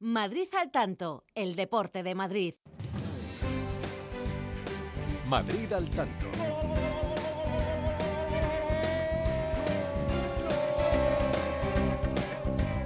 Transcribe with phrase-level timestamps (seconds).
[0.00, 2.54] Madrid al tanto, el deporte de Madrid.
[5.26, 6.26] Madrid al tanto.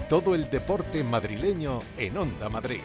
[0.08, 2.82] Todo el deporte madrileño en Onda Madrid.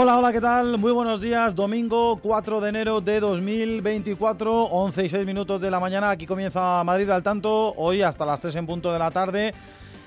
[0.00, 0.78] Hola, hola, ¿qué tal?
[0.78, 1.56] Muy buenos días.
[1.56, 6.10] Domingo 4 de enero de 2024, 11 y 6 minutos de la mañana.
[6.10, 7.74] Aquí comienza Madrid al tanto.
[7.76, 9.52] Hoy hasta las 3 en punto de la tarde.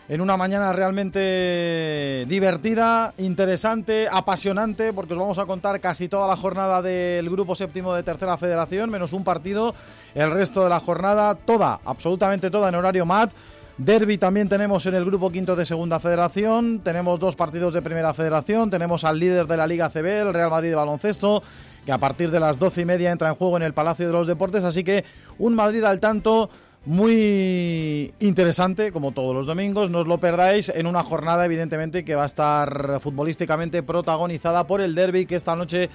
[0.08, 6.38] En una mañana realmente divertida, interesante, apasionante, porque os vamos a contar casi toda la
[6.38, 9.76] jornada del grupo séptimo de Tercera Federación, menos un partido.
[10.16, 13.32] El resto de la jornada, toda, absolutamente toda en horario MAT.
[13.78, 18.14] Derby también tenemos en el grupo quinto de Segunda Federación, tenemos dos partidos de Primera
[18.14, 21.42] Federación, tenemos al líder de la Liga CB, el Real Madrid de baloncesto,
[21.86, 24.14] que a partir de las doce y media entra en juego en el Palacio de
[24.14, 25.04] los Deportes, así que
[25.40, 26.50] un Madrid al tanto
[26.86, 32.16] muy interesante, como todos los domingos, no os lo perdáis, en una jornada evidentemente que
[32.16, 35.90] va a estar futbolísticamente protagonizada por el Derby que esta noche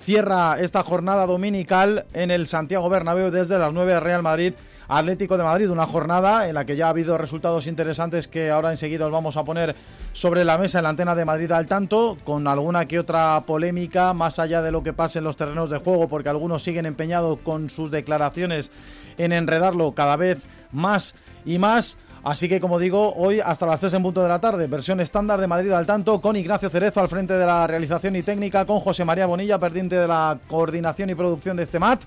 [0.00, 4.54] cierra esta jornada dominical en el Santiago Bernabéu desde las 9 Real Madrid
[4.88, 8.70] Atlético de Madrid, una jornada en la que ya ha habido resultados interesantes que ahora
[8.70, 9.76] enseguida os vamos a poner
[10.14, 14.14] sobre la mesa en la antena de Madrid al tanto, con alguna que otra polémica
[14.14, 17.38] más allá de lo que pase en los terrenos de juego, porque algunos siguen empeñados
[17.40, 18.70] con sus declaraciones
[19.18, 21.98] en enredarlo cada vez más y más.
[22.24, 25.38] Así que, como digo, hoy hasta las 3 en punto de la tarde, versión estándar
[25.38, 28.80] de Madrid al tanto, con Ignacio Cerezo al frente de la realización y técnica, con
[28.80, 32.00] José María Bonilla, pendiente de la coordinación y producción de este mat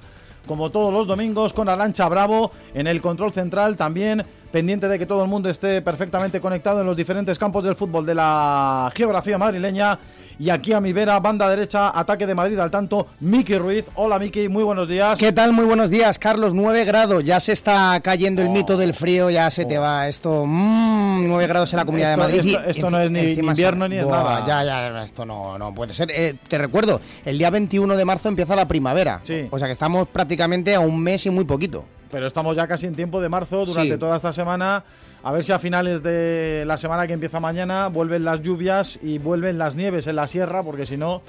[0.47, 5.05] como todos los domingos, con Alancha Bravo en el control central, también pendiente de que
[5.05, 9.37] todo el mundo esté perfectamente conectado en los diferentes campos del fútbol de la geografía
[9.37, 9.97] madrileña.
[10.39, 13.85] Y aquí a mi vera, banda derecha, ataque de Madrid al tanto, Miki Ruiz.
[13.95, 15.19] Hola Miki, muy buenos días.
[15.19, 15.53] ¿Qué tal?
[15.53, 16.53] Muy buenos días, Carlos.
[16.53, 18.51] 9 grados, ya se está cayendo el oh.
[18.51, 19.81] mito del frío, ya se te oh.
[19.81, 20.45] va esto.
[20.47, 22.57] Mmm, 9 grados en la comunidad de Madrid.
[22.65, 24.43] Esto, no es ni invierno ni es nada.
[24.43, 26.09] Ya, ya, esto no, no puede ser.
[26.09, 29.19] Eh, te recuerdo, el día 21 de marzo empieza la primavera.
[29.21, 29.47] Sí.
[29.51, 31.85] O sea que estamos prácticamente a un mes y muy poquito.
[32.11, 34.83] Pero estamos ya casi en tiempo de marzo, durante toda esta semana.
[35.23, 39.17] A ver si a finales de la semana que empieza mañana vuelven las lluvias y
[39.17, 41.21] vuelven las nieves en la sierra, porque si no,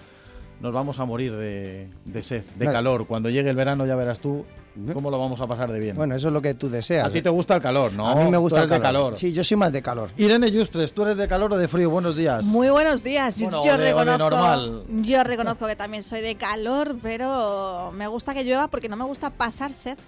[0.60, 3.06] nos vamos a morir de, sed, de calor.
[3.06, 4.44] Cuando llegue el verano ya verás tú
[4.94, 5.96] cómo lo vamos a pasar de bien.
[5.96, 7.06] Bueno, eso es lo que tú deseas.
[7.06, 8.06] A ti te gusta el calor, ¿no?
[8.06, 8.80] A mí me gusta el calor.
[8.80, 9.18] de calor.
[9.18, 10.10] Sí, yo soy más de calor.
[10.16, 11.90] Irene Justres, ¿tú eres de calor o de frío?
[11.90, 12.44] Buenos días.
[12.44, 13.36] Muy buenos días.
[13.38, 14.84] yo, reconozco, normal.
[14.88, 19.04] yo reconozco que también soy de calor, pero me gusta que llueva porque no me
[19.04, 19.98] gusta pasar sed.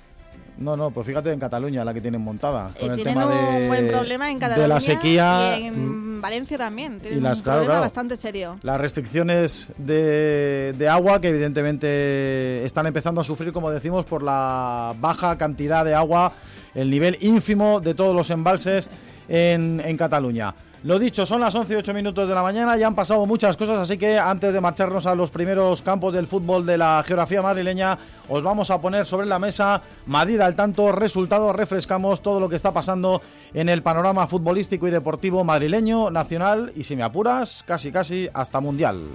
[0.56, 2.70] No, no, pues fíjate en Cataluña la que tienen montada.
[2.78, 4.62] Con el tema de, un buen problema en Cataluña.
[4.62, 5.59] De la sequía.
[5.59, 7.00] Y en Valencia también.
[7.00, 8.56] Tienen y las, un problema bastante serio.
[8.62, 14.94] Las restricciones de, de, agua que evidentemente están empezando a sufrir, como decimos, por la
[15.00, 16.32] baja cantidad de agua,
[16.75, 18.88] el nivel ínfimo de todos los embalses
[19.28, 20.54] en, en Cataluña.
[20.84, 23.56] Lo dicho, son las 11 y 8 minutos de la mañana, ya han pasado muchas
[23.56, 27.41] cosas, así que antes de marcharnos a los primeros campos del fútbol de la geografía
[27.41, 27.97] madrileña,
[28.28, 32.56] os vamos a poner sobre la mesa Madrid al tanto, resultados, refrescamos todo lo que
[32.56, 33.22] está pasando
[33.55, 38.61] en el panorama futbolístico y deportivo madrileño, nacional y si me apuras, casi casi hasta
[38.61, 39.09] mundial.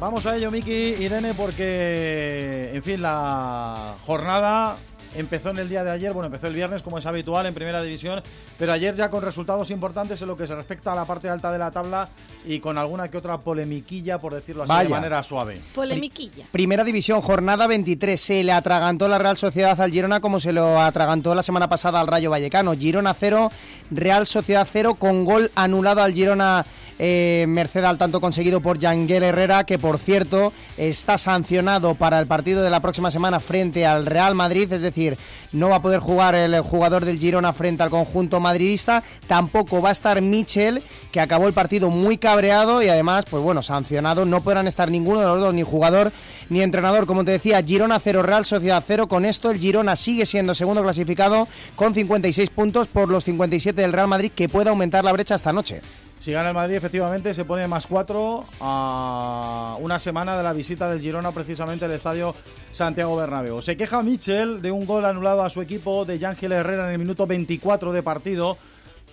[0.00, 4.76] Vamos a ello, Miki, Irene, porque, en fin, la jornada
[5.16, 7.82] empezó en el día de ayer, bueno, empezó el viernes como es habitual en primera
[7.82, 8.22] división,
[8.58, 11.50] pero ayer ya con resultados importantes en lo que se respecta a la parte alta
[11.50, 12.08] de la tabla
[12.46, 15.60] y con alguna que otra polemiquilla, por decirlo así de manera suave.
[15.74, 16.44] Polemiquilla.
[16.52, 20.80] Primera división, jornada 23, se le atragantó la Real Sociedad al Girona como se lo
[20.80, 22.74] atragantó la semana pasada al Rayo Vallecano.
[22.74, 23.50] Girona 0,
[23.90, 26.64] Real Sociedad 0 con gol anulado al Girona
[26.98, 32.26] eh, merced al tanto conseguido por Yanguel Herrera, que por cierto está sancionado para el
[32.26, 35.16] partido de la próxima semana frente al Real Madrid, es decir,
[35.52, 39.90] no va a poder jugar el jugador del Girona frente al conjunto madridista, tampoco va
[39.90, 44.42] a estar Michel, que acabó el partido muy cabreado y además, pues bueno, sancionado, no
[44.42, 46.12] podrán estar ninguno de los dos, ni jugador
[46.48, 50.26] ni entrenador, como te decía, Girona 0, Real Sociedad 0, con esto el Girona sigue
[50.26, 55.04] siendo segundo clasificado con 56 puntos por los 57 del Real Madrid, que puede aumentar
[55.04, 55.80] la brecha esta noche.
[56.18, 60.90] Si gana el Madrid, efectivamente, se pone más cuatro a una semana de la visita
[60.90, 62.34] del Girona, precisamente al estadio
[62.72, 63.62] Santiago Bernabéu.
[63.62, 66.98] Se queja Michel de un gol anulado a su equipo de Yángel Herrera en el
[66.98, 68.58] minuto 24 de partido.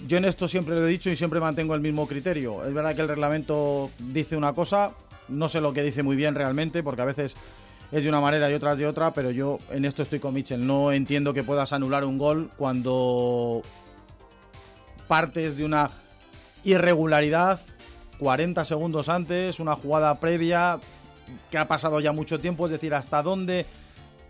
[0.07, 2.65] Yo en esto siempre lo he dicho y siempre mantengo el mismo criterio.
[2.65, 4.91] Es verdad que el reglamento dice una cosa,
[5.27, 7.35] no sé lo que dice muy bien realmente, porque a veces
[7.91, 10.65] es de una manera y otras de otra, pero yo en esto estoy con Michel.
[10.65, 13.61] No entiendo que puedas anular un gol cuando
[15.07, 15.91] partes de una
[16.65, 17.61] irregularidad
[18.19, 20.79] 40 segundos antes, una jugada previa
[21.49, 23.65] que ha pasado ya mucho tiempo, es decir, hasta dónde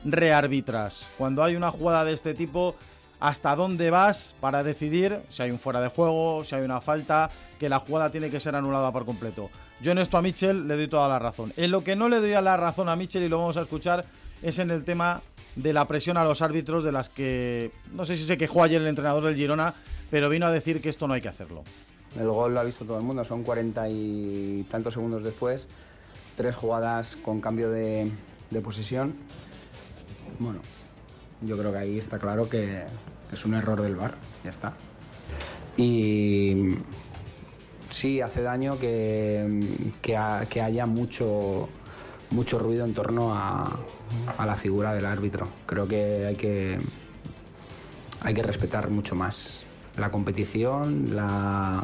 [0.04, 1.06] rearbitras.
[1.18, 2.76] Cuando hay una jugada de este tipo,
[3.20, 7.30] hasta dónde vas para decidir si hay un fuera de juego, si hay una falta,
[7.60, 9.50] que la jugada tiene que ser anulada por completo.
[9.82, 11.54] Yo en esto a Mitchell le doy toda la razón.
[11.58, 13.62] En lo que no le doy a la razón a Mitchell y lo vamos a
[13.62, 14.06] escuchar
[14.42, 15.22] es en el tema
[15.56, 18.82] de la presión a los árbitros de las que no sé si se quejó ayer
[18.82, 19.74] el entrenador del Girona,
[20.12, 21.64] pero vino a decir que esto no hay que hacerlo.
[22.20, 25.68] El gol lo ha visto todo el mundo, son cuarenta y tantos segundos después,
[26.38, 28.10] tres jugadas con cambio de,
[28.52, 29.16] de posesión.
[30.40, 30.60] Bueno,
[31.42, 32.84] yo creo que ahí está claro que
[33.34, 34.14] es un error del VAR,
[34.44, 34.74] ya está.
[35.78, 36.76] Y
[37.90, 39.60] sí hace daño que,
[40.02, 41.68] que, ha- que haya mucho,
[42.32, 43.78] mucho ruido en torno a,
[44.38, 45.48] a la figura del árbitro.
[45.66, 46.78] Creo que hay que,
[48.22, 49.64] hay que respetar mucho más
[49.98, 51.84] la competición, la,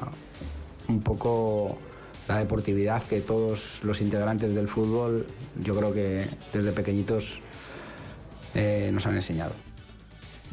[0.92, 1.78] un poco
[2.28, 5.26] la deportividad que todos los integrantes del fútbol,
[5.62, 7.40] yo creo que desde pequeñitos
[8.54, 9.54] eh, nos han enseñado.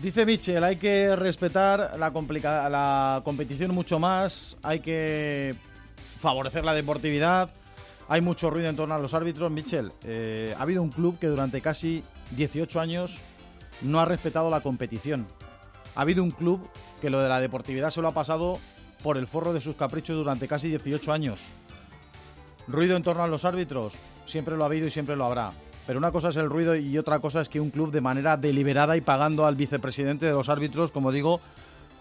[0.00, 2.10] Dice Mitchell, hay que respetar la,
[2.70, 5.54] la competición mucho más, hay que
[6.20, 7.50] favorecer la deportividad,
[8.08, 9.50] hay mucho ruido en torno a los árbitros.
[9.50, 12.02] Mitchell, eh, ha habido un club que durante casi
[12.36, 13.18] 18 años
[13.82, 15.26] no ha respetado la competición.
[15.94, 16.68] Ha habido un club
[17.00, 18.58] que lo de la deportividad se lo ha pasado
[19.02, 21.40] por el forro de sus caprichos durante casi 18 años.
[22.66, 23.94] Ruido en torno a los árbitros,
[24.26, 25.52] siempre lo ha habido y siempre lo habrá.
[25.86, 28.36] Pero una cosa es el ruido y otra cosa es que un club de manera
[28.36, 31.40] deliberada y pagando al vicepresidente de los árbitros, como digo,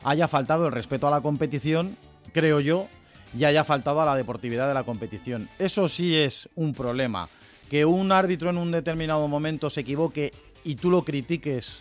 [0.04, 1.96] haya faltado el respeto a la competición,
[2.34, 2.88] creo yo,
[3.34, 5.48] y haya faltado a la deportividad de la competición.
[5.58, 7.30] Eso sí es un problema.
[7.70, 10.34] Que un árbitro en un determinado momento se equivoque
[10.64, 11.80] y tú lo critiques,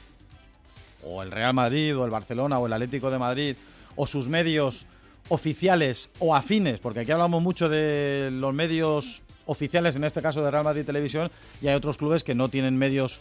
[1.04, 3.56] o el Real Madrid, o el Barcelona, o el Atlético de Madrid,
[3.96, 4.86] o sus medios
[5.28, 10.50] oficiales o afines, porque aquí hablamos mucho de los medios oficiales, en este caso de
[10.50, 11.30] Real Madrid Televisión,
[11.62, 13.20] y hay otros clubes que no tienen medios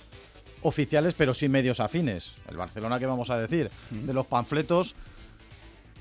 [0.62, 2.34] oficiales, pero sí medios afines.
[2.50, 3.69] El Barcelona, ¿qué vamos a decir?
[3.92, 4.96] De los panfletos,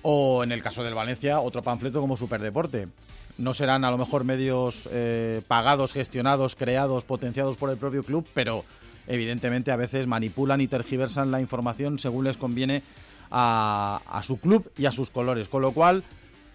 [0.03, 2.89] o en el caso del Valencia, otro panfleto como Superdeporte.
[3.37, 8.27] No serán a lo mejor medios eh, pagados, gestionados, creados, potenciados por el propio club,
[8.33, 8.65] pero
[9.07, 12.83] evidentemente a veces manipulan y tergiversan la información según les conviene
[13.37, 15.49] a, su club y a sus colores.
[15.49, 16.05] Con lo cual,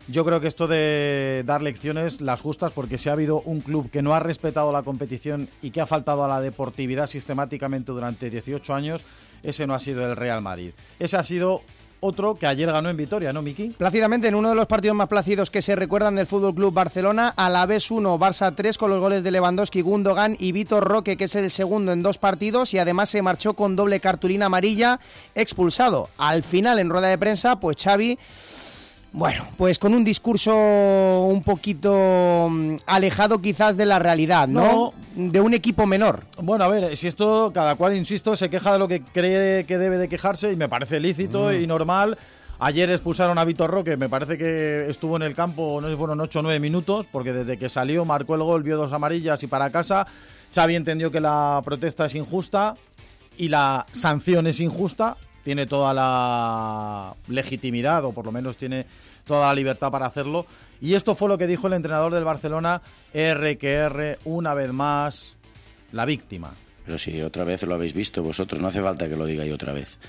[0.08, 3.90] yo creo que esto de dar lecciones las justas, porque si ha habido un club
[3.90, 8.30] que no ha respetado la competición y que ha faltado a la deportividad sistemáticamente durante
[8.30, 9.04] 18 años,
[9.44, 10.72] ese no ha sido el Real Madrid.
[11.00, 11.62] Ese ha sido
[12.00, 13.70] otro que ayer ganó en Vitoria, ¿no, Miki?
[13.70, 17.34] Plácidamente, en uno de los partidos más plácidos que se recuerdan del Fútbol Club Barcelona,
[17.36, 21.18] a la vez 1, Barça 3, con los goles de Lewandowski, Gundogan y Vitor Roque,
[21.18, 25.00] que es el segundo en dos partidos, y además se marchó con doble cartulina amarilla,
[25.36, 26.10] expulsado.
[26.18, 28.18] Al final, en rueda de prensa, pues Xavi.
[29.12, 34.94] Bueno, pues con un discurso un poquito mm, alejado quizás de la realidad, ¿no?
[35.16, 36.26] De un equipo menor.
[36.42, 39.78] Bueno, a ver, si esto, cada cual, insisto, se queja de lo que cree que
[39.80, 42.18] debe de quejarse y me parece lícito y normal.
[42.60, 45.98] Ayer expulsaron a Vitor Roque, me parece que estuvo en el campo, no sé si
[45.98, 49.42] fueron 8 o 9 minutos, porque desde que salió marcó el gol, vio dos amarillas
[49.44, 50.06] y para casa.
[50.54, 52.76] Xavi entendió que la protesta es injusta
[53.38, 55.16] y la sanción es injusta.
[55.44, 58.86] Tiene toda la legitimidad, o por lo menos tiene
[59.26, 60.46] toda la libertad para hacerlo.
[60.82, 62.82] Y esto fue lo que dijo el entrenador del Barcelona,
[63.14, 65.36] R que R, una vez más,
[65.92, 66.54] la víctima.
[66.86, 69.74] Pero si otra vez lo habéis visto vosotros, no hace falta que lo diga otra
[69.74, 70.00] vez.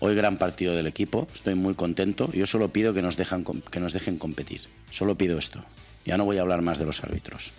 [0.00, 2.30] Hoy gran partido del equipo, estoy muy contento.
[2.32, 4.62] Yo solo pido que nos, dejan, que nos dejen competir.
[4.90, 5.64] Solo pido esto.
[6.04, 7.52] Ya no voy a hablar más de los árbitros,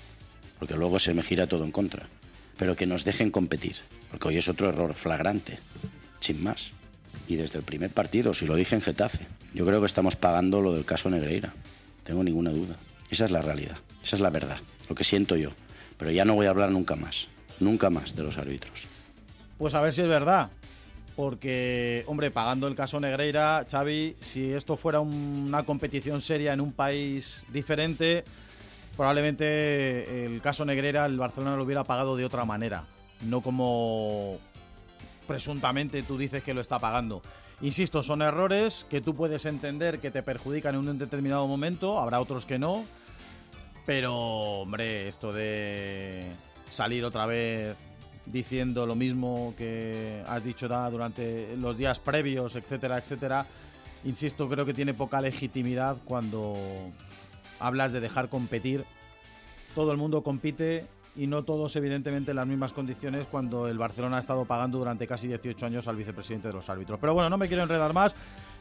[0.59, 2.07] porque luego se me gira todo en contra.
[2.57, 3.77] Pero que nos dejen competir,
[4.11, 5.59] porque hoy es otro error flagrante,
[6.19, 6.71] sin más.
[7.27, 10.61] Y desde el primer partido, si lo dije en Getafe, yo creo que estamos pagando
[10.61, 11.53] lo del caso Negreira.
[12.03, 12.75] Tengo ninguna duda.
[13.09, 14.57] Esa es la realidad, esa es la verdad,
[14.89, 15.49] lo que siento yo.
[15.97, 17.27] Pero ya no voy a hablar nunca más,
[17.59, 18.85] nunca más de los árbitros.
[19.57, 20.49] Pues a ver si es verdad.
[21.15, 26.59] Porque, hombre, pagando el caso Negreira, Xavi, si esto fuera un- una competición seria en
[26.59, 28.25] un país diferente,
[28.97, 32.83] probablemente el caso Negreira el Barcelona lo hubiera pagado de otra manera.
[33.21, 34.39] No como
[35.25, 37.21] presuntamente tú dices que lo está pagando.
[37.61, 42.19] Insisto, son errores que tú puedes entender que te perjudican en un determinado momento, habrá
[42.19, 42.85] otros que no,
[43.85, 46.25] pero hombre, esto de
[46.71, 47.75] salir otra vez
[48.25, 53.45] diciendo lo mismo que has dicho da, durante los días previos, etcétera, etcétera,
[54.03, 56.55] insisto, creo que tiene poca legitimidad cuando
[57.59, 58.83] hablas de dejar competir.
[59.75, 64.17] Todo el mundo compite y no todos evidentemente en las mismas condiciones cuando el Barcelona
[64.17, 66.99] ha estado pagando durante casi 18 años al vicepresidente de los árbitros.
[66.99, 68.15] Pero bueno, no me quiero enredar más.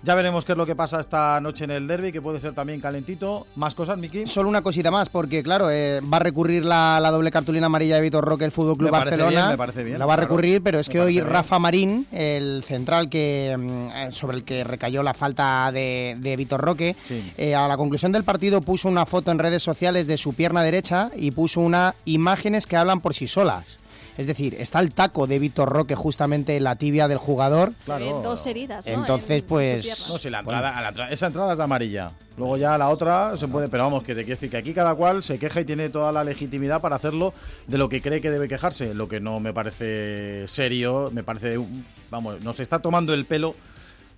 [0.05, 2.53] Ya veremos qué es lo que pasa esta noche en el derby, que puede ser
[2.53, 3.47] también calentito.
[3.57, 4.27] ¿Más cosas, Miki?
[4.27, 8.03] Solo una cosita más, porque claro, eh, va a recurrir la, doble cartulina amarilla de
[8.03, 9.49] Vitor Roque el Fútbol Club Barcelona.
[9.49, 9.99] me parece bien.
[9.99, 14.13] La va a recurrir, pero es que hoy Rafa Marín, el central que mm, eh,
[14.13, 16.97] sobre el que recayó la falta de, de Vitor Roque,
[17.39, 20.63] eh, a la conclusión del partido puso una foto en redes sociales de su pierna
[20.63, 23.79] derecha y puso unas imágenes que hablan por sí solas.
[24.17, 27.73] Es decir, está el taco de Víctor Roque justamente en la tibia del jugador.
[27.85, 28.21] Claro.
[28.23, 28.87] dos heridas.
[28.87, 28.93] ¿no?
[28.93, 30.09] Entonces, pues.
[30.09, 32.11] No, si la entrada, esa entrada es de amarilla.
[32.37, 34.95] Luego ya la otra se puede, pero vamos, que te quiero decir que aquí cada
[34.95, 37.33] cual se queja y tiene toda la legitimidad para hacerlo
[37.67, 38.95] de lo que cree que debe quejarse.
[38.95, 41.59] Lo que no me parece serio, me parece,
[42.11, 43.55] vamos, nos está tomando el pelo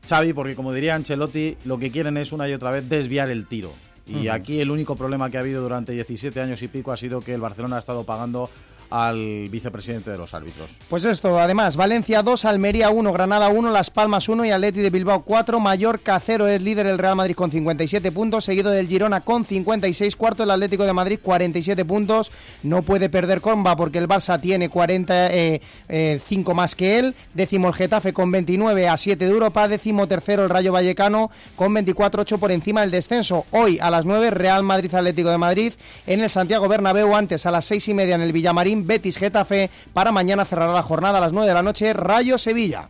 [0.09, 3.47] Xavi, porque como diría Ancelotti, lo que quieren es una y otra vez desviar el
[3.47, 3.73] tiro.
[4.07, 7.21] Y aquí el único problema que ha habido durante 17 años y pico ha sido
[7.21, 8.49] que el Barcelona ha estado pagando
[8.91, 10.77] al vicepresidente de los árbitros.
[10.89, 14.91] Pues esto, además, Valencia 2, Almería 1, Granada 1, Las Palmas 1 y Atleti de
[14.91, 19.21] Bilbao 4, Mallorca 0 es líder el Real Madrid con 57 puntos, seguido del Girona
[19.23, 22.31] con 56, cuarto el Atlético de Madrid 47 puntos,
[22.63, 27.69] no puede perder comba porque el Barça tiene 45 eh, eh, más que él, décimo
[27.69, 32.23] el Getafe con 29 a 7 de Europa, décimo tercero el Rayo Vallecano con 24,
[32.23, 33.45] 8 por encima del descenso.
[33.51, 35.73] Hoy a las 9 Real Madrid Atlético de Madrid
[36.07, 39.71] en el Santiago Bernabéu, antes a las 6 y media en el Villamarín Betis Getafe.
[39.93, 42.89] Para mañana cerrará la jornada a las 9 de la noche, Rayo Sevilla.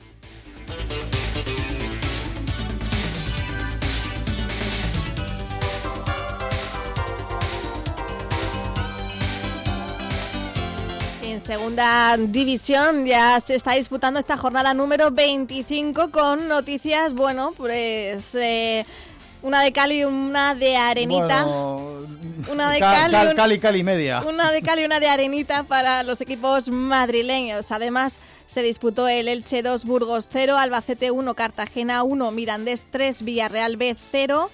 [11.22, 18.34] En segunda división ya se está disputando esta jornada número 25 con noticias, bueno, pues
[18.34, 18.86] eh,
[19.46, 21.46] una de cal y una de arenita.
[21.46, 24.20] una de cal, cal, cal, y media.
[24.22, 27.70] Una de cal y una de arenita para los equipos madrileños.
[27.70, 33.76] Además, se disputó el Elche 2, Burgos 0, Albacete 1, Cartagena 1, Mirandés 3, Villarreal
[33.76, 34.50] B 0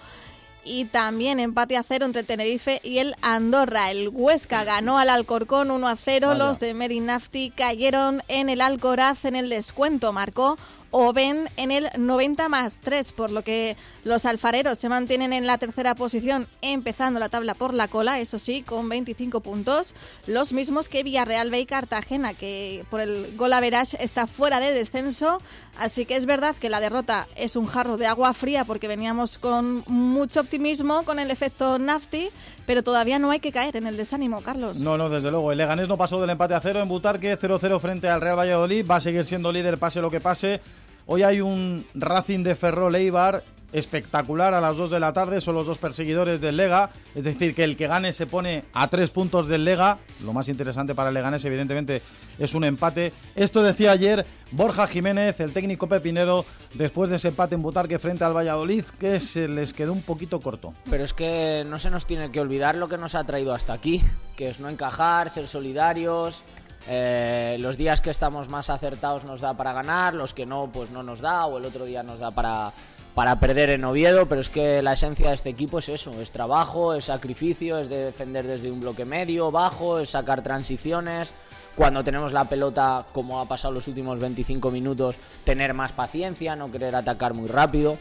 [0.63, 3.91] y también empate a cero entre Tenerife y el Andorra.
[3.91, 6.35] El Huesca ganó al Alcorcón 1 a 0.
[6.35, 10.13] Los de Medinafti cayeron en el Alcoraz en el descuento.
[10.13, 10.59] Marcó
[10.95, 15.57] Oben en el 90 más 3, por lo que los alfareros se mantienen en la
[15.57, 19.95] tercera posición, empezando la tabla por la cola, eso sí, con 25 puntos,
[20.27, 24.73] los mismos que Villarreal B y Cartagena, que por el gol average está fuera de
[24.73, 25.39] descenso,
[25.79, 29.39] así que es verdad que la derrota es un jarro de agua fría porque veníamos
[29.39, 32.29] con mucho optimismo con el efecto Nafti,
[32.67, 34.79] pero todavía no hay que caer en el desánimo, Carlos.
[34.79, 35.53] No, no, desde luego.
[35.53, 38.87] El Leganés no pasó del empate a cero en Butarque, 0-0 frente al Real Valladolid.
[38.89, 40.61] Va a seguir siendo líder, pase lo que pase.
[41.07, 43.43] Hoy hay un Racing de Ferrol Eibar
[43.73, 47.55] espectacular a las 2 de la tarde, son los dos perseguidores del Lega, es decir,
[47.55, 51.09] que el que gane se pone a tres puntos del Lega, lo más interesante para
[51.09, 52.03] el Leganés evidentemente
[52.39, 53.13] es un empate.
[53.35, 58.25] Esto decía ayer Borja Jiménez, el técnico pepinero, después de ese empate en Butarque frente
[58.25, 60.75] al Valladolid, que se les quedó un poquito corto.
[60.91, 63.73] Pero es que no se nos tiene que olvidar lo que nos ha traído hasta
[63.73, 64.03] aquí,
[64.37, 66.43] que es no encajar, ser solidarios,
[66.89, 70.91] eh, los días que estamos más acertados nos da para ganar, los que no, pues
[70.91, 72.73] no nos da, o el otro día nos da para,
[73.15, 76.31] para perder en Oviedo, pero es que la esencia de este equipo es eso, es
[76.31, 81.33] trabajo, es sacrificio, es de defender desde un bloque medio, bajo, es sacar transiciones,
[81.75, 86.71] cuando tenemos la pelota, como ha pasado los últimos 25 minutos, tener más paciencia, no
[86.71, 87.97] querer atacar muy rápido.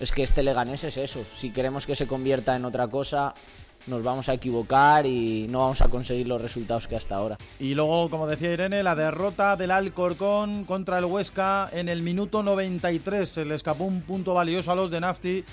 [0.00, 3.32] Es que este Leganés es eso, si queremos que se convierta en otra cosa,
[3.86, 7.36] nos vamos a equivocar y no vamos a conseguir los resultados que hasta ahora.
[7.58, 12.42] Y luego, como decía Irene, la derrota del Alcorcón contra el Huesca en el minuto
[12.42, 13.28] 93.
[13.28, 15.44] Se le escapó un punto valioso a los de Nafti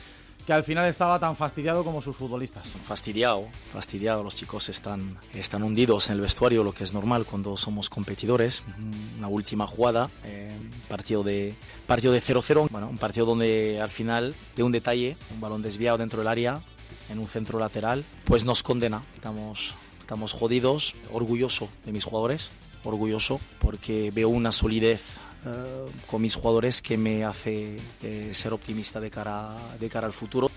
[0.46, 2.70] que al final estaba tan fastidiado como sus futbolistas.
[2.84, 4.24] Fastidiado, fastidiado.
[4.24, 8.64] Los chicos están, están hundidos en el vestuario, lo que es normal cuando somos competidores.
[9.18, 10.58] Una última jugada, eh,
[10.90, 15.42] partido de partido de 0-0, bueno, un partido donde al final de un detalle, un
[15.42, 16.62] balón desviado dentro del área,
[17.10, 19.04] en un centro lateral, pues nos condena.
[19.16, 22.50] Estamos, estamos jodidos, orgulloso de mis jugadores,
[22.84, 29.00] orgulloso porque veo una solidez eh, con mis jugadores que me hace eh, ser optimista
[29.00, 30.50] de cara, de cara al futuro.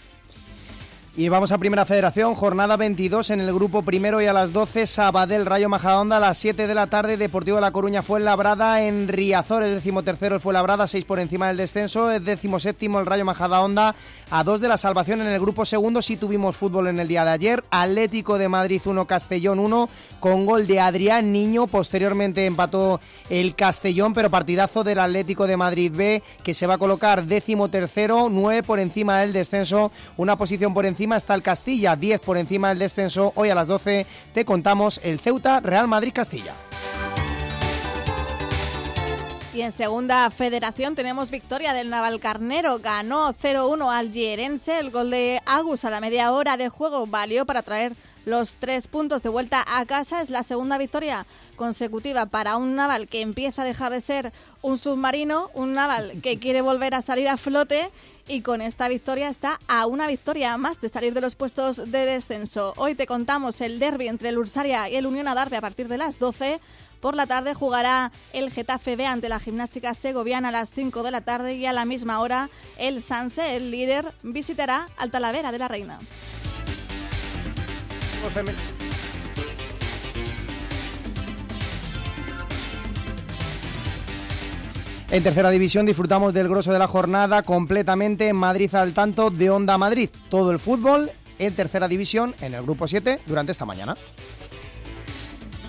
[1.16, 4.84] Y vamos a Primera Federación, jornada 22 en el grupo primero y a las 12
[4.88, 8.82] Sabadell Rayo Majadahonda, a las 7 de la tarde Deportivo de La Coruña fue labrada
[8.82, 12.98] en Riazor, el décimo tercero fue labrada, 6 por encima del descenso, el décimo séptimo
[12.98, 13.94] el Rayo Majadahonda,
[14.28, 17.24] a 2 de la salvación en el grupo segundo, sí tuvimos fútbol en el día
[17.24, 23.00] de ayer, Atlético de Madrid 1, Castellón 1, con gol de Adrián Niño, posteriormente empató
[23.30, 27.68] el Castellón, pero partidazo del Atlético de Madrid B, que se va a colocar décimo
[27.68, 32.36] tercero, 9 por encima del descenso, una posición por encima está el Castilla, 10 por
[32.36, 33.32] encima del descenso.
[33.36, 36.54] Hoy a las 12 te contamos el Ceuta Real Madrid Castilla.
[39.52, 42.80] Y en segunda federación tenemos victoria del Navalcarnero.
[42.80, 44.80] Ganó 0-1 al Llerense.
[44.80, 47.94] El gol de Agus a la media hora de juego valió para traer
[48.24, 50.22] los tres puntos de vuelta a casa.
[50.22, 54.32] Es la segunda victoria consecutiva para un Naval que empieza a dejar de ser
[54.64, 57.90] un submarino, un Naval que quiere volver a salir a flote
[58.26, 62.06] y con esta victoria está a una victoria más de salir de los puestos de
[62.06, 62.72] descenso.
[62.76, 65.98] Hoy te contamos el derby entre el Ursaria y el Unión Adarve a partir de
[65.98, 66.60] las 12.
[67.00, 71.10] Por la tarde jugará el Getafe B ante la gimnástica segoviana a las 5 de
[71.10, 75.58] la tarde y a la misma hora el Sanse, el líder, visitará al Talavera de
[75.58, 75.98] la Reina.
[85.14, 89.78] En tercera división disfrutamos del grosso de la jornada completamente Madrid al tanto de Onda
[89.78, 90.10] Madrid.
[90.28, 93.96] Todo el fútbol en tercera división en el grupo 7 durante esta mañana.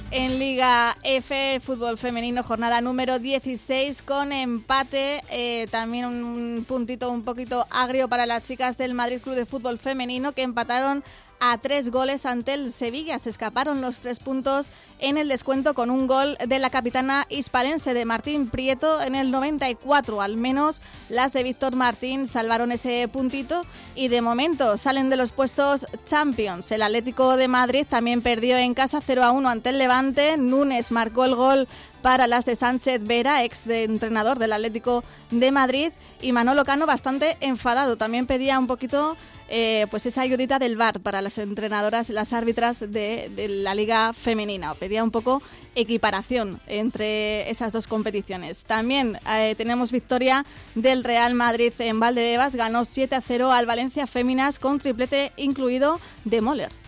[0.09, 5.21] En Liga F, fútbol femenino, jornada número 16 con empate.
[5.29, 9.77] Eh, también un puntito un poquito agrio para las chicas del Madrid Club de Fútbol
[9.77, 11.03] Femenino que empataron
[11.39, 13.19] a tres goles ante el Sevilla.
[13.19, 17.93] Se escaparon los tres puntos en el descuento con un gol de la capitana hispalense
[17.93, 20.21] de Martín Prieto en el 94.
[20.21, 23.61] Al menos las de Víctor Martín salvaron ese puntito
[23.95, 26.71] y de momento salen de los puestos Champions.
[26.71, 30.37] El Atlético de Madrid también perdió en casa 0 a 1 ante el Levante.
[30.37, 31.67] Núñez marcó el gol
[32.01, 36.85] para las de Sánchez Vera, ex de entrenador del Atlético de Madrid, y Manolo Cano
[36.85, 37.97] bastante enfadado.
[37.97, 39.17] También pedía un poquito
[39.49, 43.31] eh, pues esa ayudita del VAR para las entrenadoras, las árbitras de,
[43.63, 44.73] la liga femenina.
[44.73, 45.41] Pedía un poco
[45.75, 48.65] equiparación entre esas dos competiciones.
[48.65, 54.07] También eh, tenemos victoria del Real Madrid en Valdebebas, ganó 7 a 0 al Valencia
[54.07, 56.84] Féminas con triplete incluido de Moller.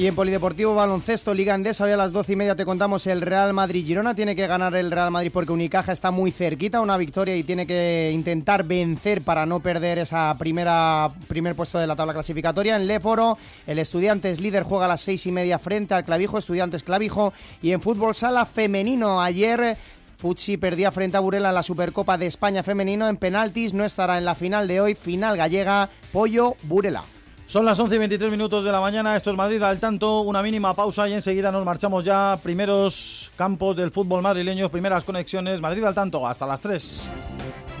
[0.00, 3.20] Y en Polideportivo Baloncesto, Liga Andesa, hoy a las doce y media te contamos el
[3.20, 4.14] Real Madrid-Girona.
[4.14, 7.66] Tiene que ganar el Real Madrid porque Unicaja está muy cerquita, una victoria y tiene
[7.66, 12.76] que intentar vencer para no perder esa primera primer puesto de la tabla clasificatoria.
[12.76, 13.36] En Léforo,
[13.66, 17.34] el Estudiantes líder juega a las seis y media frente al Clavijo, Estudiantes Clavijo.
[17.60, 19.76] Y en fútbol sala femenino, ayer
[20.16, 24.16] Futsi perdía frente a Burela en la Supercopa de España femenino en penaltis, no estará
[24.16, 27.04] en la final de hoy, final gallega, Pollo Burela.
[27.50, 30.40] Son las 11 y 23 minutos de la mañana, esto es Madrid al tanto, una
[30.40, 32.38] mínima pausa y enseguida nos marchamos ya.
[32.40, 37.10] Primeros campos del fútbol madrileño, primeras conexiones, Madrid al tanto, hasta las 3.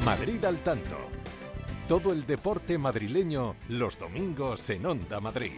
[0.04, 0.96] Madrid al tanto.
[1.86, 5.52] Todo el deporte madrileño los domingos en Onda Madrid.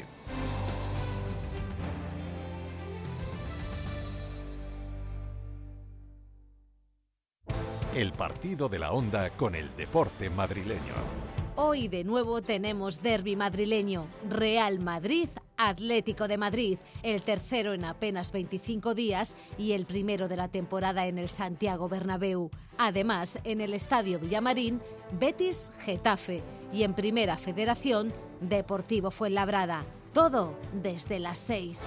[7.95, 11.32] El partido de la Onda con el deporte madrileño.
[11.55, 18.33] Hoy de nuevo tenemos derby madrileño, Real Madrid, Atlético de Madrid, el tercero en apenas
[18.33, 22.51] 25 días y el primero de la temporada en el Santiago Bernabéu.
[22.79, 24.81] Además, en el Estadio Villamarín,
[25.21, 29.85] Betis Getafe y en Primera Federación, Deportivo Fuenlabrada.
[30.15, 31.87] Todo desde las 6.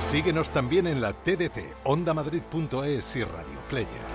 [0.00, 4.13] Síguenos también en la TDT, ondamadrid.es y Radio Player.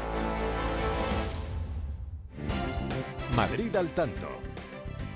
[3.40, 4.28] Madrid al tanto.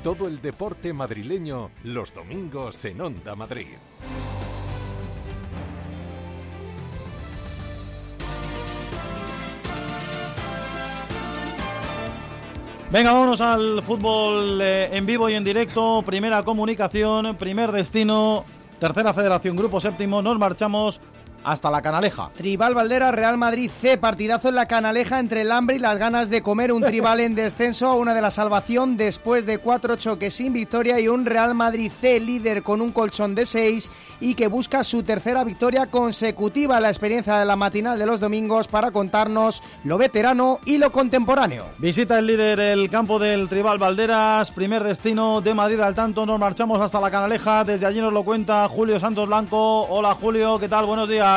[0.02, 3.68] Todo el deporte madrileño los domingos en Onda Madrid.
[12.90, 16.02] Venga, vámonos al fútbol eh, en vivo y en directo.
[16.06, 18.46] Primera comunicación, primer destino,
[18.80, 20.22] tercera federación, grupo séptimo.
[20.22, 21.02] Nos marchamos
[21.44, 22.30] hasta la Canaleja.
[22.36, 26.30] Tribal Valdera, Real Madrid C, partidazo en la Canaleja entre el hambre y las ganas
[26.30, 26.72] de comer.
[26.72, 31.08] Un tribal en descenso, una de la salvación después de cuatro choques sin victoria y
[31.08, 35.44] un Real Madrid C líder con un colchón de seis y que busca su tercera
[35.44, 36.80] victoria consecutiva.
[36.80, 41.66] La experiencia de la matinal de los domingos para contarnos lo veterano y lo contemporáneo.
[41.78, 46.26] Visita el líder el campo del Tribal Valderas, primer destino de Madrid al tanto.
[46.26, 47.64] Nos marchamos hasta la Canaleja.
[47.64, 49.82] Desde allí nos lo cuenta Julio Santos Blanco.
[49.90, 50.86] Hola Julio, ¿qué tal?
[50.86, 51.33] Buenos días.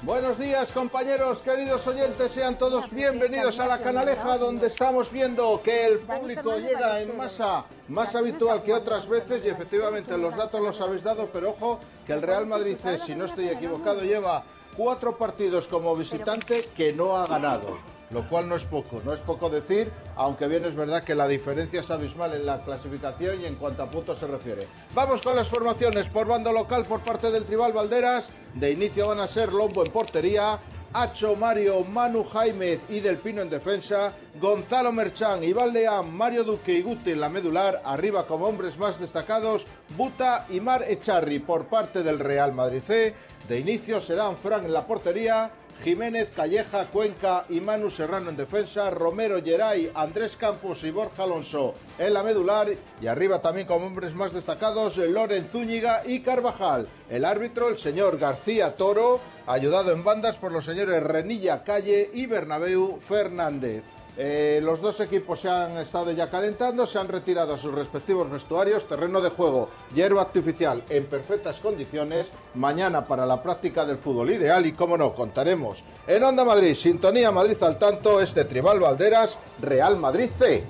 [0.00, 5.84] Buenos días compañeros, queridos oyentes, sean todos bienvenidos a la canaleja donde estamos viendo que
[5.86, 10.80] el público llega en masa más habitual que otras veces y efectivamente los datos los
[10.80, 14.42] habéis dado, pero ojo que el Real Madrid, si no estoy equivocado, lleva
[14.78, 19.20] cuatro partidos como visitante que no ha ganado lo cual no es poco, no es
[19.20, 23.46] poco decir, aunque bien es verdad que la diferencia es abismal en la clasificación y
[23.46, 24.66] en cuanto a puntos se refiere.
[24.94, 28.28] Vamos con las formaciones por bando local por parte del Tribal Valderas.
[28.54, 30.58] De inicio van a ser Lombo en portería,
[30.94, 36.74] Hacho, Mario, Manu Jaime y Del Pino en defensa, Gonzalo Merchán, Iván Leán, Mario Duque
[36.74, 39.64] y Guti en la medular, arriba como hombres más destacados,
[39.96, 43.14] Buta y Mar Echarri por parte del Real Madrid C.
[43.48, 45.50] De inicio serán Fran en la portería,
[45.82, 51.74] Jiménez, Calleja, Cuenca y Manu Serrano en defensa, Romero, Geray, Andrés Campos y Borja Alonso
[51.98, 52.68] en la medular
[53.00, 56.86] y arriba también como hombres más destacados Loren Zúñiga y Carvajal.
[57.10, 62.26] El árbitro, el señor García Toro, ayudado en bandas por los señores Renilla Calle y
[62.26, 63.82] Bernabeu Fernández.
[64.16, 68.30] Eh, los dos equipos se han estado ya calentando, se han retirado a sus respectivos
[68.30, 72.28] vestuarios, terreno de juego, hierba artificial en perfectas condiciones.
[72.54, 77.30] Mañana para la práctica del fútbol ideal y, como no, contaremos en Onda Madrid, Sintonía
[77.30, 80.64] Madrid al tanto, este Tribal Valderas, Real Madrid C.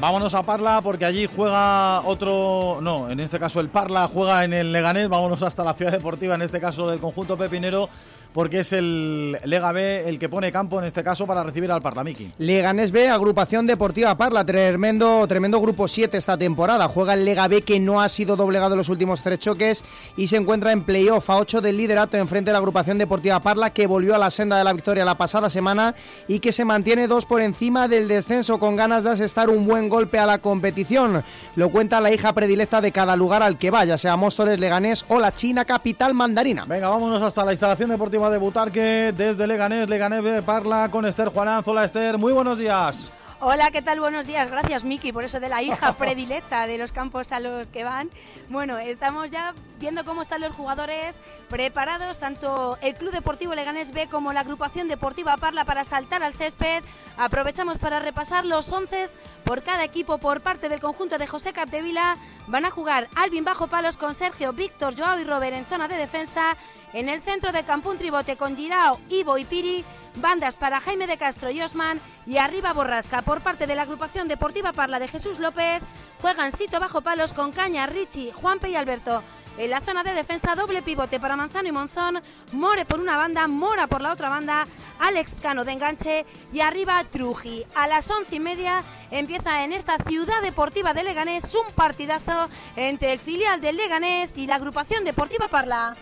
[0.00, 4.54] Vámonos a Parla porque allí juega otro, no, en este caso el Parla juega en
[4.54, 7.90] el Leganés, vámonos hasta la ciudad deportiva, en este caso del conjunto pepinero,
[8.32, 11.82] porque es el Lega B el que pone campo en este caso para recibir al
[11.82, 12.32] Parlamiki.
[12.38, 16.88] Leganés B, agrupación deportiva Parla, tremendo, tremendo grupo 7 esta temporada.
[16.88, 19.84] Juega el Lega B que no ha sido doblegado en los últimos tres choques
[20.16, 23.70] y se encuentra en playoff a 8 del liderato enfrente de la agrupación deportiva Parla
[23.70, 25.94] que volvió a la senda de la victoria la pasada semana
[26.28, 29.88] y que se mantiene dos por encima del descenso con ganas de asestar un buen
[29.88, 31.22] golpe a la competición.
[31.56, 35.18] Lo cuenta la hija predilecta de cada lugar al que vaya, sea Móstoles, Leganés o
[35.18, 36.64] la China capital mandarina.
[36.64, 39.88] Venga, vámonos hasta la instalación deportiva de Butarque desde Leganés.
[39.88, 41.62] Leganés Parla con Esther Juanán.
[41.64, 43.10] Hola Esther, muy buenos días.
[43.42, 44.00] Hola, ¿qué tal?
[44.00, 44.50] Buenos días.
[44.50, 48.10] Gracias, Miki, por eso de la hija predilecta de los campos a los que van.
[48.50, 54.08] Bueno, estamos ya viendo cómo están los jugadores preparados, tanto el Club Deportivo Leganés B
[54.08, 56.84] como la agrupación deportiva Parla para saltar al césped.
[57.16, 59.06] Aprovechamos para repasar los 11
[59.42, 62.18] por cada equipo por parte del conjunto de José Capdevila.
[62.46, 65.96] Van a jugar Alvin bajo palos con Sergio, Víctor, Joao y Robert en zona de
[65.96, 66.58] defensa.
[66.92, 69.82] En el centro de campo un tribote con Girao, Ivo y Piri
[70.16, 74.28] bandas para Jaime de Castro y Osman y arriba Borrasca por parte de la agrupación
[74.28, 75.82] deportiva Parla de Jesús López.
[76.20, 79.22] Juegan Sito bajo palos con Caña, Richie, Juanpe y Alberto.
[79.58, 83.46] En la zona de defensa doble pivote para Manzano y Monzón, More por una banda,
[83.46, 84.66] Mora por la otra banda,
[85.00, 87.66] Alex Cano de enganche y arriba Truji.
[87.74, 93.12] A las once y media empieza en esta ciudad deportiva de Leganés un partidazo entre
[93.12, 95.94] el filial del Leganés y la agrupación deportiva Parla.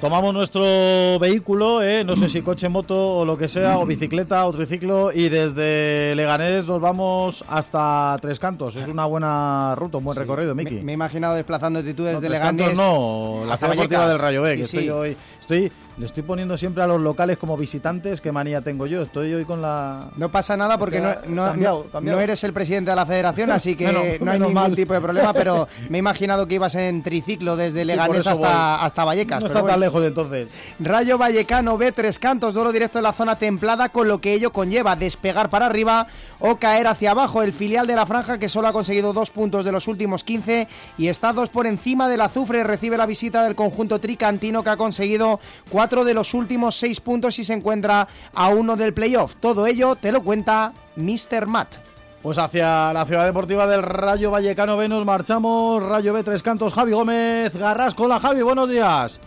[0.00, 2.04] Tomamos nuestro vehículo, ¿eh?
[2.04, 6.14] no sé si coche, moto o lo que sea, o bicicleta o triciclo, y desde
[6.14, 8.76] Leganés nos vamos hasta Tres Cantos.
[8.76, 10.82] Es una buena ruta, un buen recorrido, Miki.
[10.82, 12.66] Me, he imaginado desplazando tú desde Tres Leganés.
[12.66, 15.16] Cantos no, la hasta ciudad deportiva del Rayo B, que Sí, estoy hoy.
[15.40, 19.00] Estoy, le estoy poniendo siempre a los locales como visitantes, qué manía tengo yo.
[19.02, 20.08] Estoy hoy con la.
[20.16, 22.18] No pasa nada porque no, no- Cambiado, no- cambiado.
[22.18, 24.76] no eres el presidente de la federación, así que no hay ningún mal.
[24.76, 29.04] tipo de problema, pero me he imaginado que ibas en triciclo desde Leganés hasta, hasta
[29.06, 29.40] Vallecas.
[29.40, 29.78] No está tan bueno.
[29.78, 30.48] lejos entonces.
[30.80, 34.52] Rayo Vallecano B, tres cantos, duelo directo en la zona templada, con lo que ello
[34.52, 36.08] conlleva despegar para arriba
[36.40, 37.42] o caer hacia abajo.
[37.42, 40.68] El filial de la franja, que solo ha conseguido dos puntos de los últimos 15
[40.98, 44.76] y está dos por encima del azufre, recibe la visita del conjunto tricantino, que ha
[44.76, 49.36] conseguido cuatro de los últimos seis puntos y se encuentra a uno del playoff.
[49.36, 51.46] Todo ello te lo cuenta Mr.
[51.46, 51.76] Matt.
[52.22, 55.80] Pues hacia la ciudad deportiva del Rayo Vallecano B nos marchamos.
[55.82, 58.02] Rayo B, Tres Cantos, Javi Gómez, Garrasco.
[58.02, 59.20] Hola Javi, buenos días.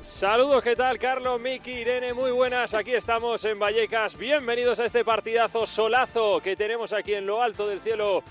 [0.00, 0.98] Saludos, ¿qué tal?
[0.98, 2.74] Carlos, Miki, Irene, muy buenas.
[2.74, 4.18] Aquí estamos en Vallecas.
[4.18, 8.24] Bienvenidos a este partidazo solazo que tenemos aquí en lo alto del cielo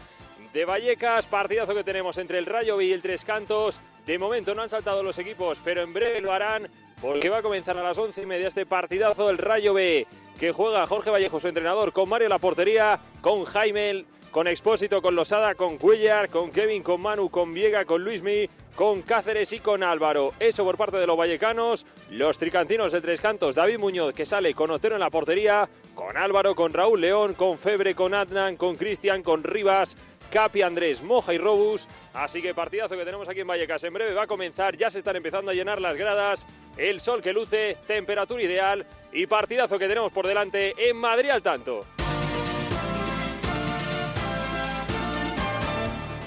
[0.52, 1.26] de Vallecas.
[1.28, 3.80] Partidazo que tenemos entre el Rayo B y el Tres Cantos.
[4.06, 6.68] De momento no han saltado los equipos, pero en breve lo harán
[7.04, 10.08] porque va a comenzar a las once y media este partidazo del Rayo B
[10.40, 15.14] que juega Jorge Vallejo, su entrenador, con Mario la portería, con Jaime, con Expósito, con
[15.14, 19.84] Losada, con Cuellar, con Kevin, con Manu, con Viega, con Luismi, con Cáceres y con
[19.84, 20.34] Álvaro.
[20.40, 21.86] Eso por parte de los vallecanos.
[22.10, 26.16] Los tricantinos de Tres Cantos, David Muñoz, que sale con Otero en la portería, con
[26.18, 29.98] Álvaro, con Raúl León, con Febre, con Adnan, con Cristian, con Rivas,
[30.34, 31.88] Capi, Andrés, Moja y Robus.
[32.12, 33.84] Así que partidazo que tenemos aquí en Vallecas.
[33.84, 36.48] En breve va a comenzar, ya se están empezando a llenar las gradas.
[36.76, 41.44] El sol que luce, temperatura ideal y partidazo que tenemos por delante en Madrid al
[41.44, 41.86] tanto.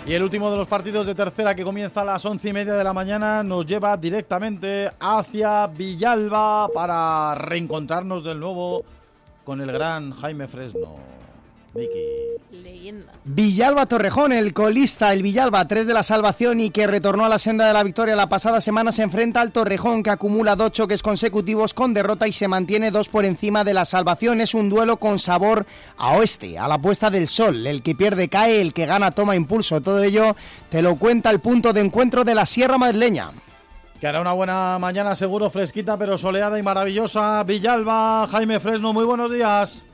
[0.07, 2.75] Y el último de los partidos de tercera que comienza a las once y media
[2.75, 8.85] de la mañana nos lleva directamente hacia Villalba para reencontrarnos de nuevo
[9.43, 11.16] con el gran Jaime Fresno.
[12.51, 13.13] Leyenda.
[13.25, 17.39] Villalba Torrejón, el colista, el Villalba 3 de la salvación y que retornó a la
[17.39, 21.03] senda de la victoria la pasada semana, se enfrenta al Torrejón que acumula dos choques
[21.03, 24.41] consecutivos con derrota y se mantiene dos por encima de la salvación.
[24.41, 27.67] Es un duelo con sabor a oeste, a la puesta del sol.
[27.67, 29.81] El que pierde cae, el que gana toma impulso.
[29.81, 30.37] Todo ello
[30.71, 33.33] te lo cuenta el punto de encuentro de la Sierra Madrileña.
[34.01, 37.43] Que hará una buena mañana, seguro fresquita, pero soleada y maravillosa.
[37.45, 39.85] Villalba, Jaime Fresno, muy buenos días.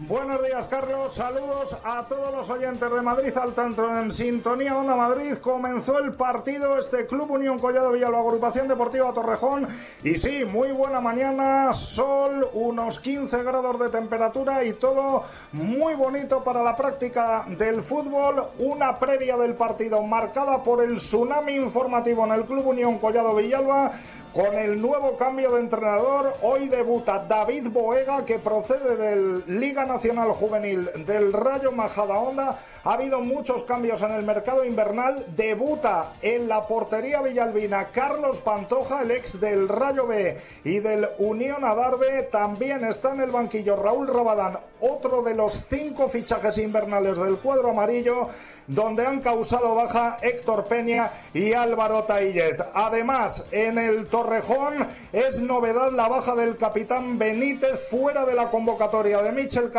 [0.00, 1.12] Buenos días, Carlos.
[1.12, 5.36] Saludos a todos los oyentes de Madrid al tanto en Sintonía Onda Madrid.
[5.38, 9.66] Comenzó el partido este Club Unión Collado Villalba, Agrupación Deportiva Torrejón.
[10.04, 16.44] Y sí, muy buena mañana, sol, unos 15 grados de temperatura y todo muy bonito
[16.44, 18.50] para la práctica del fútbol.
[18.60, 23.90] Una previa del partido marcada por el tsunami informativo en el Club Unión Collado Villalba
[24.32, 26.34] con el nuevo cambio de entrenador.
[26.42, 32.58] Hoy debuta David Boega, que procede del Liga Nacional Juvenil del Rayo Majadahonda.
[32.84, 35.26] Ha habido muchos cambios en el mercado invernal.
[35.34, 41.64] Debuta en la portería villalbina Carlos Pantoja, el ex del Rayo B y del Unión
[41.64, 42.22] Adarve.
[42.24, 47.70] También está en el banquillo Raúl Rabadán, otro de los cinco fichajes invernales del cuadro
[47.70, 48.28] amarillo,
[48.66, 52.62] donde han causado baja Héctor Peña y Álvaro Taillet.
[52.74, 59.22] Además, en el Torrejón es novedad la baja del capitán Benítez fuera de la convocatoria
[59.22, 59.70] de Michel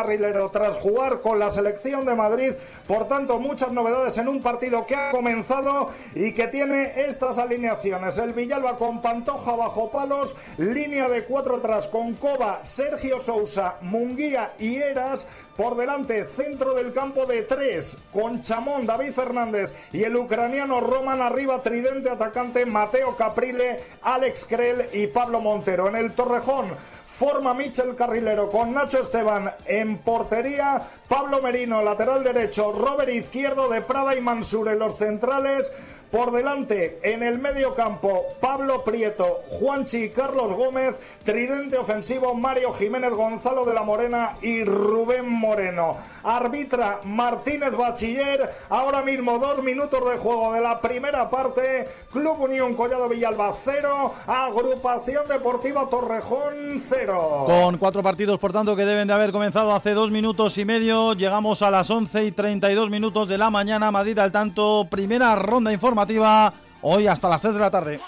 [0.51, 2.53] Tras jugar con la selección de Madrid.
[2.87, 8.17] Por tanto, muchas novedades en un partido que ha comenzado y que tiene estas alineaciones.
[8.17, 14.51] El Villalba con Pantoja bajo palos, línea de cuatro atrás con Coba, Sergio Sousa, Munguía
[14.57, 15.27] y Eras.
[15.59, 21.21] Por delante, centro del campo de tres, con Chamón, David Fernández y el ucraniano Roman
[21.21, 25.89] arriba, tridente atacante Mateo Caprile, Alex Krell y Pablo Montero.
[25.89, 26.69] En el Torrejón
[27.05, 33.81] forma Michel Carrilero con Nacho Esteban en portería, Pablo Merino lateral derecho, Robert Izquierdo de
[33.81, 35.73] Prada y Mansur en los centrales.
[36.11, 43.11] Por delante, en el medio campo, Pablo Prieto, Juanchi Carlos Gómez, tridente ofensivo, Mario Jiménez
[43.11, 45.97] Gonzalo de la Morena y Rubén Moreno.
[46.23, 52.73] Arbitra Martínez Bachiller, ahora mismo dos minutos de juego de la primera parte, Club Unión
[52.73, 57.43] Collado Villalba 0, Agrupación Deportiva Torrejón 0.
[57.45, 61.13] Con cuatro partidos, por tanto, que deben de haber comenzado hace dos minutos y medio,
[61.13, 65.71] llegamos a las 11 y 32 minutos de la mañana, Madrid al tanto, primera ronda
[65.71, 65.98] informativa
[66.81, 67.99] hoy hasta las 3 de la tarde.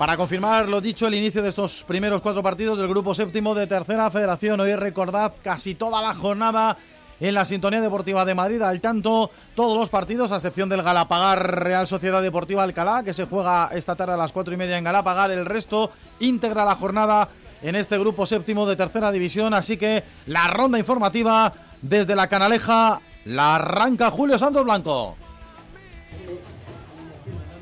[0.00, 3.66] Para confirmar lo dicho, el inicio de estos primeros cuatro partidos del grupo séptimo de
[3.66, 4.58] Tercera Federación.
[4.58, 6.78] Hoy recordad casi toda la jornada
[7.20, 8.62] en la Sintonía Deportiva de Madrid.
[8.62, 13.26] Al tanto, todos los partidos, a excepción del Galapagar Real Sociedad Deportiva Alcalá, que se
[13.26, 15.30] juega esta tarde a las cuatro y media en Galapagar.
[15.30, 17.28] El resto integra la jornada
[17.62, 19.54] en este grupo séptimo de tercera división.
[19.54, 21.52] Así que la ronda informativa
[21.82, 25.16] desde la Canaleja la arranca Julio Santos Blanco.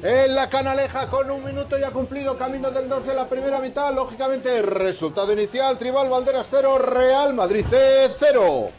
[0.00, 3.92] En la Canaleja con un minuto ya cumplido, camino del 2 de la primera mitad.
[3.92, 8.70] Lógicamente, resultado inicial: Tribal Valderas 0, Real Madrid C 0.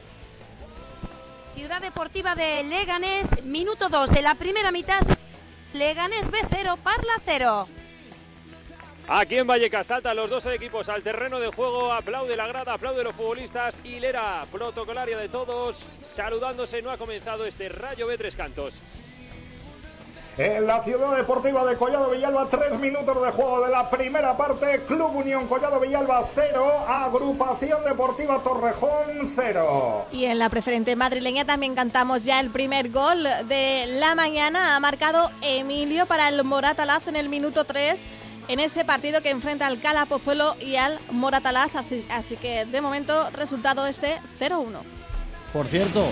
[1.60, 5.02] Ciudad Deportiva de Leganés, minuto 2 de la primera mitad.
[5.74, 7.68] Leganés B 0, Parla 0.
[9.10, 13.04] Aquí en Vallecas saltan los dos equipos al terreno de juego, aplaude la grada, aplaude
[13.04, 18.80] los futbolistas, hilera protocolaria de todos, saludándose, no ha comenzado este Rayo B Tres Cantos.
[20.40, 24.84] En la ciudad deportiva de Collado Villalba, tres minutos de juego de la primera parte.
[24.88, 30.06] Club Unión Collado Villalba 0, Agrupación Deportiva Torrejón 0.
[30.14, 34.78] Y en la preferente madrileña también cantamos ya el primer gol de la mañana.
[34.78, 38.00] Ha marcado Emilio para el Moratalaz en el minuto 3
[38.48, 41.72] en ese partido que enfrenta al Cala Pozuelo y al Moratalaz.
[42.12, 44.84] Así que de momento resultado este 0-1.
[45.52, 46.06] Por cierto,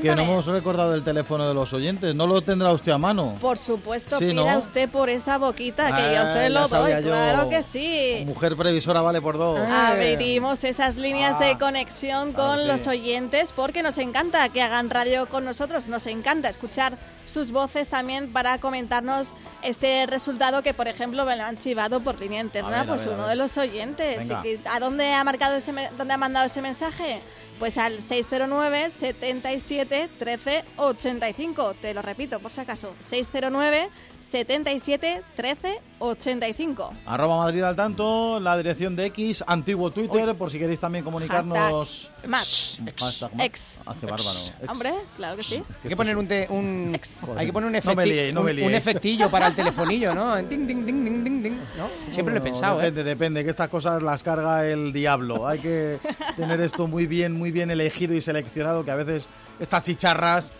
[0.00, 2.14] que no hemos recordado el teléfono de los oyentes.
[2.14, 3.36] ¿No lo tendrá usted a mano?
[3.40, 7.02] Por supuesto, pida usted por esa boquita, que yo se lo doy.
[7.02, 8.22] Claro que sí.
[8.26, 9.58] Mujer previsora vale por dos.
[9.68, 11.58] Abrimos esas líneas de Ah.
[11.58, 15.88] conexión con los oyentes porque nos encanta que hagan radio con nosotros.
[15.88, 19.28] Nos encanta escuchar sus voces también para comentarnos
[19.62, 23.14] este resultado que, por ejemplo, me lo han chivado por línea interna, ver, pues ver,
[23.14, 24.18] uno de los oyentes.
[24.18, 24.40] Venga.
[24.40, 27.20] ¿Y que- ¿A dónde ha marcado ese, dónde ha mandado ese mensaje?
[27.58, 29.52] Pues al 609 77
[29.86, 31.74] 13 85.
[31.80, 32.94] Te lo repito, por si acaso.
[33.00, 33.88] 609
[34.20, 36.90] 77 13 85.
[37.06, 42.10] Arroba Madrid al tanto, la dirección de X, antiguo Twitter, por si queréis también comunicarnos.
[42.22, 42.80] Hashtag Max.
[42.98, 43.44] Hashtag Max.
[43.44, 43.78] Ex.
[43.84, 44.38] Ah, qué bárbaro.
[44.62, 44.68] Ex.
[44.70, 45.62] Hombre, claro que sí.
[45.82, 46.98] Hay que poner un, te- un-
[47.36, 48.78] hay que poner un, No me efecti- liéis, no me un- un liéis.
[48.78, 50.36] efectillo para el telefonillo, ¿no?
[50.36, 51.88] Ding, ding, ding, ding, ding, ding, ¿no?
[52.08, 52.84] Siempre lo he Bueno, pensado, ¿eh?
[52.84, 55.46] Depende, depende, que estas cosas las carga el diablo.
[55.46, 55.98] Hay que
[56.36, 59.28] tener esto muy bien, muy bien elegido y seleccionado, que a veces
[59.58, 60.54] estas chicharras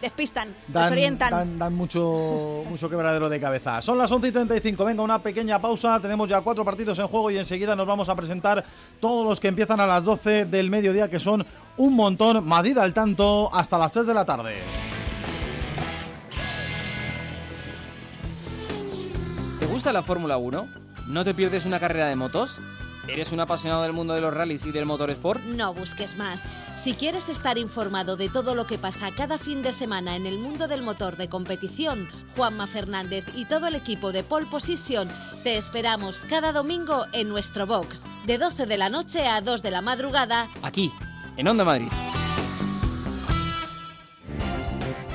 [0.00, 1.30] Despistan, dan, desorientan.
[1.30, 3.80] dan, dan mucho, mucho quebradero de cabeza.
[3.80, 5.98] Son las 11 y 35, venga, una pequeña pausa.
[6.00, 8.62] Tenemos ya cuatro partidos en juego y enseguida nos vamos a presentar
[9.00, 11.46] todos los que empiezan a las 12 del mediodía, que son
[11.78, 12.46] un montón.
[12.46, 14.56] Madrid al tanto hasta las 3 de la tarde.
[19.60, 20.68] ¿Te gusta la Fórmula 1?
[21.08, 22.60] ¿No te pierdes una carrera de motos?
[23.08, 25.40] ¿Eres un apasionado del mundo de los rallies y del motorsport?
[25.44, 26.42] No busques más.
[26.76, 30.38] Si quieres estar informado de todo lo que pasa cada fin de semana en el
[30.38, 35.08] mundo del motor de competición, Juanma Fernández y todo el equipo de Pole Position
[35.44, 39.70] te esperamos cada domingo en nuestro box, de 12 de la noche a 2 de
[39.70, 40.48] la madrugada.
[40.62, 40.92] Aquí,
[41.36, 41.88] en Onda Madrid.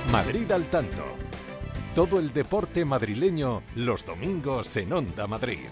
[0.10, 1.04] Madrid al tanto.
[1.94, 5.68] Todo el deporte madrileño los domingos en Onda Madrid.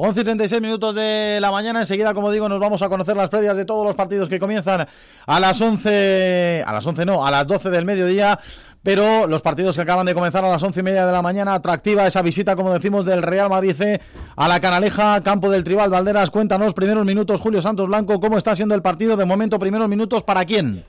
[0.00, 1.80] 11 y 36 minutos de la mañana.
[1.80, 4.86] Enseguida, como digo, nos vamos a conocer las previas de todos los partidos que comienzan
[5.26, 6.62] a las 11.
[6.64, 8.38] A las 11 no, a las 12 del mediodía.
[8.84, 11.54] Pero los partidos que acaban de comenzar a las once y media de la mañana,
[11.54, 13.74] atractiva esa visita, como decimos, del Real Madrid
[14.36, 16.30] a la Canaleja, campo del Tribal Valderas.
[16.30, 19.16] Cuéntanos, primeros minutos, Julio Santos Blanco, ¿cómo está siendo el partido?
[19.16, 20.84] De momento, primeros minutos, ¿para quién?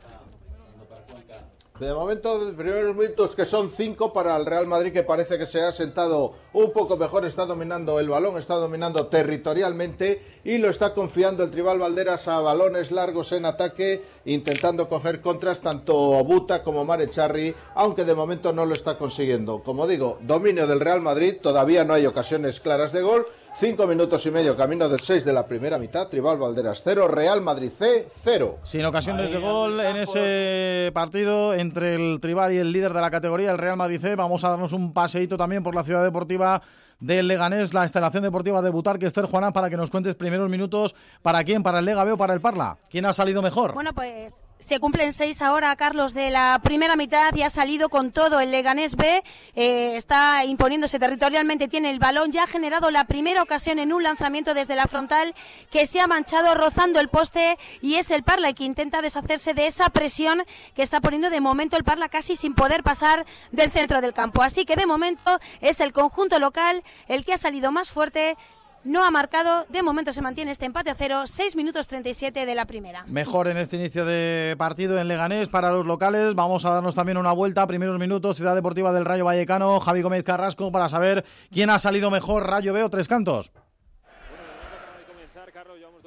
[1.79, 5.45] De momento, de primeros minutos que son cinco para el Real Madrid, que parece que
[5.45, 10.69] se ha sentado un poco mejor, está dominando el balón, está dominando territorialmente y lo
[10.69, 16.63] está confiando el Tribal Valderas a balones largos en ataque, intentando coger contras tanto Buta
[16.63, 19.63] como Marecharri, aunque de momento no lo está consiguiendo.
[19.63, 23.25] Como digo, dominio del Real Madrid, todavía no hay ocasiones claras de gol.
[23.59, 27.41] Cinco minutos y medio camino del 6 de la primera mitad, Tribal Valderas 0, Real
[27.41, 28.59] Madrid C 0.
[28.63, 33.11] Sin ocasiones de gol en ese partido entre el Tribal y el líder de la
[33.11, 34.15] categoría, el Real Madrid C.
[34.15, 36.61] Vamos a darnos un paseíto también por la ciudad deportiva
[37.01, 40.95] del Leganés, la instalación deportiva de Butarque, Esther Juanán, para que nos cuentes primeros minutos.
[41.21, 41.61] ¿Para quién?
[41.61, 42.77] ¿Para el Lega B o para el Parla?
[42.89, 43.73] ¿Quién ha salido mejor?
[43.73, 48.11] Bueno, pues se cumplen seis ahora, Carlos, de la primera mitad y ha salido con
[48.11, 48.41] todo.
[48.41, 49.23] El Leganés B
[49.55, 54.03] eh, está imponiéndose territorialmente, tiene el balón, ya ha generado la primera ocasión en un
[54.03, 55.33] lanzamiento desde la frontal
[55.71, 59.65] que se ha manchado rozando el poste y es el Parla que intenta deshacerse de
[59.65, 60.43] esa presión
[60.75, 64.43] que está poniendo de momento el Parla casi sin poder pasar del centro del campo.
[64.43, 68.37] Así que de momento es el conjunto local el que ha salido más fuerte.
[68.85, 72.55] No ha marcado, de momento se mantiene este empate a cero, 6 minutos 37 de
[72.55, 73.03] la primera.
[73.07, 76.33] Mejor en este inicio de partido en Leganés para los locales.
[76.33, 80.23] Vamos a darnos también una vuelta, primeros minutos, Ciudad Deportiva del Rayo Vallecano, Javi Gómez
[80.23, 83.51] Carrasco, para saber quién ha salido mejor, Rayo B o Tres Cantos.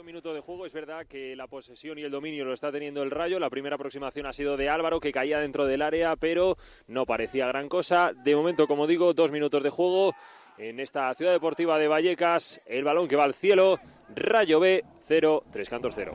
[0.02, 3.04] Un minuto de juego, es verdad que la posesión y el dominio lo está teniendo
[3.04, 3.38] el Rayo.
[3.38, 6.56] La primera aproximación ha sido de Álvaro, que caía dentro del área, pero
[6.88, 8.12] no parecía gran cosa.
[8.12, 10.12] De momento, como digo, dos minutos de juego
[10.58, 12.60] en esta ciudad deportiva de Vallecas.
[12.66, 13.78] El balón que va al cielo.
[14.14, 16.14] Rayo B 0, Tres Cantos 0.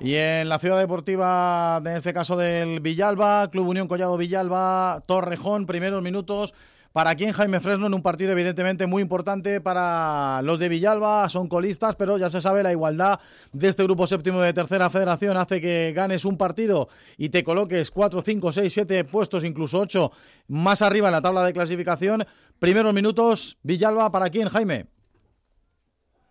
[0.00, 5.66] Y en la ciudad deportiva, en este caso del Villalba, Club Unión Collado Villalba, Torrejón,
[5.66, 6.54] primeros minutos.
[6.98, 11.28] ¿Para quién Jaime Fresno en un partido evidentemente muy importante para los de Villalba?
[11.28, 13.20] Son colistas, pero ya se sabe la igualdad
[13.52, 17.92] de este grupo séptimo de tercera federación hace que ganes un partido y te coloques
[17.92, 20.10] 4, 5, 6, 7 puestos, incluso 8
[20.48, 22.26] más arriba en la tabla de clasificación.
[22.58, 24.86] Primeros minutos, Villalba, ¿para quién Jaime?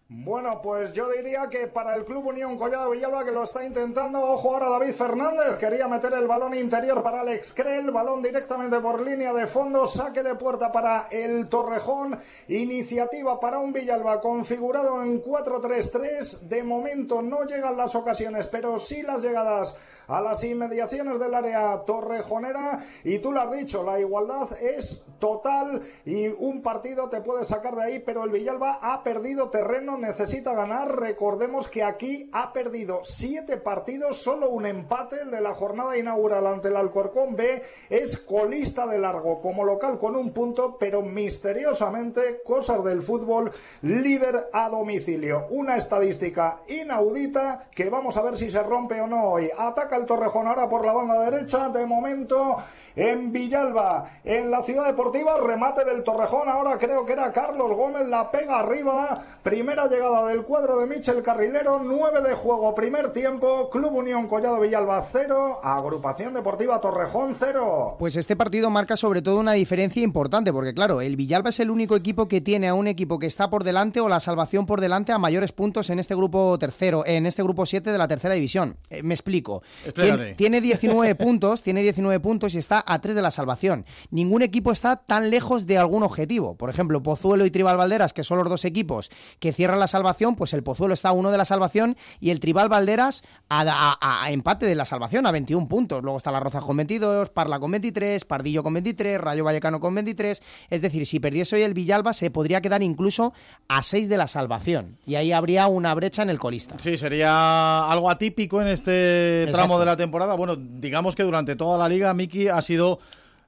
[0.09, 4.21] Bueno, pues yo diría que para el Club Unión Collado Villalba que lo está intentando,
[4.21, 9.01] ojo ahora David Fernández, quería meter el balón interior para Alex Krell, balón directamente por
[9.01, 12.17] línea de fondo, saque de puerta para el Torrejón,
[12.47, 19.01] iniciativa para un Villalba configurado en 4-3-3, de momento no llegan las ocasiones, pero sí
[19.01, 19.75] las llegadas
[20.07, 25.81] a las inmediaciones del área torrejonera y tú lo has dicho, la igualdad es total
[26.05, 30.53] y un partido te puede sacar de ahí, pero el Villalba ha perdido terreno necesita
[30.53, 30.95] ganar.
[30.95, 36.47] Recordemos que aquí ha perdido siete partidos, solo un empate, el de la jornada inaugural
[36.47, 37.61] ante el Alcorcón B.
[37.89, 44.49] Es colista de largo como local con un punto, pero misteriosamente, cosas del fútbol, líder
[44.53, 45.45] a domicilio.
[45.49, 49.49] Una estadística inaudita que vamos a ver si se rompe o no hoy.
[49.57, 52.57] Ataca el Torrejón ahora por la banda derecha, de momento
[52.95, 56.49] en Villalba, en la ciudad deportiva, remate del Torrejón.
[56.49, 59.23] Ahora creo que era Carlos Gómez, la pega arriba.
[59.43, 64.27] Primera la llegada del cuadro de Michel Carrilero, 9 de juego, primer tiempo, Club Unión
[64.27, 67.95] Collado Villalba 0, Agrupación Deportiva Torrejón 0.
[67.99, 71.69] Pues este partido marca sobre todo una diferencia importante, porque claro, el Villalba es el
[71.71, 74.81] único equipo que tiene a un equipo que está por delante o la salvación por
[74.81, 78.33] delante a mayores puntos en este grupo tercero, en este grupo 7 de la tercera
[78.33, 78.77] división.
[78.89, 79.61] Eh, me explico.
[79.95, 83.85] Tien- Tiene 19 puntos, tiene 19 puntos y está a 3 de la salvación.
[84.11, 86.55] Ningún equipo está tan lejos de algún objetivo.
[86.55, 89.09] Por ejemplo, Pozuelo y Tribal Valderas, que son los dos equipos
[89.39, 92.39] que cierran la salvación, pues el Pozuelo está a uno de la salvación y el
[92.39, 93.61] Tribal Valderas a,
[94.01, 96.03] a- a empate de la salvación, a 21 puntos.
[96.03, 99.93] Luego está la Roza con 22, Parla con 23, Pardillo con 23, Rayo Vallecano con
[99.95, 100.41] 23.
[100.69, 103.33] Es decir, si perdiese hoy el Villalba, se podría quedar incluso
[103.67, 104.97] a 6 de la salvación.
[105.05, 106.75] Y ahí habría una brecha en el colista.
[106.79, 109.57] Sí, sería algo atípico en este Exacto.
[109.57, 110.35] tramo de la temporada.
[110.35, 112.99] Bueno, digamos que durante toda la liga, Miki, ha sido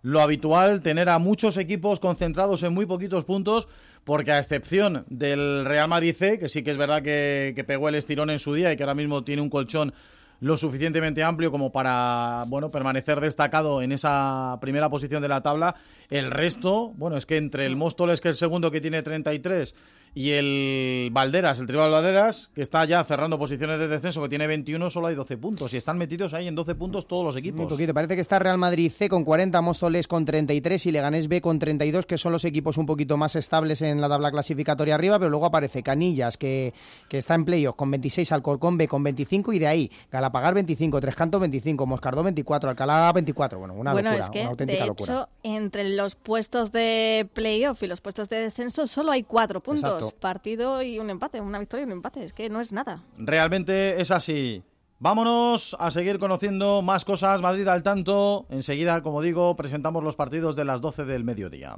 [0.02, 3.68] lo habitual tener a muchos equipos concentrados en muy poquitos puntos,
[4.10, 7.90] porque a excepción del Real Madrid C, que sí que es verdad que, que pegó
[7.90, 9.94] el estirón en su día y que ahora mismo tiene un colchón
[10.40, 15.76] lo suficientemente amplio como para bueno permanecer destacado en esa primera posición de la tabla.
[16.10, 19.76] El resto, bueno, es que entre el Móstoles, que es el segundo que tiene 33,
[20.20, 24.48] y el Valderas, el Tribal Valderas, que está ya cerrando posiciones de descenso, que tiene
[24.48, 25.74] 21, solo hay 12 puntos.
[25.74, 27.72] Y están metidos ahí en 12 puntos todos los Muy equipos.
[27.72, 27.94] poquito.
[27.94, 31.58] Parece que está Real Madrid C con 40, Móstoles con 33 y Leganés B con
[31.58, 35.30] 32, que son los equipos un poquito más estables en la tabla clasificatoria arriba, pero
[35.30, 36.74] luego aparece Canillas, que,
[37.08, 41.00] que está en playoff con 26, Alcorcón B con 25 y de ahí Galapagar 25,
[41.00, 43.58] Trescanto 25, Moscardó 24, Alcalá 24.
[43.58, 45.14] Bueno, una bueno, locura, es que, una auténtica de locura.
[45.14, 49.94] hecho, entre los puestos de playoff y los puestos de descenso solo hay cuatro puntos.
[49.94, 50.09] Exacto.
[50.14, 52.26] Partido y un empate, una victoria y un empate.
[52.26, 53.04] Es que no es nada.
[53.18, 54.64] Realmente es así.
[55.00, 57.42] Vámonos a seguir conociendo más cosas.
[57.42, 58.46] Madrid al tanto.
[58.50, 61.78] Enseguida, como digo, presentamos los partidos de las 12 del mediodía.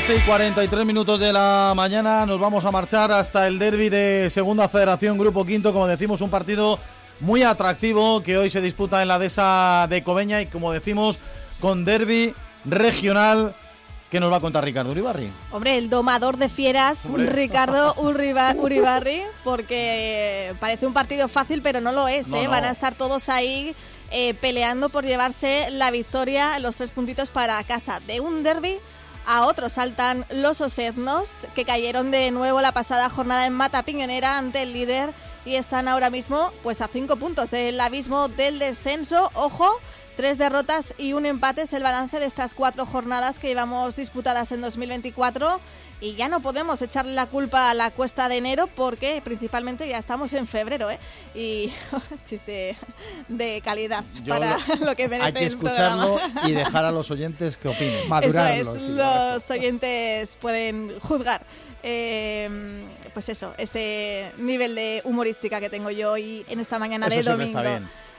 [0.00, 4.28] 11 y 43 minutos de la mañana nos vamos a marchar hasta el derby de
[4.30, 6.78] Segunda Federación Grupo Quinto, como decimos, un partido
[7.20, 11.18] muy atractivo que hoy se disputa en la dehesa de Cobeña y como decimos
[11.60, 12.34] con derby
[12.64, 13.54] regional
[14.10, 15.30] que nos va a contar Ricardo Uribarri.
[15.52, 17.26] Hombre, el domador de fieras, Hombre.
[17.26, 22.28] Ricardo Uriba- Uribarri, porque parece un partido fácil, pero no lo es.
[22.28, 22.44] No, ¿eh?
[22.44, 22.50] no.
[22.50, 23.74] Van a estar todos ahí
[24.10, 28.00] eh, peleando por llevarse la victoria, los tres puntitos para casa.
[28.06, 28.78] De un derby
[29.30, 34.38] a otro saltan los osednos, que cayeron de nuevo la pasada jornada en Mata Piñonera
[34.38, 35.14] ante el líder
[35.44, 39.30] y están ahora mismo pues a cinco puntos del abismo del descenso.
[39.34, 39.78] Ojo,
[40.20, 44.52] Tres derrotas y un empate es el balance de estas cuatro jornadas que llevamos disputadas
[44.52, 45.58] en 2024
[46.02, 49.96] y ya no podemos echarle la culpa a la cuesta de enero porque principalmente ya
[49.96, 50.98] estamos en febrero, ¿eh?
[51.34, 51.72] Y
[52.26, 52.76] chiste
[53.28, 57.10] de calidad Yo para lo, que merece Hay que el escucharlo y dejar a los
[57.10, 58.12] oyentes que opinen.
[58.22, 61.40] Eso es, los oyentes pueden juzgar.
[61.82, 62.82] eh,
[63.14, 67.22] pues eso, este nivel de humorística que tengo yo hoy en esta mañana Eso de
[67.22, 67.58] domingo.
[67.58, 68.09] está bien.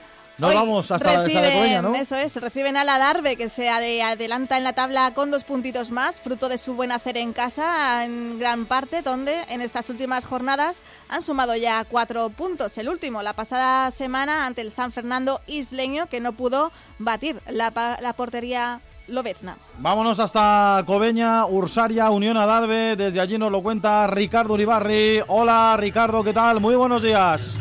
[0.42, 1.94] Nos Hoy vamos hasta la dehesa de Cobeña, ¿no?
[1.94, 5.44] Eso es, reciben a la Darbe, que se ade- adelanta en la tabla con dos
[5.44, 9.88] puntitos más, fruto de su buen hacer en casa, en gran parte, donde en estas
[9.88, 12.76] últimas jornadas han sumado ya cuatro puntos.
[12.76, 17.72] El último, la pasada semana, ante el San Fernando isleño, que no pudo batir la,
[18.00, 19.56] la portería lobezna.
[19.78, 22.96] Vámonos hasta Cobeña, Ursaria, Unión Adarve.
[22.96, 25.20] Desde allí nos lo cuenta Ricardo Uribarri.
[25.28, 26.60] Hola Ricardo, ¿qué tal?
[26.60, 27.58] Muy buenos días.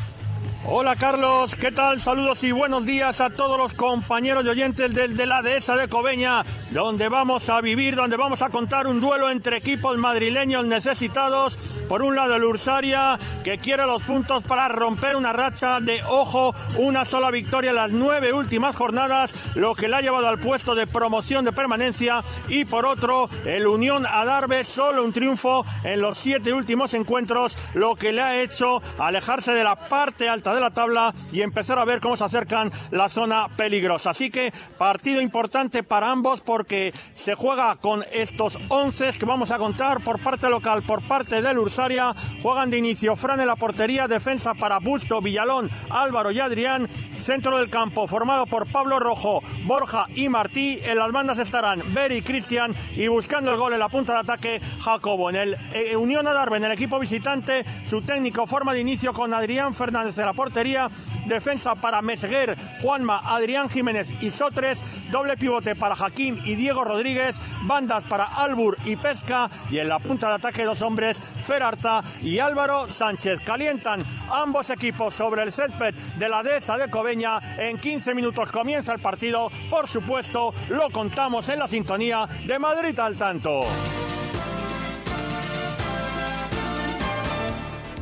[0.63, 1.99] Hola Carlos, ¿qué tal?
[1.99, 6.45] Saludos y buenos días a todos los compañeros y oyentes de la dehesa de Cobeña,
[6.69, 11.57] donde vamos a vivir, donde vamos a contar un duelo entre equipos madrileños necesitados.
[11.89, 16.53] Por un lado el Ursaria, que quiere los puntos para romper una racha de ojo,
[16.77, 20.75] una sola victoria en las nueve últimas jornadas, lo que le ha llevado al puesto
[20.75, 22.21] de promoción de permanencia.
[22.49, 27.95] Y por otro, el Unión Adarve, solo un triunfo en los siete últimos encuentros, lo
[27.95, 31.85] que le ha hecho alejarse de la parte alta de la tabla y empezar a
[31.85, 34.11] ver cómo se acercan la zona peligrosa.
[34.11, 39.57] Así que partido importante para ambos porque se juega con estos 11 que vamos a
[39.57, 42.13] contar por parte local, por parte del Ursaria.
[42.41, 46.87] Juegan de inicio Fran en la portería, defensa para Busto, Villalón, Álvaro y Adrián.
[47.19, 50.79] Centro del campo formado por Pablo Rojo, Borja y Martí.
[50.83, 54.61] En las bandas estarán Beri, Cristian y buscando el gol en la punta de ataque
[54.79, 55.29] Jacobo.
[55.29, 59.33] En el eh, Unión Adarve, en el equipo visitante, su técnico forma de inicio con
[59.33, 60.89] Adrián Fernández de la portería,
[61.27, 67.39] defensa para Meseguer, Juanma, Adrián Jiménez y Sotres, doble pivote para Jaquín y Diego Rodríguez,
[67.61, 72.39] bandas para Albur y Pesca y en la punta de ataque dos hombres, Ferarta y
[72.39, 73.41] Álvaro Sánchez.
[73.41, 77.39] Calientan ambos equipos sobre el césped de la dehesa de Cobeña.
[77.59, 79.51] En 15 minutos comienza el partido.
[79.69, 83.65] Por supuesto, lo contamos en la sintonía de Madrid al tanto.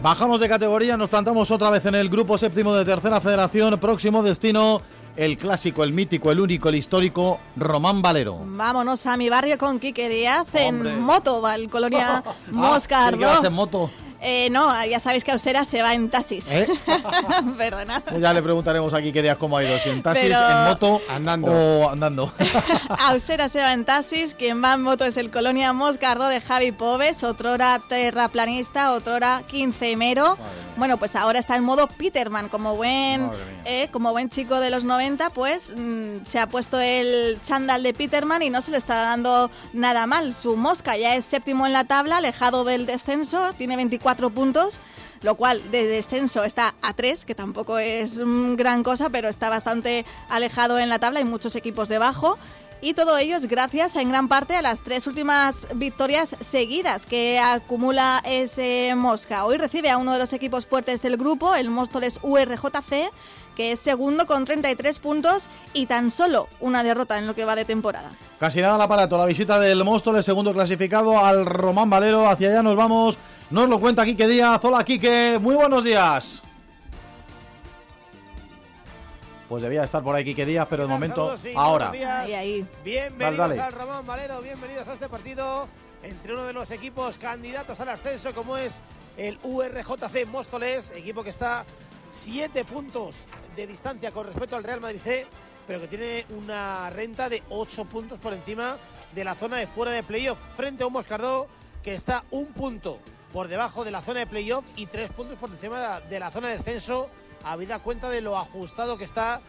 [0.01, 3.77] Bajamos de categoría, nos plantamos otra vez en el grupo séptimo de tercera federación.
[3.79, 4.81] Próximo destino,
[5.17, 8.37] el clásico, el mítico, el único, el histórico, Román Valero.
[8.45, 10.93] Vámonos a mi barrio con Quique Díaz Hombre.
[10.93, 12.23] en moto, va el Colonia
[12.55, 12.79] Ah.
[13.17, 13.91] ¿qué vas en moto?
[14.21, 16.49] Eh, no, ya sabéis que Ausera se va en taxis.
[16.51, 16.67] ¿Eh?
[17.57, 18.01] Perdona.
[18.01, 20.65] Pues ya le preguntaremos aquí qué días cómo ha ido, si en taxis, Pero- en
[20.65, 21.01] moto
[21.51, 22.33] o andando.
[23.07, 26.71] Ausera se va en taxis, quien va en moto es el Colonia Moscardo de Javi
[26.71, 30.37] Pobes, otrora terraplanista, otrora quincemero.
[30.79, 33.29] Bueno, pues ahora está en modo Peterman, como buen,
[33.65, 37.93] eh, como buen chico de los 90, pues mm, se ha puesto el chándal de
[37.93, 40.33] Peterman y no se le está dando nada mal.
[40.33, 44.79] Su Mosca ya es séptimo en la tabla, alejado del descenso, tiene 24 puntos
[45.21, 49.49] lo cual de descenso está a 3, que tampoco es mm, gran cosa, pero está
[49.49, 52.39] bastante alejado en la tabla, hay muchos equipos debajo.
[52.81, 57.37] Y todo ello es gracias en gran parte a las tres últimas victorias seguidas que
[57.37, 59.43] acumula ese Mosca.
[59.43, 63.11] Hoy recibe a uno de los equipos fuertes del grupo, el Móstoles URJC,
[63.57, 67.57] que es segundo con 33 puntos y tan solo una derrota en lo que va
[67.57, 68.11] de temporada.
[68.39, 72.29] Casi nada al aparato, la visita del Móstoles, segundo clasificado al Román Valero.
[72.29, 73.17] Hacia allá nos vamos.
[73.49, 74.63] Nos lo cuenta Quique Díaz.
[74.63, 76.43] Hola Quique, muy buenos días.
[79.49, 81.89] Pues debía estar por ahí Quique Díaz, pero de momento, Saludos y ahora.
[81.89, 82.67] Ahí, ahí.
[82.83, 83.61] Bienvenidos Dale, dale.
[83.61, 85.67] al Ramón Valero, bienvenidos a este partido
[86.03, 88.81] entre uno de los equipos candidatos al ascenso como es
[89.17, 91.65] el URJC Móstoles, equipo que está
[92.11, 93.15] siete puntos
[93.55, 95.25] de distancia con respecto al Real Madrid C,
[95.65, 98.77] pero que tiene una renta de ocho puntos por encima
[99.15, 101.47] de la zona de fuera de playoff, frente a un Moscardó
[101.83, 102.99] que está un punto
[103.33, 106.49] por debajo de la zona de playoff y tres puntos por encima de la zona
[106.49, 107.09] de descenso,
[107.43, 109.41] habida cuenta de lo ajustado que está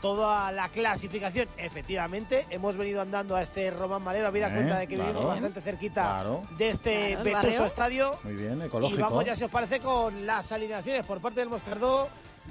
[0.00, 1.48] toda la clasificación.
[1.56, 5.10] Efectivamente, hemos venido andando a este Román Valero, habida Eh, cuenta de que claro.
[5.12, 6.42] vivimos bastante cerquita Claro.
[6.58, 8.18] de este Claro, vetusto estadio.
[8.22, 9.00] Muy bien, Y ecológico.
[9.02, 12.08] vamos ya, si os parece, con las alineaciones por parte del Moscardó.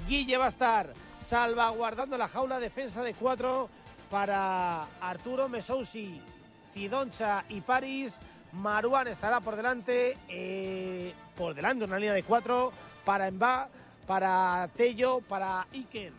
[0.08, 3.68] Guille va a estar salvaguardando la jaula, defensa de cuatro
[4.10, 6.20] para Arturo Mesousi,
[6.74, 8.20] Cidoncha y París.
[8.52, 12.72] Maruán estará por delante, eh, por delante una línea de cuatro
[13.04, 13.68] para Emba,
[14.06, 16.12] para Tello, para Iker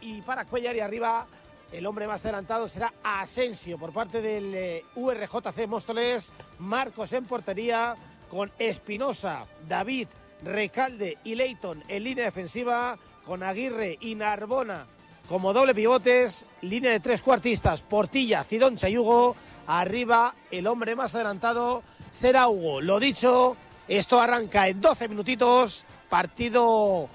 [0.00, 0.76] y para Cuellar.
[0.76, 1.26] Y arriba
[1.72, 7.96] el hombre más adelantado será Asensio por parte del eh, URJC Móstoles, Marcos en portería
[8.30, 10.08] con Espinosa, David,
[10.42, 14.86] Recalde y Leighton en línea defensiva, con Aguirre y Narbona
[15.28, 19.34] como doble pivotes, línea de tres cuartistas, Portilla, Cidoncha y Hugo,
[19.66, 21.82] arriba el hombre más adelantado
[22.12, 22.80] será Hugo.
[22.80, 23.56] Lo dicho,
[23.88, 27.08] esto arranca en 12 minutitos, partido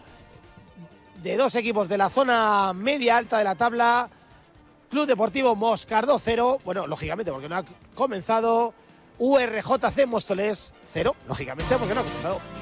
[1.22, 4.10] de dos equipos de la zona media alta de la tabla.
[4.90, 6.62] Club Deportivo Moscardo 0.
[6.66, 7.64] Bueno, lógicamente, porque no ha
[7.96, 8.74] comenzado.
[9.20, 11.16] URJC Móstoles 0.
[11.28, 12.61] Lógicamente, porque no ha comenzado.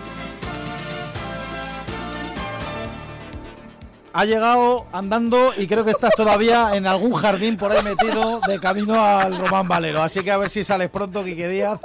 [4.12, 8.60] Ha llegado andando y creo que estás todavía en algún jardín por ahí metido de
[8.60, 10.01] camino al Román Valero.
[10.01, 11.80] Así que a ver si sales pronto, Quique Díaz.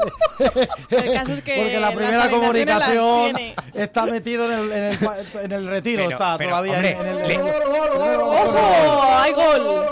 [0.91, 3.37] El caso es que Porque la primera comunicación
[3.75, 6.91] está metido en el, en el pa- en el retiro, Pero- está pero, todavía hombre,
[6.99, 7.29] en el...
[7.29, 9.03] le- ¡Ojo!
[9.21, 9.87] ¡Hay gol!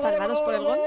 [0.00, 0.78] Salvados por el gol.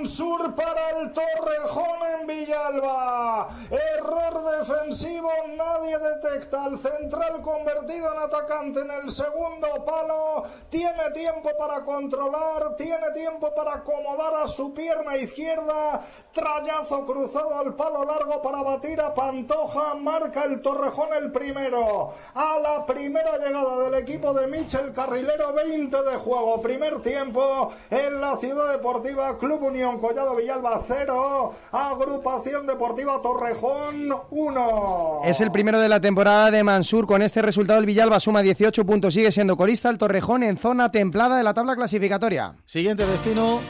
[0.00, 3.48] Mansur para el Torrejón en Villalba.
[3.70, 10.44] Error defensivo, nadie detecta al central convertido en atacante en el segundo palo.
[10.70, 16.00] Tiene tiempo para controlar, tiene tiempo para acomodar a su pierna izquierda.
[16.32, 19.96] Trayazo cruzado al palo largo para batir a Pantoja.
[19.96, 22.10] Marca el Torrejón el primero.
[22.34, 26.62] A la primera llegada del equipo de Michel Carrilero, 20 de juego.
[26.62, 31.52] Primer tiempo en la Ciudad Deportiva Club Unión Collado Villalba 0.
[31.72, 35.20] Agrupación Deportiva Torrejón 1.
[35.24, 37.06] Es el primero de la temporada de Mansur.
[37.06, 39.14] Con este resultado, el Villalba suma 18 puntos.
[39.14, 42.54] Sigue siendo colista el Torrejón en zona templada de la tabla clasificatoria.
[42.64, 43.60] Siguiente destino.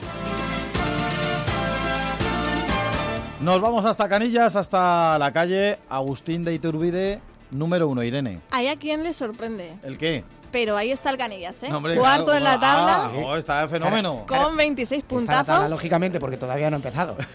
[3.40, 8.40] Nos vamos hasta Canillas, hasta la calle Agustín de Iturbide, número uno, Irene.
[8.50, 9.78] ¿Hay a quién le sorprende?
[9.82, 10.24] ¿El qué?
[10.53, 11.68] Pero ahí está el Canillas, ¿eh?
[11.68, 12.94] No, hombre, Cuarto claro, en la tabla.
[13.05, 14.24] ah, oh, está de fenómeno.
[14.26, 15.70] Con 26 Está en la tabla, puntazos.
[15.70, 17.16] lógicamente, porque todavía no ha empezado.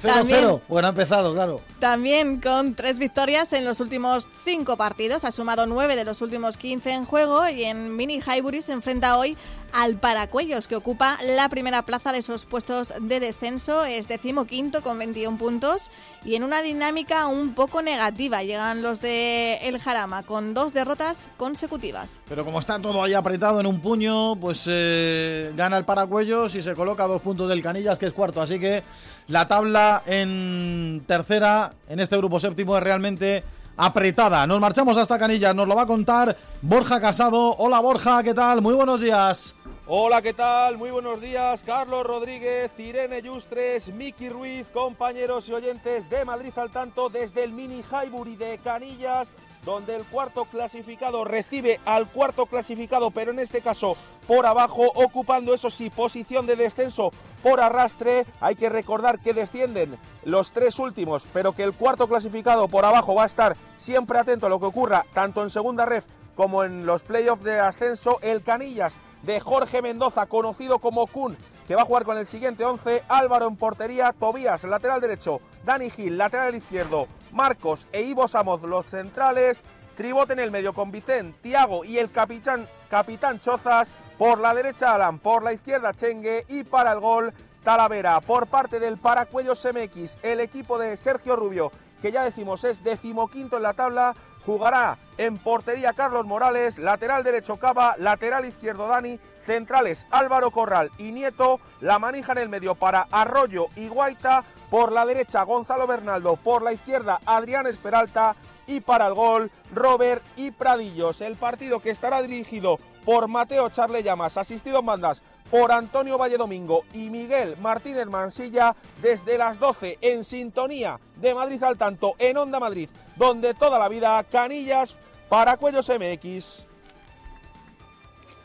[0.00, 0.60] Cero, También- cero.
[0.68, 1.60] Bueno, ha empezado, claro.
[1.78, 5.24] También con tres victorias en los últimos cinco partidos.
[5.24, 9.18] Ha sumado nueve de los últimos 15 en juego y en Mini Highbury se enfrenta
[9.18, 9.36] hoy
[9.72, 13.84] al Paracuellos, que ocupa la primera plaza de esos puestos de descenso.
[13.84, 15.90] Es decimoquinto con 21 puntos
[16.24, 18.42] y en una dinámica un poco negativa.
[18.42, 22.20] Llegan los de El Jarama con dos derrotas consecutivas.
[22.28, 26.62] Pero como está todo ahí apretado en un puño, pues eh, gana el Paracuellos y
[26.62, 28.42] se coloca dos puntos del Canillas, que es cuarto.
[28.42, 28.82] Así que
[29.28, 33.42] la tabla en tercera, en este grupo séptimo, es realmente
[33.76, 34.46] apretada.
[34.46, 37.56] Nos marchamos hasta Canillas, nos lo va a contar Borja Casado.
[37.56, 38.62] Hola Borja, ¿qué tal?
[38.62, 39.54] Muy buenos días.
[39.86, 40.78] Hola, ¿qué tal?
[40.78, 46.70] Muy buenos días, Carlos Rodríguez, Irene Yustres, Miki Ruiz, compañeros y oyentes de Madrid al
[46.70, 49.32] tanto desde el Mini Highbury de Canillas,
[49.64, 53.96] donde el cuarto clasificado recibe al cuarto clasificado, pero en este caso
[54.26, 57.10] por abajo, ocupando eso sí, posición de descenso
[57.42, 58.24] por arrastre.
[58.40, 63.14] Hay que recordar que descienden los tres últimos, pero que el cuarto clasificado por abajo
[63.14, 66.06] va a estar siempre atento a lo que ocurra, tanto en segunda ref
[66.36, 68.18] como en los playoffs de ascenso.
[68.22, 68.92] El Canillas
[69.22, 71.36] de Jorge Mendoza, conocido como Kun,
[71.66, 75.90] que va a jugar con el siguiente 11, Álvaro en portería, Tobías, lateral derecho, Dani
[75.90, 79.62] Gil, lateral izquierdo, Marcos e Ivo Samoz, los centrales,
[79.96, 84.94] Tribote en el medio con Vicente, Tiago y el capitán, capitán Chozas, por la derecha
[84.94, 87.32] Alan, por la izquierda Chengue y para el gol
[87.62, 88.20] Talavera.
[88.20, 93.56] Por parte del Paracuellos MX, el equipo de Sergio Rubio, que ya decimos es decimoquinto
[93.56, 100.06] en la tabla, jugará en portería Carlos Morales, lateral derecho Cava, lateral izquierdo Dani, centrales
[100.10, 105.04] Álvaro Corral y Nieto, la manija en el medio para Arroyo y Guaita, por la
[105.04, 108.34] derecha Gonzalo Bernaldo, por la izquierda Adrián Esperalta
[108.66, 111.20] y para el gol Robert y Pradillos.
[111.20, 116.84] El partido que estará dirigido por Mateo Charle Llamas, asistido en bandas por Antonio Valledomingo
[116.94, 122.58] y Miguel Martínez Mansilla desde las 12 en sintonía de Madrid al tanto en Onda
[122.58, 124.96] Madrid, donde toda la vida Canillas
[125.28, 126.71] para Cuellos MX.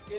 [0.08, 0.16] Gol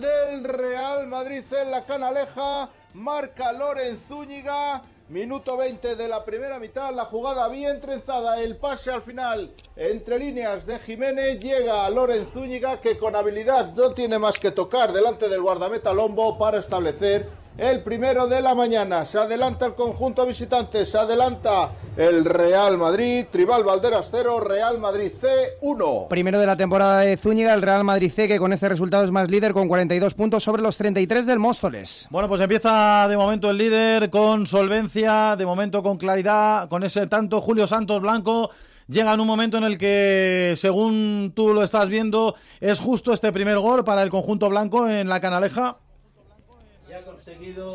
[0.00, 2.70] del Real Madrid en la canaleja.
[2.94, 4.82] Marca Loren Zúñiga.
[5.10, 6.94] Minuto 20 de la primera mitad.
[6.94, 8.40] La jugada bien trenzada.
[8.40, 11.40] El pase al final entre líneas de Jiménez.
[11.40, 15.92] Llega a Loren Zúñiga que con habilidad no tiene más que tocar delante del guardameta
[15.92, 19.04] Lombo para establecer el primero de la mañana.
[19.04, 20.86] Se adelanta el conjunto visitante.
[20.86, 23.26] Se adelanta el Real Madrid.
[23.30, 24.40] Tribal Valderas 0.
[24.40, 25.26] Real Madrid C
[25.60, 26.06] 1.
[26.08, 29.10] Primero de la temporada de Zúñiga, el Real Madrid C, que con este resultado es
[29.10, 32.06] más líder con 42 puntos sobre los 33 del Móstoles.
[32.10, 37.08] Bueno, pues empieza de momento el líder con solvencia, de momento con claridad, con ese
[37.08, 38.50] tanto Julio Santos Blanco.
[38.86, 43.32] Llega en un momento en el que, según tú lo estás viendo, es justo este
[43.32, 45.76] primer gol para el conjunto blanco en la canaleja.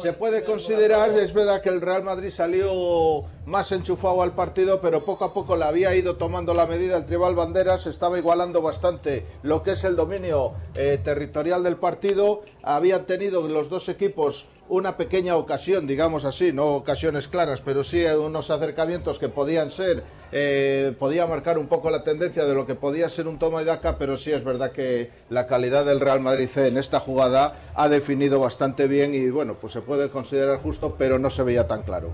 [0.02, 5.06] Se puede considerar, es verdad que el Real Madrid salió más enchufado al partido, pero
[5.06, 6.98] poco a poco le había ido tomando la medida.
[6.98, 12.42] El Tribal Banderas, estaba igualando bastante lo que es el dominio eh, territorial del partido,
[12.62, 18.04] habían tenido los dos equipos una pequeña ocasión, digamos así, no ocasiones claras, pero sí
[18.06, 20.04] unos acercamientos que podían ser,
[20.36, 23.66] eh, podía marcar un poco la tendencia de lo que podía ser un toma y
[23.66, 27.60] daca, pero sí es verdad que la calidad del Real Madrid C en esta jugada
[27.76, 31.68] ha definido bastante bien y bueno, pues se puede considerar justo, pero no se veía
[31.68, 32.14] tan claro.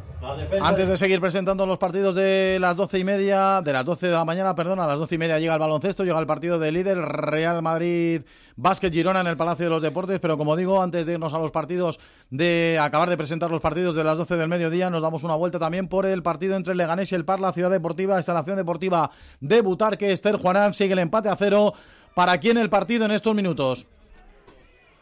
[0.61, 4.13] Antes de seguir presentando los partidos de las doce y media, de las 12 de
[4.13, 6.71] la mañana, perdón, a las doce y media llega el baloncesto, llega el partido de
[6.73, 8.23] líder Real Madrid
[8.61, 11.39] Básquet Girona en el Palacio de los Deportes, pero como digo, antes de irnos a
[11.39, 11.97] los partidos,
[12.29, 15.59] de acabar de presentar los partidos de las 12 del mediodía, nos damos una vuelta
[15.59, 20.11] también por el partido entre Leganés y el Parla, Ciudad Deportiva, instalación deportiva de Butarque,
[20.11, 21.73] Esther Juanán, sigue el empate a cero.
[22.15, 23.87] ¿Para quién el partido en estos minutos?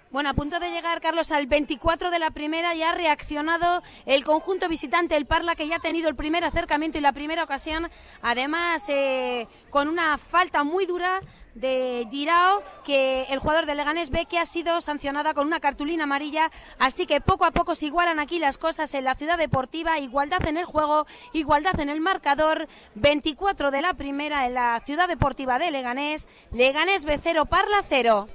[0.09, 4.23] Bueno, a punto de llegar, Carlos, al 24 de la primera ya ha reaccionado el
[4.23, 7.89] conjunto visitante, el Parla, que ya ha tenido el primer acercamiento y la primera ocasión,
[8.21, 11.19] además eh, con una falta muy dura
[11.55, 16.05] de Girao, que el jugador de Leganés ve que ha sido sancionada con una cartulina
[16.05, 19.99] amarilla, así que poco a poco se igualan aquí las cosas en la ciudad deportiva,
[19.99, 25.09] igualdad en el juego, igualdad en el marcador, 24 de la primera en la ciudad
[25.09, 28.29] deportiva de Leganés, Leganés B0, Parla 0.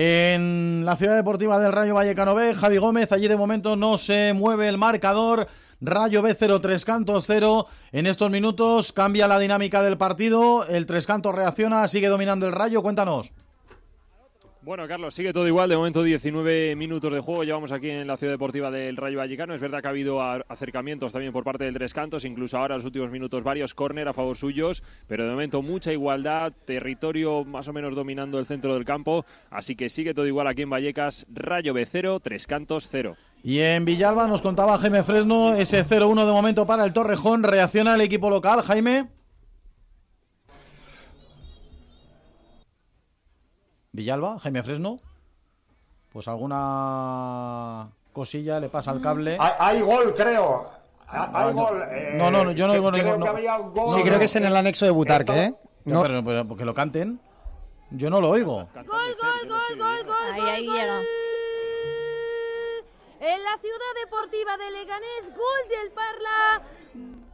[0.00, 4.32] En la ciudad deportiva del Rayo Vallecano B, Javi Gómez, allí de momento no se
[4.32, 5.48] mueve el marcador.
[5.80, 7.66] Rayo B0, tres cantos 0.
[7.90, 10.64] En estos minutos cambia la dinámica del partido.
[10.68, 12.80] El tres cantos reacciona, sigue dominando el Rayo.
[12.80, 13.32] Cuéntanos.
[14.68, 15.70] Bueno, Carlos, sigue todo igual.
[15.70, 17.42] De momento, 19 minutos de juego.
[17.42, 19.54] Llevamos aquí en la Ciudad Deportiva del Rayo Vallecano.
[19.54, 22.80] Es verdad que ha habido acercamientos también por parte del Tres Cantos, incluso ahora en
[22.80, 27.66] los últimos minutos varios córner a favor suyos, pero de momento mucha igualdad, territorio más
[27.68, 29.24] o menos dominando el centro del campo.
[29.48, 31.24] Así que sigue todo igual aquí en Vallecas.
[31.32, 33.16] Rayo B0, Tres Cantos 0.
[33.42, 37.42] Y en Villalba nos contaba Jaime Fresno, ese 0-1 de momento para el Torrejón.
[37.42, 39.17] Reacciona el equipo local, Jaime.
[43.98, 45.00] Villalba, Jaime Fresno.
[46.12, 49.36] Pues alguna cosilla le pasa al cable.
[49.40, 50.70] Hay, gol, creo.
[51.08, 51.82] Hay, gol.
[51.90, 53.92] Eh, no, no, yo no digo creo que había gol.
[53.92, 55.54] Sí, creo que es en el anexo de Butarque, ¿eh?
[55.84, 57.20] No, pero, pero, que lo canten.
[57.90, 58.68] Yo no lo oigo.
[58.72, 60.32] Gol, gol, gol, gol, gol.
[60.32, 61.00] Ahí, ahí llega.
[63.20, 66.62] En la ciudad deportiva de Leganés, gol del Parla.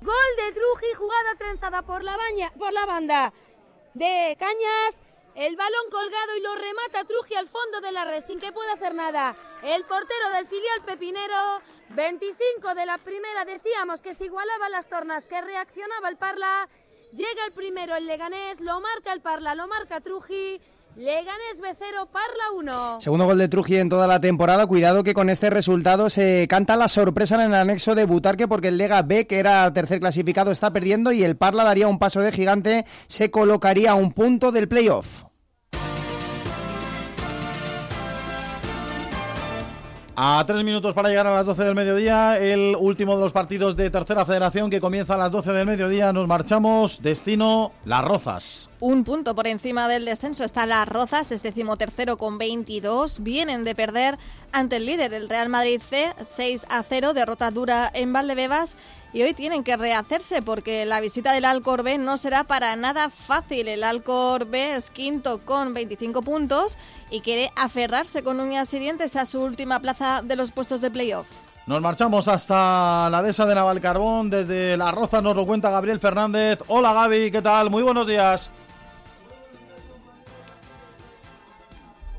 [0.01, 3.33] Gol de Truji, jugada trenzada por la, baña, por la banda
[3.93, 5.04] de Cañas.
[5.35, 8.75] El balón colgado y lo remata Truji al fondo de la red sin que pueda
[8.75, 9.35] hacer nada.
[9.65, 11.61] El portero del filial Pepinero,
[11.91, 16.69] 25 de la primera, decíamos que se igualaba las tornas, que reaccionaba el Parla.
[17.13, 20.61] Llega el primero el Leganés, lo marca el Parla, lo marca Truji.
[20.97, 23.01] Leganés B0, Parla 1.
[23.01, 24.65] Segundo gol de Truji en toda la temporada.
[24.69, 28.69] Cuidado que con este resultado se canta la sorpresa en el anexo de Butarque porque
[28.69, 32.21] el Lega B, que era tercer clasificado, está perdiendo y el Parla daría un paso
[32.21, 35.25] de gigante, se colocaría a un punto del playoff.
[40.17, 43.75] A tres minutos para llegar a las 12 del mediodía, el último de los partidos
[43.75, 46.13] de Tercera Federación que comienza a las 12 del mediodía.
[46.13, 48.71] Nos marchamos, destino Las Rozas.
[48.79, 53.25] Un punto por encima del descenso está Las Rozas, es decimotercero con 22.
[53.25, 54.17] Vienen de perder
[54.53, 58.77] ante el líder, el Real Madrid C, 6 a 0, derrota dura en Valdebebas
[59.15, 63.11] y hoy tienen que rehacerse porque la visita del Alcor B no será para nada
[63.11, 63.69] fácil.
[63.69, 66.77] El Alcor B es quinto con 25 puntos
[67.11, 70.91] y quiere aferrarse con uñas y dientes a su última plaza de los puestos de
[70.91, 71.29] playoff.
[71.67, 74.31] Nos marchamos hasta la dehesa de Navalcarbón.
[74.31, 76.59] Desde La Roza nos lo cuenta Gabriel Fernández.
[76.67, 77.71] Hola Gaby, ¿qué tal?
[77.71, 78.51] Muy buenos días.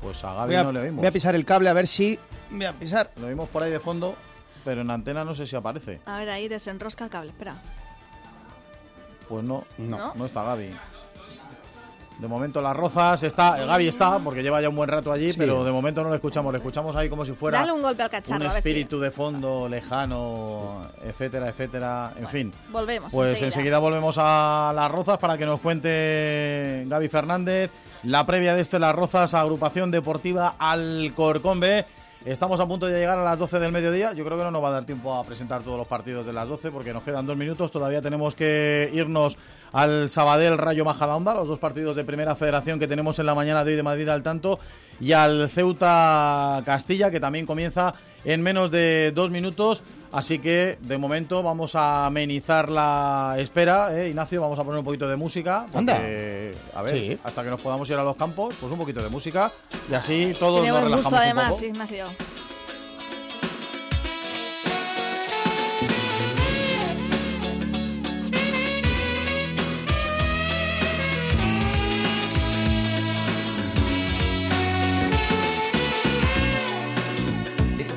[0.00, 1.00] Pues a Gaby no le oímos.
[1.00, 2.18] Voy a pisar el cable a ver si.
[2.50, 3.10] Voy a pisar.
[3.20, 4.16] Lo vimos por ahí de fondo
[4.66, 6.00] pero en antena no sé si aparece.
[6.06, 7.54] A ver, ahí desenrosca el cable, espera.
[9.28, 10.76] Pues no, no, no, está Gaby.
[12.18, 15.62] De momento las rozas está, Gaby está, porque lleva ya un buen rato allí, pero
[15.62, 18.10] de momento no lo escuchamos, le escuchamos ahí como si fuera Dale un, golpe al
[18.10, 22.52] cacharro, un espíritu de fondo lejano, etcétera, etcétera, en fin.
[22.72, 23.12] Volvemos.
[23.12, 23.78] Pues enseguida.
[23.78, 27.70] volvemos a las rozas para que nos cuente Gaby Fernández
[28.02, 31.84] la previa de este Las Rozas, agrupación deportiva Alcorcón B.
[32.26, 34.12] Estamos a punto de llegar a las 12 del mediodía.
[34.12, 36.32] Yo creo que no nos va a dar tiempo a presentar todos los partidos de
[36.32, 37.70] las 12 porque nos quedan dos minutos.
[37.70, 39.38] Todavía tenemos que irnos
[39.72, 43.62] al Sabadell Rayo Majadahonda, los dos partidos de Primera Federación que tenemos en la mañana
[43.62, 44.58] de hoy de Madrid al tanto,
[45.00, 49.84] y al Ceuta Castilla que también comienza en menos de dos minutos.
[50.16, 54.40] Así que de momento vamos a amenizar la espera, ¿eh, Ignacio.
[54.40, 55.66] Vamos a poner un poquito de música.
[55.70, 59.10] Porque, a ver, hasta que nos podamos ir a los campos, pues un poquito de
[59.10, 59.52] música.
[59.90, 61.02] Y así todos nos relajamos.
[61.02, 61.64] Gusto, además, un poco.
[61.66, 62.06] Ignacio.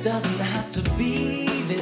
[0.02, 1.49] doesn't have to be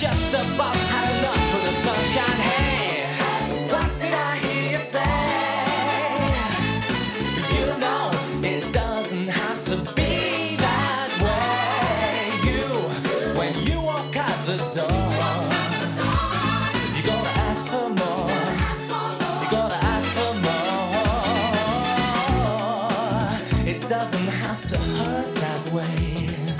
[0.00, 2.40] just about had enough for the sunshine.
[2.48, 3.04] Hey,
[3.68, 5.04] what did I hear you say?
[7.56, 8.10] You know
[8.42, 12.32] it doesn't have to be that way.
[12.48, 12.64] You,
[13.38, 15.36] when you walk out the door,
[16.96, 18.40] you gotta ask for more.
[19.42, 21.04] You gotta ask for more.
[23.68, 26.59] It doesn't have to hurt that way.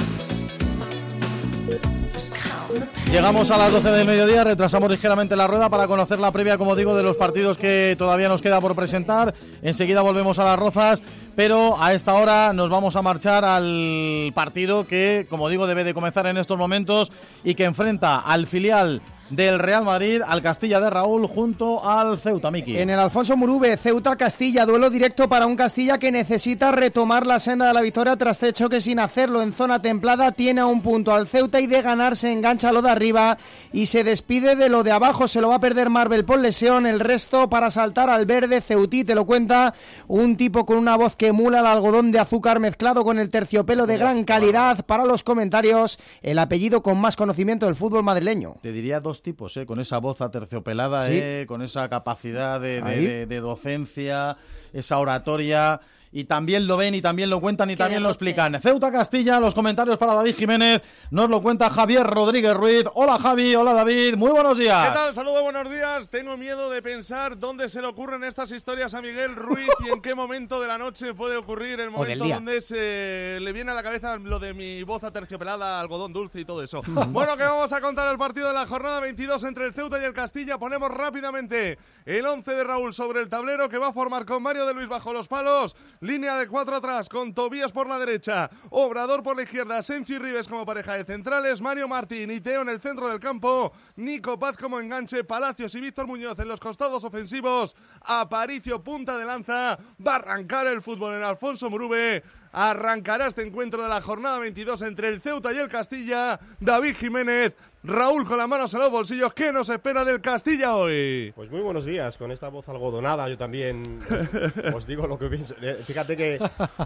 [3.10, 6.76] Llegamos a las 12 del mediodía, retrasamos ligeramente la rueda para conocer la previa, como
[6.76, 9.34] digo, de los partidos que todavía nos queda por presentar.
[9.62, 11.02] Enseguida volvemos a las rozas,
[11.34, 15.94] pero a esta hora nos vamos a marchar al partido que, como digo, debe de
[15.94, 17.10] comenzar en estos momentos
[17.42, 22.50] y que enfrenta al filial del Real Madrid al Castilla de Raúl junto al Ceuta
[22.50, 22.76] Miki.
[22.76, 27.38] En el Alfonso Murube, Ceuta Castilla, duelo directo para un Castilla que necesita retomar la
[27.38, 30.82] senda de la victoria tras hecho que sin hacerlo en zona templada tiene a un
[30.82, 33.38] punto al Ceuta y de ganar se engancha lo de arriba
[33.72, 36.86] y se despide de lo de abajo, se lo va a perder Marvel por lesión,
[36.86, 39.74] el resto para saltar al verde, Ceutí te lo cuenta,
[40.08, 43.86] un tipo con una voz que emula el algodón de azúcar mezclado con el terciopelo
[43.86, 48.56] de gran calidad para los comentarios, el apellido con más conocimiento del fútbol madrileño.
[48.60, 49.66] Te diría dos tipos, ¿eh?
[49.66, 51.12] con esa voz aterciopelada, Sí.
[51.14, 51.44] ¿eh?
[51.48, 53.06] con esa capacidad de, de- Ahí.
[53.06, 54.36] de- de docencia,
[54.72, 55.80] esa oratoria.
[56.12, 58.60] Y también lo ven y también lo cuentan y también lo explican.
[58.60, 60.82] Ceuta Castilla, los comentarios para David Jiménez.
[61.12, 62.84] Nos lo cuenta Javier Rodríguez Ruiz.
[62.94, 64.88] Hola Javi, hola David, muy buenos días.
[64.88, 65.14] ¿Qué tal?
[65.14, 66.10] Saludos, buenos días.
[66.10, 70.02] Tengo miedo de pensar dónde se le ocurren estas historias a Miguel Ruiz y en
[70.02, 73.82] qué momento de la noche puede ocurrir el momento donde se le viene a la
[73.84, 76.82] cabeza lo de mi voz aterciopelada, algodón dulce y todo eso.
[77.10, 80.04] bueno, que vamos a contar el partido de la jornada 22 entre el Ceuta y
[80.04, 80.58] el Castilla.
[80.58, 84.66] Ponemos rápidamente el 11 de Raúl sobre el tablero que va a formar con Mario
[84.66, 89.22] de Luis bajo los palos, línea de cuatro atrás con Tobías por la derecha, Obrador
[89.22, 92.70] por la izquierda, Sencio y Rives como pareja de centrales, Mario Martín y Teo en
[92.70, 97.04] el centro del campo, Nico Paz como enganche, Palacios y Víctor Muñoz en los costados
[97.04, 102.22] ofensivos, Aparicio punta de lanza, va a arrancar el fútbol en Alfonso Murube.
[102.52, 106.40] Arrancará este encuentro de la jornada 22 entre el Ceuta y el Castilla.
[106.58, 109.32] David Jiménez, Raúl con las manos en los bolsillos.
[109.32, 111.32] ¿Qué nos espera del Castilla hoy?
[111.34, 115.28] Pues muy buenos días, con esta voz algodonada yo también eh, os digo lo que
[115.28, 115.54] pienso.
[115.62, 116.38] Eh, Fíjate que,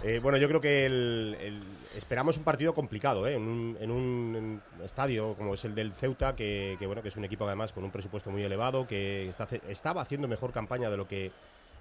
[0.03, 1.61] eh, bueno, yo creo que el- el-
[1.97, 3.33] esperamos un partido complicado, ¿eh?
[3.33, 7.17] en, un, en un estadio como es el del Ceuta, que, que, bueno, que es
[7.17, 10.95] un equipo además con un presupuesto muy elevado, que está, estaba haciendo mejor campaña de
[10.95, 11.29] lo que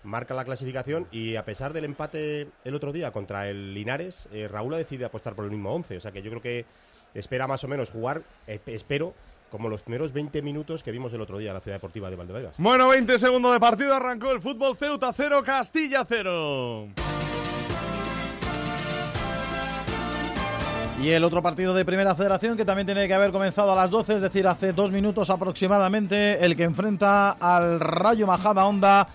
[0.02, 4.48] marca la clasificación y a pesar del empate el otro día contra el Linares, eh,
[4.48, 6.64] Raúl ha decidido apostar por el mismo 11, o sea que yo creo que
[7.14, 9.14] espera más o menos jugar, eh, espero,
[9.50, 12.16] como los primeros 20 minutos que vimos el otro día en la Ciudad Deportiva de
[12.16, 12.56] Valdebebas.
[12.58, 13.94] Bueno, 20 segundos de partido.
[13.94, 16.88] Arrancó el fútbol Ceuta 0, Castilla 0.
[21.00, 23.90] Y el otro partido de Primera Federación que también tiene que haber comenzado a las
[23.90, 29.06] 12, es decir, hace dos minutos aproximadamente, el que enfrenta al Rayo Majada Onda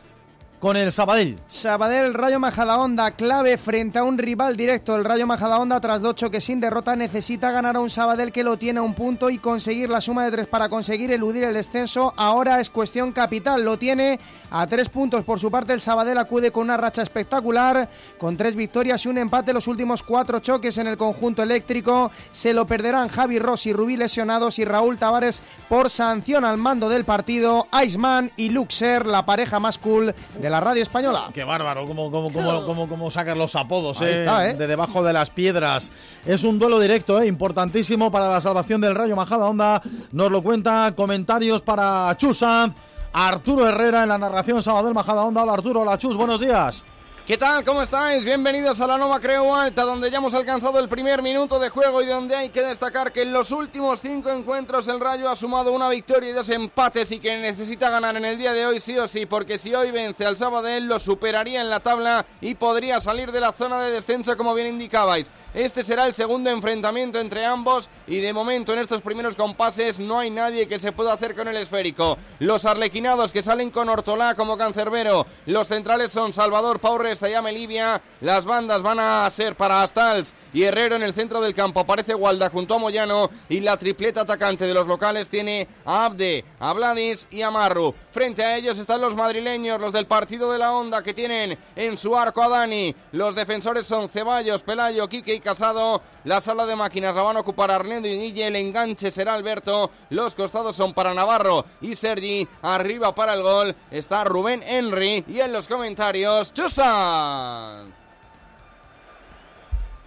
[0.60, 1.40] con el Sabadell.
[1.48, 4.96] Sabadell, Rayo Majadahonda, clave frente a un rival directo.
[4.96, 8.58] El Rayo Majadahonda, tras ocho que sin derrota, necesita ganar a un Sabadell que lo
[8.58, 12.14] tiene a un punto y conseguir la suma de tres para conseguir eludir el descenso.
[12.18, 13.64] Ahora es cuestión capital.
[13.64, 14.20] Lo tiene
[14.52, 15.24] a tres puntos.
[15.24, 17.88] Por su parte, el Sabadell acude con una racha espectacular,
[18.18, 19.54] con tres victorias y un empate.
[19.54, 24.60] Los últimos cuatro choques en el conjunto eléctrico se lo perderán Javi Rossi, Rubí lesionados
[24.60, 27.68] y Raúl Tavares por sanción al mando del partido.
[27.82, 31.30] Iceman y Luxer, la pareja más cool de la radio española.
[31.34, 34.54] Qué bárbaro, cómo, cómo, cómo, cómo, cómo sacan los apodos, eh, está, ¿eh?
[34.54, 35.92] de debajo de las piedras.
[36.26, 39.82] Es un duelo directo, eh, importantísimo para la salvación del Rayo Majada Onda.
[40.12, 42.74] Nos lo cuenta, comentarios para Chusan,
[43.14, 45.44] Arturo Herrera en la narración Sabadell Majada Onda.
[45.44, 46.86] Hola Arturo, hola Chus, buenos días.
[47.30, 47.64] ¿Qué tal?
[47.64, 48.26] ¿Cómo estáis?
[48.26, 52.02] Bienvenidos a la Nova Creu Alta, donde ya hemos alcanzado el primer minuto de juego
[52.02, 55.72] y donde hay que destacar que en los últimos cinco encuentros el Rayo ha sumado
[55.72, 58.98] una victoria y dos empates y que necesita ganar en el día de hoy sí
[58.98, 63.00] o sí, porque si hoy vence al Sabadell lo superaría en la tabla y podría
[63.00, 65.30] salir de la zona de descenso como bien indicabais.
[65.54, 70.18] Este será el segundo enfrentamiento entre ambos y de momento en estos primeros compases no
[70.18, 72.18] hay nadie que se pueda hacer con el esférico.
[72.40, 78.02] Los arlequinados que salen con Hortolá como cancerbero, los centrales son Salvador Paurres y Melivia,
[78.22, 82.16] las bandas van a ser para Astals y Herrero en el centro del campo, aparece
[82.16, 86.72] Walda junto a Moyano y la tripleta atacante de los locales tiene a Abde, a
[86.74, 87.94] Vladis y a Marru.
[88.12, 91.98] Frente a ellos están los madrileños, los del partido de la onda que tienen en
[91.98, 92.96] su arco a Dani.
[93.12, 96.02] Los defensores son Ceballos, Pelayo, Quique y Casado.
[96.24, 98.48] La sala de máquinas la van a ocupar Arnedo y Guille.
[98.48, 99.92] El enganche será Alberto.
[100.10, 102.48] Los costados son para Navarro y Sergi.
[102.62, 105.24] Arriba para el gol está Rubén Henry.
[105.28, 106.54] Y en los comentarios,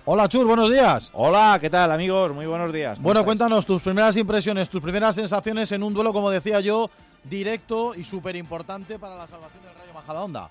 [0.05, 1.11] Hola Chus, buenos días.
[1.13, 2.33] Hola, ¿qué tal amigos?
[2.35, 2.95] Muy buenos días.
[2.97, 3.27] ¿Cómo Bueno, estáis?
[3.39, 6.91] cuéntanos tus primeras impresiones, tus primeras sensaciones en un duelo, como decía yo,
[7.25, 10.51] directo y súper importante para la salvación del Rayo Majada Onda.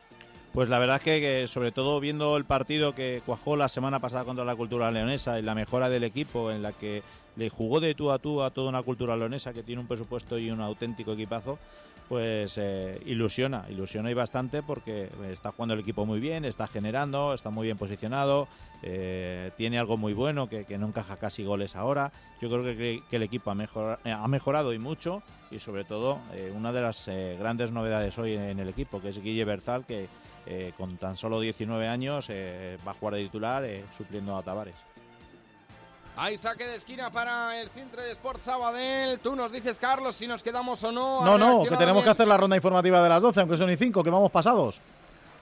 [0.53, 3.99] Pues la verdad es que, que, sobre todo viendo el partido que cuajó la semana
[3.99, 7.03] pasada contra la cultura leonesa y la mejora del equipo en la que
[7.37, 10.37] le jugó de tú a tú a toda una cultura leonesa que tiene un presupuesto
[10.37, 11.57] y un auténtico equipazo,
[12.11, 17.33] pues eh, ilusiona, ilusiona y bastante porque está jugando el equipo muy bien, está generando,
[17.33, 18.49] está muy bien posicionado,
[18.83, 22.11] eh, tiene algo muy bueno que, no encaja casi goles ahora.
[22.41, 26.19] Yo creo que, el equipo ha, mejor- eh, ha mejorado y mucho y sobre todo
[26.33, 29.85] eh, una de las eh, grandes novedades hoy en, el equipo que es Guille Berzal
[29.85, 30.09] que
[30.47, 34.43] eh, con tan solo 19 años eh, va a jugar de titular eh, supliendo a
[34.43, 34.75] Tavares.
[36.23, 39.19] Hay saque de esquina para el Centro de Sport Sabadell.
[39.21, 41.25] Tú nos dices, Carlos, si nos quedamos o no.
[41.25, 43.75] No, no, que tenemos que hacer la ronda informativa de las 12, aunque son y
[43.75, 44.81] 5, que vamos pasados.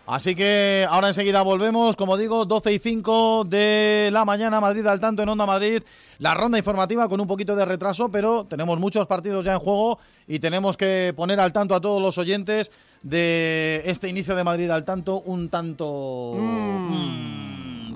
[0.07, 5.01] Así que ahora enseguida volvemos, como digo, 12 y 5 de la mañana, Madrid al
[5.01, 5.83] tanto en Onda Madrid.
[6.19, 9.99] La ronda informativa con un poquito de retraso, pero tenemos muchos partidos ya en juego
[10.29, 12.71] y tenemos que poner al tanto a todos los oyentes
[13.03, 17.48] de este inicio de Madrid al tanto un tanto mm,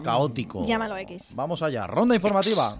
[0.03, 0.65] caótico.
[0.65, 1.33] Llámalo X.
[1.35, 2.77] Vamos allá, ronda informativa.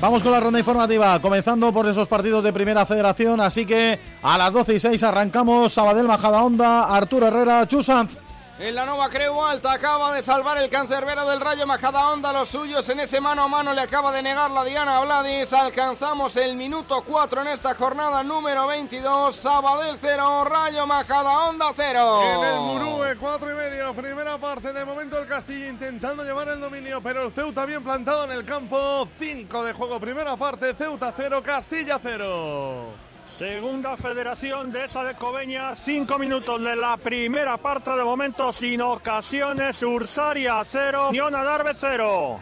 [0.00, 4.38] Vamos con la ronda informativa, comenzando por esos partidos de Primera Federación, así que a
[4.38, 8.16] las 12 y 6 arrancamos Sabadell Majadahonda, Arturo Herrera, Chusanz.
[8.60, 12.30] En la nueva Creu Alta acaba de salvar el cancerbero del Rayo Majadahonda.
[12.30, 15.50] Los suyos en ese mano a mano le acaba de negar la Diana Vladis.
[15.54, 19.34] Alcanzamos el minuto 4 en esta jornada número 22.
[19.34, 22.22] Sabadell 0, Rayo Majadahonda 0.
[22.22, 24.74] En el Murúe, cuatro y medio, primera parte.
[24.74, 28.44] De momento el Castillo intentando llevar el dominio, pero el Ceuta bien plantado en el
[28.44, 29.08] campo.
[29.18, 30.74] Cinco de juego, primera parte.
[30.74, 33.09] Ceuta 0, Castilla 0.
[33.30, 38.82] Segunda federación de esa de Cobeña, cinco minutos de la primera parte de momento sin
[38.82, 42.40] ocasiones, Ursaria cero, Unión Adarve cero.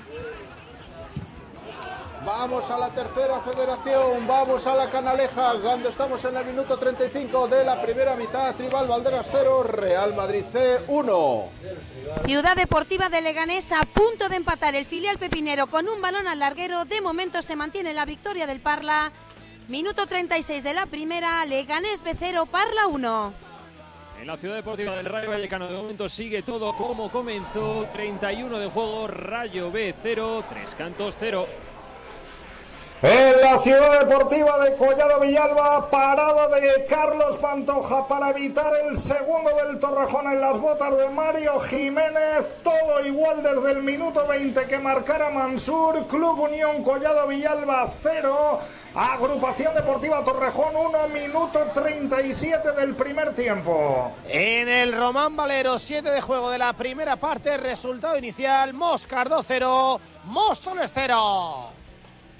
[2.25, 7.49] Vamos a la tercera federación, vamos a la Canaleja, donde estamos en el minuto 35
[7.49, 8.55] de la primera mitad.
[8.55, 11.49] Tribal Valderas 0, Real Madrid C 1.
[12.25, 16.41] Ciudad Deportiva de Leganés a punto de empatar el filial pepinero con un balón al
[16.41, 16.87] larguero.
[16.87, 19.13] De momento se mantiene la victoria del Parla.
[19.69, 23.35] Minuto 36 de la primera, Leganés B0, Parla 1.
[24.19, 27.87] En la ciudad deportiva del Rayo Vallecano de momento sigue todo como comenzó.
[27.93, 31.47] 31 de juego, Rayo B 0, tres cantos 0.
[33.01, 39.51] En la ciudad deportiva de Collado Villalba, parada de Carlos Pantoja para evitar el segundo
[39.55, 42.53] del Torrejón en las botas de Mario Jiménez.
[42.65, 46.09] Todo igual desde el minuto 20 que marcara Mansur.
[46.09, 48.59] Club Unión Collado Villalba 0.
[48.97, 51.09] Agrupación Deportiva Torrejón 1.
[51.11, 54.11] Minuto 37 del primer tiempo.
[54.27, 60.01] En el Román Valero, 7 de juego de la primera parte, resultado inicial, Moscardo 0,
[60.25, 61.78] Móstoles 0.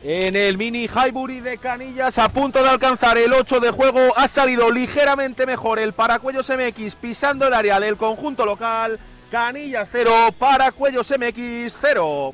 [0.03, 4.29] En el mini Highbury de Canillas, a punto de alcanzar el 8 de juego, ha
[4.29, 9.01] salido ligeramente mejor el Paracuellos MX pisando el área del conjunto local.
[9.29, 12.33] Canillas 0, Paracuellos MX 0.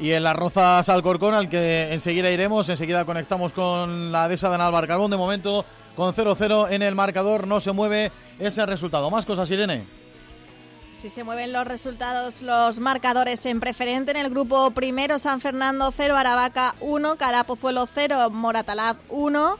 [0.00, 4.56] Y en las Rozas Alcorcón, al que enseguida iremos, enseguida conectamos con la dehesa de
[4.56, 5.12] Álvaro Carbón.
[5.12, 5.64] De momento,
[5.94, 8.10] con 0-0 en el marcador, no se mueve
[8.40, 9.10] ese resultado.
[9.10, 9.99] Más cosas, Irene.
[11.00, 15.90] Si se mueven los resultados, los marcadores en preferente en el grupo primero, San Fernando
[15.96, 19.56] 0, Aravaca 1, Carapozuelo 0, Moratalaz 1,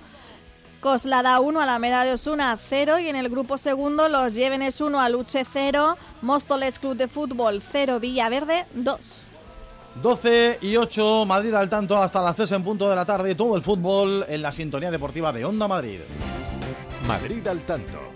[0.81, 5.47] Coslada 1, Alameda de Osuna 0 y en el grupo segundo los Llévenes 1, Aluche
[5.51, 9.23] 0, Móstoles Club de Fútbol 0, Villaverde 2.
[10.03, 13.35] 12 y 8, Madrid al tanto hasta las 3 en punto de la tarde.
[13.35, 16.01] Todo el fútbol en la sintonía deportiva de Onda Madrid.
[17.07, 18.10] Madrid al tanto.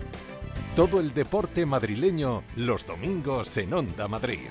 [0.75, 4.49] Todo el deporte madrileño los domingos en Onda Madrid.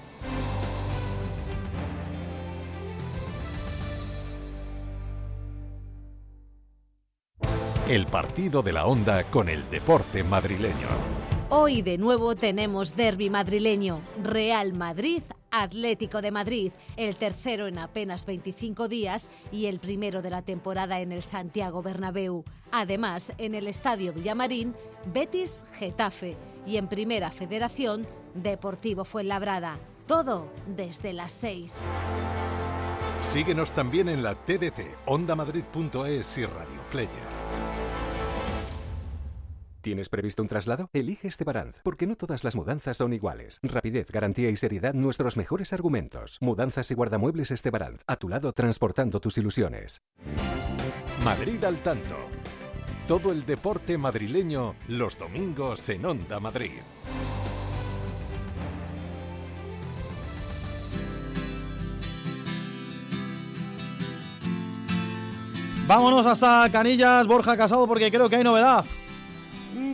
[7.90, 11.23] El partido de la Onda con el deporte madrileño.
[11.50, 18.24] Hoy de nuevo tenemos derby madrileño, Real Madrid, Atlético de Madrid, el tercero en apenas
[18.24, 22.44] 25 días y el primero de la temporada en el Santiago Bernabéu.
[22.72, 24.74] Además, en el Estadio Villamarín,
[25.12, 26.36] Betis Getafe
[26.66, 29.78] y en Primera Federación, Deportivo Fuenlabrada.
[30.06, 31.80] Todo desde las 6.
[33.20, 37.33] Síguenos también en la TDT, ondamadrid.es y Radio Player.
[39.84, 40.88] ¿Tienes previsto un traslado?
[40.94, 43.60] Elige Estebaranz, porque no todas las mudanzas son iguales.
[43.62, 46.38] Rapidez, garantía y seriedad, nuestros mejores argumentos.
[46.40, 50.00] Mudanzas y guardamuebles Estebaranz, a tu lado transportando tus ilusiones.
[51.22, 52.16] Madrid al tanto.
[53.06, 56.80] Todo el deporte madrileño los domingos en Onda Madrid.
[65.86, 68.86] Vámonos hasta Canillas, Borja Casado, porque creo que hay novedad.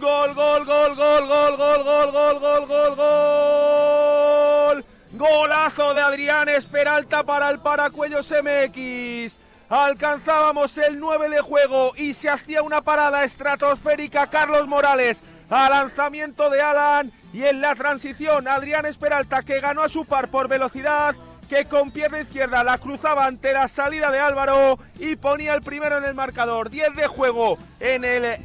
[0.00, 4.84] Gol, gol, gol, gol, gol, gol, gol, gol, gol, gol, gol.
[5.12, 9.40] Golazo de Adrián Esperalta para el Paracuellos MX.
[9.68, 16.48] Alcanzábamos el 9 de juego y se hacía una parada estratosférica Carlos Morales a lanzamiento
[16.48, 21.14] de Alan y en la transición Adrián Esperalta que ganó a su par por velocidad
[21.50, 25.98] que con pierna izquierda la cruzaba ante la salida de Álvaro y ponía el primero
[25.98, 26.70] en el marcador.
[26.70, 28.40] 10 de juego en el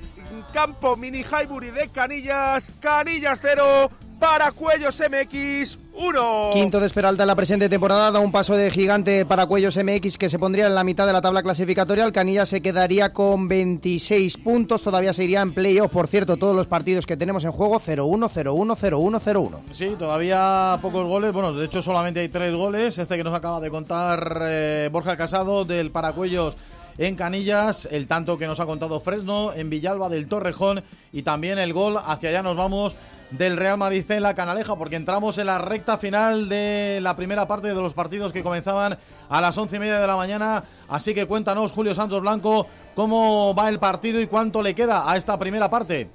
[0.54, 2.72] campo Mini Highbury de Canillas.
[2.80, 6.50] Canillas 0, para Cuellos MX 1.
[6.54, 10.18] Quinto de Esperalta en la presente temporada, da un paso de gigante para Cuellos MX
[10.18, 12.06] que se pondría en la mitad de la tabla clasificatoria.
[12.06, 15.92] El Canilla se quedaría con 26 puntos, todavía se iría en playoff.
[15.92, 19.60] Por cierto, todos los partidos que tenemos en juego 0-1, 0-1, 0-1, 0-1.
[19.72, 21.34] Sí, todavía pocos goles.
[21.34, 22.98] Bueno, de hecho solamente hay tres goles.
[22.98, 26.58] Este que nos acaba de contar eh, Borja Casado del Paracuellos
[26.98, 31.58] en Canillas, el tanto que nos ha contado Fresno, en Villalba del Torrejón y también
[31.60, 32.96] el gol hacia allá nos vamos
[33.32, 37.48] del Real Madrid en la Canaleja, porque entramos en la recta final de la primera
[37.48, 38.98] parte de los partidos que comenzaban
[39.30, 40.64] a las once y media de la mañana.
[40.88, 45.18] Así que cuéntanos, Julio Santos Blanco, cómo va el partido y cuánto le queda a
[45.18, 46.10] esta primera parte.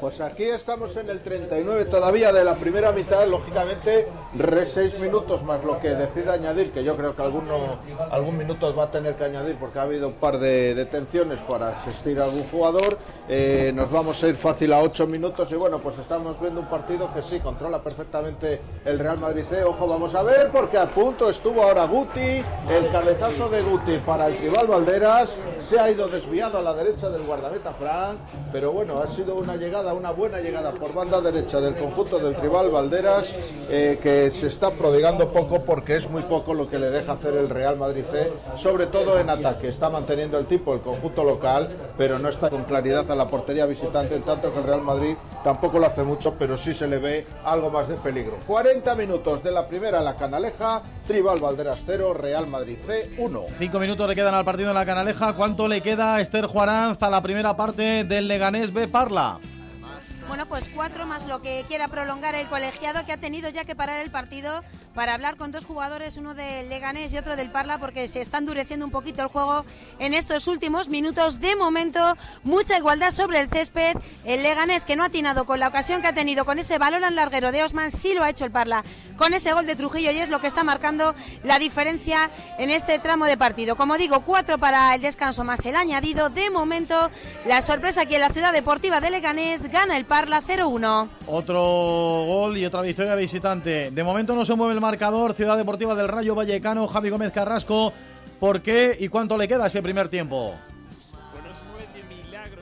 [0.00, 5.42] Pues aquí estamos en el 39 todavía de la primera mitad, lógicamente, re seis minutos
[5.42, 7.78] más lo que decida añadir, que yo creo que alguno,
[8.10, 11.80] algún minuto va a tener que añadir porque ha habido un par de detenciones para
[11.80, 12.96] asistir a algún jugador.
[13.28, 16.66] Eh, nos vamos a ir fácil a ocho minutos y bueno, pues estamos viendo un
[16.66, 19.42] partido que sí, controla perfectamente el Real Madrid.
[19.42, 19.62] C.
[19.64, 24.28] Ojo, vamos a ver porque a punto estuvo ahora Guti, el cabezazo de Guti para
[24.28, 25.28] el rival Valderas,
[25.68, 28.16] se ha ido desviado a la derecha del guardameta Frank,
[28.50, 32.34] pero bueno, ha sido una llegada una buena llegada por banda derecha del conjunto del
[32.36, 33.26] rival Valderas,
[33.68, 37.34] eh, que se está prodigando poco porque es muy poco lo que le deja hacer
[37.34, 39.68] el Real Madrid C, sobre todo en ataque.
[39.68, 43.66] Está manteniendo el tipo el conjunto local, pero no está con claridad a la portería
[43.66, 46.98] visitante, en tanto que el Real Madrid tampoco lo hace mucho, pero sí se le
[46.98, 48.36] ve algo más de peligro.
[48.46, 53.40] 40 minutos de la primera la Canaleja, Tribal Valderas 0, Real Madrid C 1.
[53.58, 55.34] Cinco minutos le quedan al partido en la Canaleja.
[55.34, 59.38] ¿Cuánto le queda Esther Juaranz a la primera parte del Leganés B Parla?
[60.30, 63.74] Bueno, pues cuatro más lo que quiera prolongar el colegiado que ha tenido ya que
[63.74, 64.62] parar el partido
[64.94, 68.38] para hablar con dos jugadores, uno del Leganés y otro del Parla, porque se está
[68.38, 69.64] endureciendo un poquito el juego
[69.98, 71.40] en estos últimos minutos.
[71.40, 73.96] De momento, mucha igualdad sobre el césped.
[74.24, 77.02] El Leganés que no ha atinado con la ocasión que ha tenido con ese balón
[77.02, 78.84] al larguero de Osman, sí lo ha hecho el Parla
[79.16, 83.00] con ese gol de Trujillo y es lo que está marcando la diferencia en este
[83.00, 83.76] tramo de partido.
[83.76, 86.30] Como digo, cuatro para el descanso más el añadido.
[86.30, 87.10] De momento,
[87.46, 91.08] la sorpresa aquí en la ciudad deportiva de Leganés gana el Parla 0-1.
[91.26, 93.90] Otro gol y otra victoria visitante.
[93.90, 95.34] De momento no se mueve el marcador.
[95.34, 97.92] Ciudad Deportiva del Rayo Vallecano, Javi Gómez Carrasco.
[98.38, 100.54] ¿Por qué y cuánto le queda ese primer tiempo?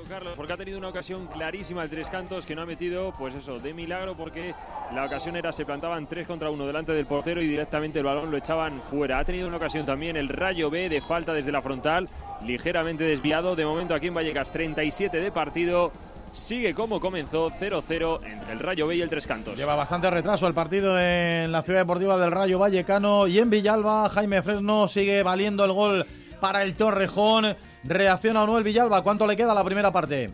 [0.08, 3.34] Carlos, porque ha tenido una ocasión clarísima el Tres Cantos que no ha metido, pues
[3.34, 4.54] eso, de milagro, porque
[4.94, 8.30] la ocasión era se plantaban tres contra uno delante del portero y directamente el balón
[8.30, 9.18] lo echaban fuera.
[9.18, 12.08] Ha tenido una ocasión también el Rayo B de falta desde la frontal,
[12.42, 13.54] ligeramente desviado.
[13.54, 15.92] De momento aquí en Vallecas, 37 de partido.
[16.32, 19.56] Sigue como comenzó 0-0 entre el Rayo B y el Tres Cantos.
[19.56, 24.08] Lleva bastante retraso el partido en la ciudad deportiva del Rayo Vallecano y en Villalba
[24.08, 26.06] Jaime Fresno sigue valiendo el gol
[26.40, 27.56] para el Torrejón.
[27.84, 29.02] Reacciona o no el Villalba.
[29.02, 30.30] ¿Cuánto le queda a la primera parte?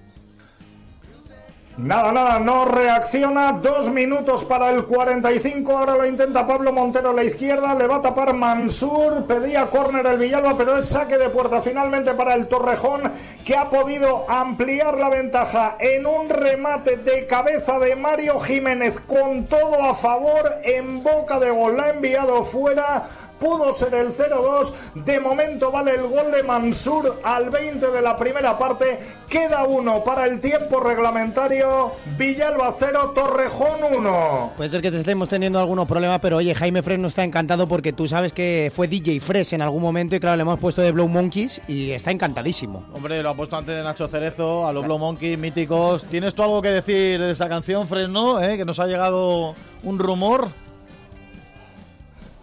[1.77, 3.55] Nada, nada, no reacciona.
[3.55, 5.77] Dos minutos para el 45.
[5.77, 7.75] Ahora lo intenta Pablo Montero a la izquierda.
[7.75, 9.26] Le va a tapar Mansur.
[9.26, 13.11] Pedía córner el Villalba, pero es saque de puerta finalmente para el Torrejón,
[13.45, 19.46] que ha podido ampliar la ventaja en un remate de cabeza de Mario Jiménez con
[19.46, 21.76] todo a favor en boca de gol.
[21.76, 23.09] La ha enviado fuera
[23.45, 24.72] pudo ser el 0-2.
[24.95, 28.99] De momento vale el gol de Mansur al 20 de la primera parte.
[29.29, 31.92] Queda uno para el tiempo reglamentario.
[32.16, 34.53] Villalba 0, Torrejón 1.
[34.57, 37.92] Puede ser que te estemos teniendo algunos problemas, pero oye, Jaime Fresno está encantado porque
[37.92, 40.92] tú sabes que fue DJ Fresh en algún momento y claro, le hemos puesto de
[40.92, 42.87] Blow Monkeys y está encantadísimo.
[42.95, 46.04] Hombre, lo ha puesto antes de Nacho Cerezo, a los Blow Monkeys míticos.
[46.04, 48.42] ¿Tienes tú algo que decir de esa canción, Fresno?
[48.42, 48.57] Eh?
[48.57, 50.49] Que nos ha llegado un rumor.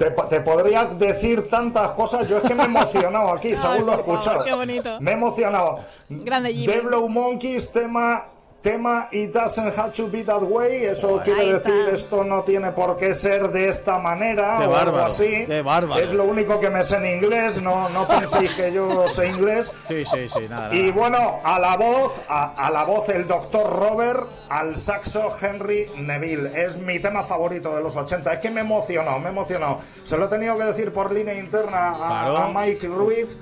[0.02, 2.28] Te, te, podría decir tantas cosas.
[2.28, 4.44] Yo es que me he emocionado aquí, según lo he escuchado.
[4.44, 5.00] Qué bonito.
[5.00, 5.80] Me he emocionado.
[6.10, 6.74] Grande Jimmy.
[6.74, 8.26] The Blow Monkeys, tema
[8.62, 11.72] Tema It doesn't have to be that way, eso quiere está.
[11.72, 15.46] decir esto no tiene por qué ser de esta manera Qué o algo bárbaro, así.
[15.48, 16.00] qué bárbaro.
[16.04, 19.72] Es lo único que me sé en inglés, no, no penséis que yo sé inglés.
[19.84, 20.74] Sí, sí, sí, nada.
[20.76, 20.94] Y nada.
[20.94, 26.52] bueno, a la voz, a, a la voz el doctor Robert, al saxo Henry Neville.
[26.64, 28.32] Es mi tema favorito de los 80.
[28.34, 29.80] Es que me emocionó, me emocionó.
[30.04, 32.38] Se lo he tenido que decir por línea interna a, Claro.
[32.38, 33.38] a Mike Ruiz.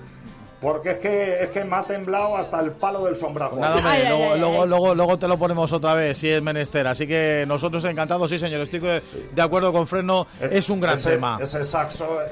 [0.61, 3.55] Porque es que, es que me ha temblado hasta el palo del sombrajo.
[3.57, 6.85] Nada, hombre, luego, luego, luego, luego te lo ponemos otra vez si es menester.
[6.85, 8.59] Así que nosotros encantados, sí, señor.
[8.61, 9.01] Estoy de
[9.33, 10.27] de acuerdo con Freno.
[10.41, 11.39] Es un gran ese, tema.
[11.41, 12.25] Ese saxo, eh,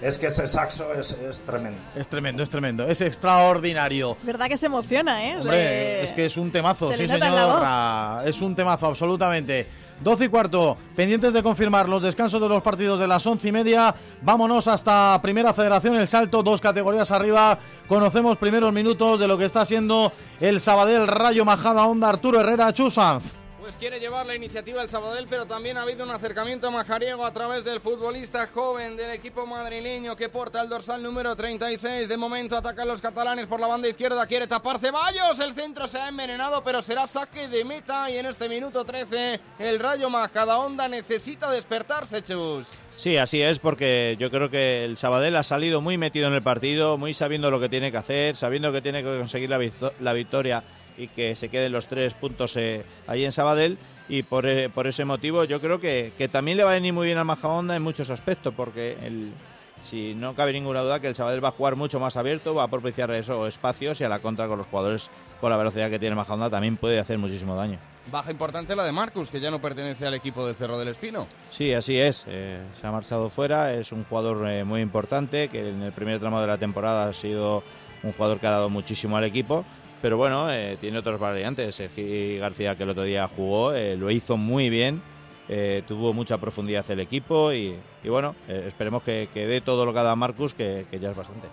[0.00, 1.78] es que ese saxo es, es tremendo.
[1.96, 2.86] Es tremendo, es tremendo.
[2.86, 4.16] Es extraordinario.
[4.22, 5.36] ¿Verdad que se emociona, eh?
[5.38, 7.66] Hombre, Le- es que es un temazo, se sí, señor.
[8.26, 9.66] Es un temazo, absolutamente.
[10.04, 13.52] 12 y cuarto, pendientes de confirmar los descansos de los partidos de las once y
[13.52, 13.94] media.
[14.20, 17.58] Vámonos hasta Primera Federación, el salto, dos categorías arriba.
[17.88, 22.70] Conocemos primeros minutos de lo que está siendo el Sabadell Rayo Majada Onda Arturo Herrera
[22.74, 23.43] Chusanz.
[23.64, 27.32] Pues quiere llevar la iniciativa el Sabadell, pero también ha habido un acercamiento majariego a
[27.32, 32.06] través del futbolista joven del equipo madrileño que porta el dorsal número 36.
[32.06, 35.38] De momento atacan los catalanes por la banda izquierda, quiere tapar Ceballos.
[35.38, 38.10] El centro se ha envenenado, pero será saque de meta.
[38.10, 42.68] Y en este minuto 13, el Rayo Majadahonda necesita despertarse, Chus.
[42.96, 46.42] Sí, así es, porque yo creo que el Sabadell ha salido muy metido en el
[46.42, 49.58] partido, muy sabiendo lo que tiene que hacer, sabiendo que tiene que conseguir la,
[50.00, 50.62] la victoria
[50.96, 53.78] y que se queden los tres puntos eh, ahí en Sabadell.
[54.08, 56.92] Y por, eh, por ese motivo yo creo que, que también le va a venir
[56.92, 59.32] muy bien al Majadahonda en muchos aspectos, porque el,
[59.82, 62.64] si no cabe ninguna duda que el Sabadell va a jugar mucho más abierto, va
[62.64, 65.10] a propiciar eso, espacios y a la contra con los jugadores
[65.40, 67.78] con la velocidad que tiene Majadahonda también puede hacer muchísimo daño.
[68.10, 71.26] Baja importante la de Marcus, que ya no pertenece al equipo del Cerro del Espino.
[71.50, 72.24] Sí, así es.
[72.28, 73.72] Eh, se ha marchado fuera.
[73.72, 77.12] Es un jugador eh, muy importante que en el primer tramo de la temporada ha
[77.14, 77.62] sido
[78.02, 79.64] un jugador que ha dado muchísimo al equipo.
[80.04, 81.76] Pero bueno, eh, tiene otras variantes.
[81.76, 85.00] Sergi García, que el otro día jugó, eh, lo hizo muy bien.
[85.48, 89.94] eh, tuvo mucha profundidad el equipo y, y bueno, esperemos que, que dé todo lo
[89.94, 91.48] que dado Marcus, que, que ya es bastante.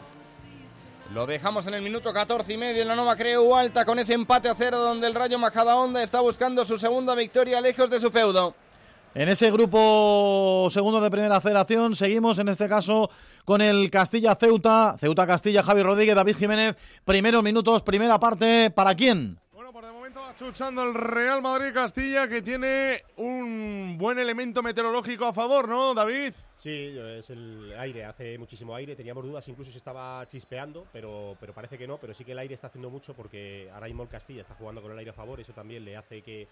[1.13, 4.15] Lo dejamos en el minuto 14 y medio en la Nova Creu Alta con ese
[4.15, 8.11] empate a cero donde el Rayo Majadahonda está buscando su segunda victoria lejos de su
[8.11, 8.53] feudo.
[9.13, 13.09] En ese grupo segundo de primera federación seguimos en este caso
[13.43, 18.95] con el Castilla Ceuta, Ceuta Castilla, Javi Rodríguez, David Jiménez, primeros minutos, primera parte, ¿para
[18.95, 19.37] quién?
[20.37, 26.33] Chuchando el Real Madrid Castilla que tiene un buen elemento meteorológico a favor, ¿no, David?
[26.55, 28.95] Sí, es el aire, hace muchísimo aire.
[28.95, 31.97] Teníamos dudas incluso si estaba chispeando, pero, pero parece que no.
[31.97, 34.81] Pero sí que el aire está haciendo mucho porque ahora mismo el Castilla está jugando
[34.81, 35.39] con el aire a favor.
[35.39, 36.47] Eso también le hace que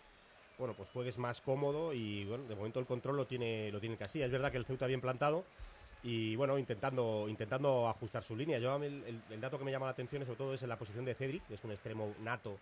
[0.60, 3.96] bueno, pues juegues más cómodo y bueno, de momento el control lo tiene, lo tiene
[3.96, 4.26] Castilla.
[4.26, 5.46] Es verdad que el Ceuta bien plantado
[6.04, 8.58] y bueno, intentando, intentando ajustar su línea.
[8.58, 11.48] El, dato que me llama la atención sobre todo es en la posición de Cedric,
[11.48, 12.58] que es un extremo nato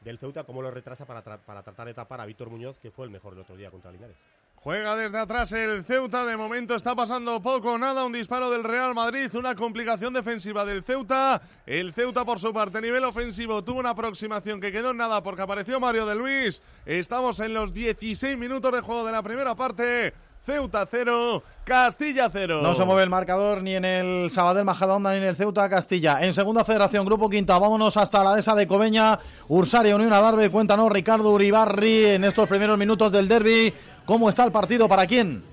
[0.00, 3.04] del Ceuta, cómo lo retrasa para, para tratar de tapar a Víctor Muñoz, que fue
[3.04, 4.16] el mejor el otro día contra Linares.
[4.62, 8.94] Juega desde atrás el Ceuta, de momento está pasando poco, nada, un disparo del Real
[8.94, 11.42] Madrid, una complicación defensiva del Ceuta.
[11.66, 15.42] El Ceuta por su parte nivel ofensivo tuvo una aproximación que quedó en nada porque
[15.42, 16.62] apareció Mario de Luis.
[16.86, 20.14] Estamos en los 16 minutos de juego de la primera parte.
[20.44, 22.62] Ceuta 0, Castilla 0.
[22.62, 26.20] No se mueve el marcador ni en el Sabadell Majadahonda ni en el Ceuta Castilla.
[26.20, 30.50] En segunda federación, grupo quinta, vámonos hasta la dehesa de Cobeña, Ursaria Unión Adarve.
[30.50, 33.72] Cuéntanos, Ricardo Uribarri, en estos primeros minutos del derby,
[34.04, 34.88] ¿cómo está el partido?
[34.88, 35.51] ¿Para quién?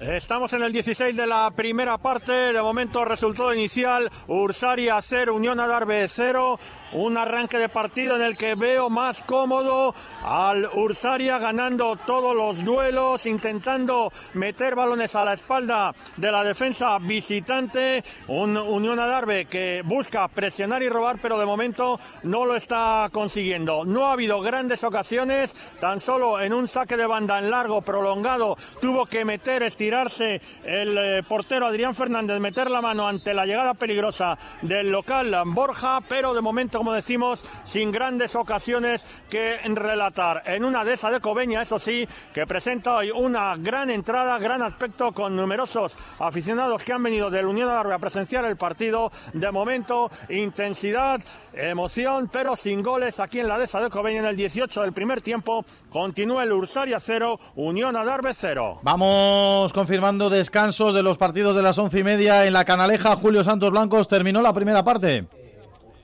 [0.00, 2.32] Estamos en el 16 de la primera parte.
[2.32, 6.58] De momento, resultado inicial: Ursaria 0, Unión Adarve 0.
[6.94, 9.94] Un arranque de partido en el que veo más cómodo
[10.24, 16.98] al Ursaria ganando todos los duelos, intentando meter balones a la espalda de la defensa
[16.98, 18.02] visitante.
[18.28, 23.84] Un Unión Adarve que busca presionar y robar, pero de momento no lo está consiguiendo.
[23.84, 28.56] No ha habido grandes ocasiones, tan solo en un saque de banda en largo, prolongado,
[28.80, 33.74] tuvo que meter, estirarse el eh, portero Adrián Fernández, meter la mano ante la llegada
[33.74, 40.44] peligrosa del local Borja, pero de momento, como decimos, sin grandes ocasiones que relatar.
[40.46, 44.62] En una de esas de Cobeña, eso sí, que presenta hoy una gran entrada, gran
[44.62, 49.10] aspecto con numerosos aficionados que han venido del Unión Adarve a presenciar el partido.
[49.32, 51.20] De momento, intensidad,
[51.52, 55.20] emoción, pero sin goles aquí en la dehesa de Cobeña en el 18 del primer
[55.20, 55.64] tiempo.
[55.88, 58.78] Continúa el Ursaria 0, Unión Adarve 0.
[58.82, 63.16] Vamos confirmando descansos de los partidos de las once y media en la Canaleja.
[63.16, 65.24] Julio Santos Blancos terminó la primera parte.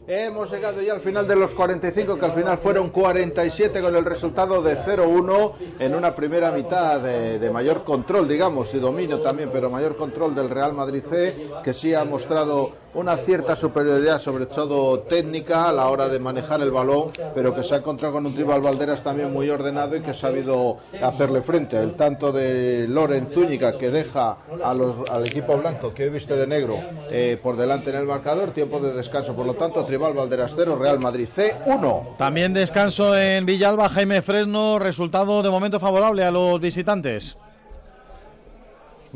[0.08, 4.04] Hemos llegado ya al final de los 45, que al final fueron 47 con el
[4.06, 9.68] resultado de 0-1 en una primera mitad de, mayor control, digamos, y dominio también, pero
[9.68, 15.00] mayor control del Real Madrid C, que sí ha mostrado una cierta superioridad, sobre todo
[15.00, 18.34] técnica, a la hora de manejar el balón, pero que se ha encontrado con un
[18.34, 21.78] Tribal Valderas también muy ordenado y que ha sabido hacerle frente.
[21.78, 26.34] El tanto de Loren Zúñiga, que deja a los, al equipo blanco, que he visto
[26.36, 26.78] de negro,
[27.10, 29.34] eh, por delante en el marcador, tiempo de descanso.
[29.34, 32.14] Por lo tanto, Tribal Valderas 0, Real Madrid C 1.
[32.16, 37.36] También descanso en Villalba, Jaime Fresno, resultado de momento favorable a los visitantes.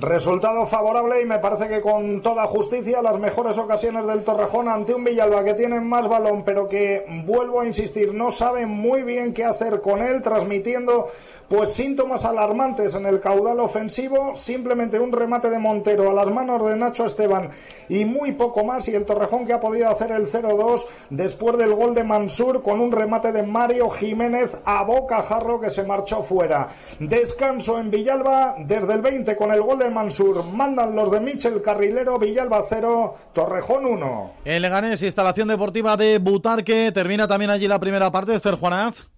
[0.00, 4.94] Resultado favorable y me parece que con toda justicia las mejores ocasiones del Torrejón ante
[4.94, 9.34] un Villalba que tiene más balón pero que vuelvo a insistir no sabe muy bien
[9.34, 11.06] qué hacer con él transmitiendo
[11.50, 16.64] pues síntomas alarmantes en el caudal ofensivo simplemente un remate de Montero a las manos
[16.64, 17.50] de Nacho Esteban
[17.88, 21.74] y muy poco más y el Torrejón que ha podido hacer el 0-2 después del
[21.74, 26.22] gol de Mansur con un remate de Mario Jiménez a boca jarro que se marchó
[26.22, 26.68] fuera
[27.00, 30.44] descanso en Villalba desde el 20 con el gol de Mansur.
[30.44, 34.32] Mandan los de Michel Carrilero, Villalba 0, Torrejón 1.
[34.44, 36.92] En Leganés, instalación deportiva de Butarque.
[36.92, 39.08] Termina también allí la primera parte, Esther Juanaz.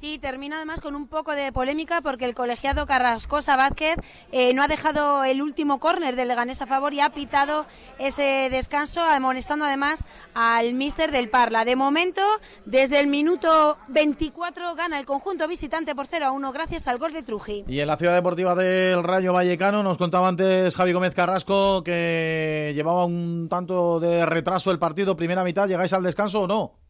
[0.00, 3.96] Sí, termina además con un poco de polémica porque el colegiado Carrascosa Vázquez
[4.30, 7.66] eh, no ha dejado el último córner del Leganés a favor y ha pitado
[7.98, 10.04] ese descanso, amonestando además
[10.34, 11.64] al míster del Parla.
[11.64, 12.22] De momento,
[12.64, 17.12] desde el minuto 24 gana el conjunto visitante por 0 a 1 gracias al gol
[17.12, 17.64] de Truji.
[17.66, 22.70] Y en la ciudad deportiva del Rayo Vallecano nos contaba antes Javi Gómez Carrasco que
[22.72, 25.66] llevaba un tanto de retraso el partido, primera mitad.
[25.66, 26.87] ¿Llegáis al descanso o no?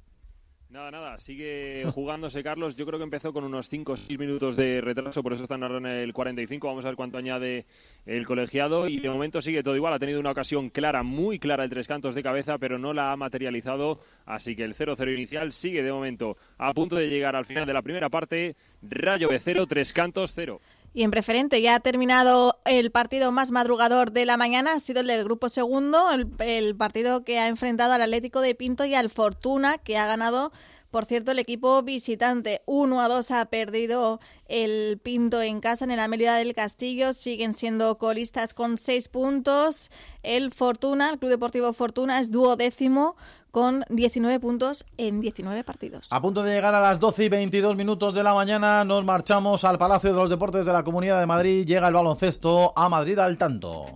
[0.79, 2.77] Nada, nada, sigue jugándose Carlos.
[2.77, 5.57] Yo creo que empezó con unos 5 o 6 minutos de retraso, por eso está
[5.57, 6.69] en el 45.
[6.69, 7.67] Vamos a ver cuánto añade
[8.07, 8.87] el colegiado.
[8.87, 9.93] Y de momento sigue todo igual.
[9.93, 13.11] Ha tenido una ocasión clara, muy clara, el tres cantos de cabeza, pero no la
[13.11, 13.99] ha materializado.
[14.25, 17.73] Así que el 0-0 inicial sigue de momento a punto de llegar al final de
[17.73, 18.55] la primera parte.
[18.81, 20.61] Rayo de 0, tres cantos 0.
[20.95, 25.01] Y en preferente ya ha terminado el partido más madrugador de la mañana, ha sido
[25.01, 28.95] el del grupo segundo, el, el, partido que ha enfrentado al Atlético de Pinto y
[28.95, 30.53] al Fortuna, que ha ganado,
[30.91, 32.63] por cierto, el equipo visitante.
[32.67, 37.53] 1 a 2 ha perdido el Pinto en casa en el Amelia del Castillo, siguen
[37.53, 39.91] siendo colistas con 6 puntos.
[40.23, 43.17] El Fortuna, el Club Deportivo Fortuna, es duodécimo
[43.51, 46.07] con 19 puntos en 19 partidos.
[46.11, 49.65] A punto de llegar a las 12 y 22 minutos de la mañana, nos marchamos
[49.65, 51.67] al Palacio de los Deportes de la Comunidad de Madrid.
[51.67, 53.87] Llega el baloncesto a Madrid al tanto.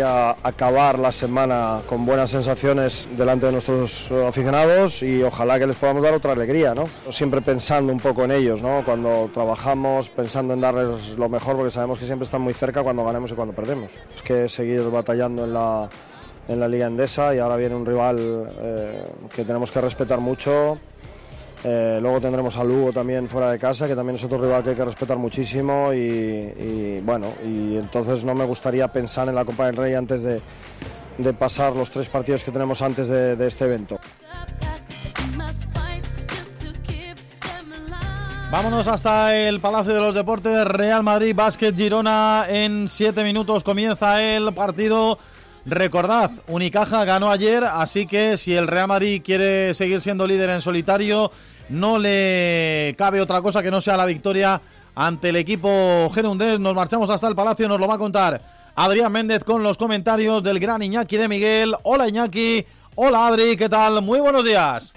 [0.00, 5.76] Gustaría acabar la semana con buenas sensaciones delante de nuestros aficionados y ojalá que les
[5.76, 6.88] podamos dar otra alegría, ¿no?
[7.10, 8.82] Siempre pensando un poco en ellos, ¿no?
[8.84, 13.04] Cuando trabajamos, pensando en darles lo mejor, porque sabemos que siempre están muy cerca cuando
[13.04, 13.92] ganemos y cuando perdemos.
[14.14, 15.88] Es que seguir batallando en la,
[16.48, 19.04] en la Liga Endesa y ahora viene un rival eh,
[19.34, 20.78] que tenemos que respetar mucho.
[21.62, 24.70] Eh, luego tendremos a Lugo también fuera de casa, que también es otro rival que
[24.70, 25.92] hay que respetar muchísimo.
[25.92, 30.40] Y, bueno, y entonces no me gustaría pensar en la Copa del Rey antes de,
[31.18, 34.00] de pasar los tres partidos que tenemos antes de, de este evento.
[38.50, 42.46] Vámonos hasta el Palacio de los Deportes, Real Madrid, Básquet Girona.
[42.48, 45.18] En siete minutos comienza el partido.
[45.66, 50.62] Recordad, Unicaja ganó ayer, así que si el Real Madrid quiere seguir siendo líder en
[50.62, 51.30] solitario,
[51.70, 54.60] no le cabe otra cosa que no sea la victoria
[54.94, 56.60] ante el equipo gerundés.
[56.60, 58.40] Nos marchamos hasta el Palacio, nos lo va a contar
[58.74, 61.74] Adrián Méndez con los comentarios del gran Iñaki de Miguel.
[61.84, 62.64] Hola Iñaki,
[62.96, 64.02] hola Adri, ¿qué tal?
[64.02, 64.92] Muy buenos días.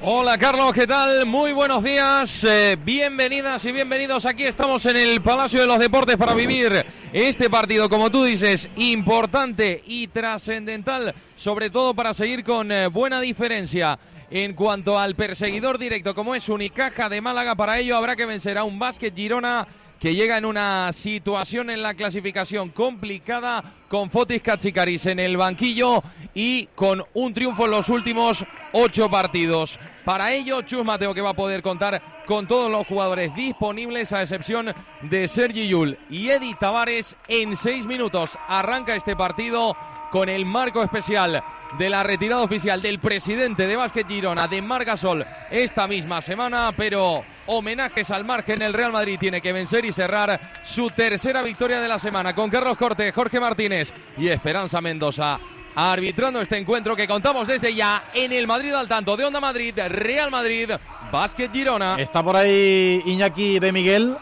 [0.00, 1.26] Hola Carlos, ¿qué tal?
[1.26, 4.26] Muy buenos días, eh, bienvenidas y bienvenidos.
[4.26, 8.68] Aquí estamos en el Palacio de los Deportes para vivir este partido, como tú dices,
[8.76, 13.98] importante y trascendental, sobre todo para seguir con eh, buena diferencia.
[14.30, 18.58] En cuanto al perseguidor directo, como es Unicaja de Málaga, para ello habrá que vencer
[18.58, 19.66] a un básquet Girona
[19.98, 26.02] que llega en una situación en la clasificación complicada con Fotis Katsikaris en el banquillo
[26.34, 29.80] y con un triunfo en los últimos ocho partidos.
[30.04, 34.20] Para ello, Chus Mateo que va a poder contar con todos los jugadores disponibles, a
[34.20, 37.16] excepción de Sergi Yul y Eddie Tavares.
[37.28, 39.74] En seis minutos arranca este partido
[40.10, 41.42] con el marco especial
[41.78, 47.24] de la retirada oficial del presidente de Básquet Girona, de Margasol, esta misma semana, pero
[47.46, 51.88] homenajes al margen, el Real Madrid tiene que vencer y cerrar su tercera victoria de
[51.88, 55.38] la semana con Carlos Corte, Jorge Martínez y Esperanza Mendoza.
[55.74, 59.78] Arbitrando este encuentro que contamos desde ya en el Madrid al tanto de Onda Madrid,
[59.88, 60.70] Real Madrid,
[61.12, 61.96] Básquet Girona.
[61.98, 64.16] Está por ahí Iñaki de Miguel.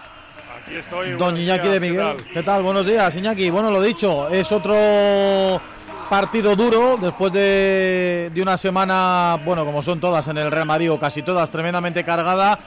[0.62, 1.12] Aquí estoy.
[1.12, 2.16] Don Iñaki días, de ¿qué Miguel.
[2.16, 2.24] tal?
[2.32, 2.62] ¿Qué tal?
[2.62, 3.48] Buenos días, Iñaki.
[3.50, 4.74] Bueno, lo dicho, es otro
[6.08, 10.90] partido duro después de, de una semana, bueno, como son todas en el Real Madrid
[10.90, 12.58] o casi todas, tremendamente cargada.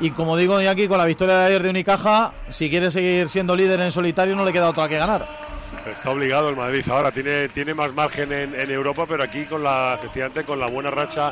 [0.00, 3.54] Y como digo, Iñaki, con la victoria de ayer de Unicaja, si quiere seguir siendo
[3.54, 5.26] líder en solitario, no le queda otra que ganar.
[5.86, 9.62] Está obligado el Madrid ahora, tiene, tiene más margen en, en Europa, pero aquí con
[9.62, 11.30] la, efectivamente con la buena racha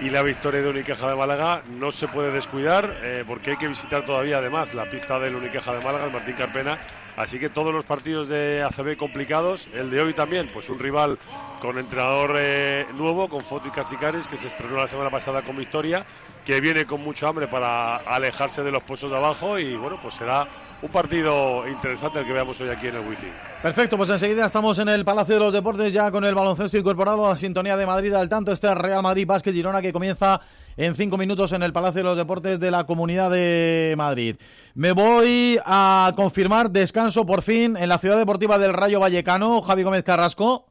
[0.00, 3.66] y la victoria de Unicaja de Málaga no se puede descuidar eh, porque hay que
[3.66, 6.78] visitar todavía además la pista del Unicaja de Málaga, el Martín Carpena,
[7.18, 11.18] así que todos los partidos de ACB complicados, el de hoy también, pues un rival
[11.60, 16.06] con entrenador eh, nuevo, con Foti Casicaris, que se estrenó la semana pasada con victoria,
[16.44, 20.14] que viene con mucho hambre para alejarse de los puestos de abajo y bueno, pues
[20.14, 20.46] será
[20.80, 23.26] un partido interesante el que veamos hoy aquí en el Wifi.
[23.62, 27.26] Perfecto, pues enseguida estamos en el Palacio de los Deportes ya con el baloncesto incorporado
[27.26, 28.52] a la sintonía de Madrid al tanto.
[28.52, 30.40] Este Real Madrid Básquet Girona que comienza
[30.76, 34.36] en cinco minutos en el Palacio de los Deportes de la Comunidad de Madrid.
[34.74, 39.60] Me voy a confirmar descanso por fin en la Ciudad Deportiva del Rayo Vallecano.
[39.60, 40.66] Javi Gómez Carrasco.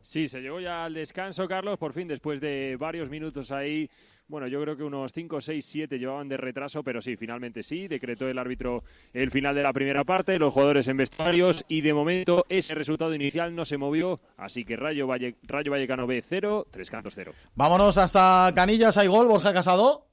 [0.00, 3.90] Sí, se llegó ya al descanso, Carlos, por fin, después de varios minutos ahí.
[4.28, 7.88] Bueno, yo creo que unos 5, 6, 7 llevaban de retraso, pero sí, finalmente sí,
[7.88, 8.84] decretó el árbitro
[9.14, 13.14] el final de la primera parte, los jugadores en vestuarios y de momento ese resultado
[13.14, 17.32] inicial no se movió, así que Rayo, Valle, Rayo Vallecano B 0, Tres Cantos 0.
[17.54, 20.04] Vámonos hasta Canillas, hay gol, Borja Casado.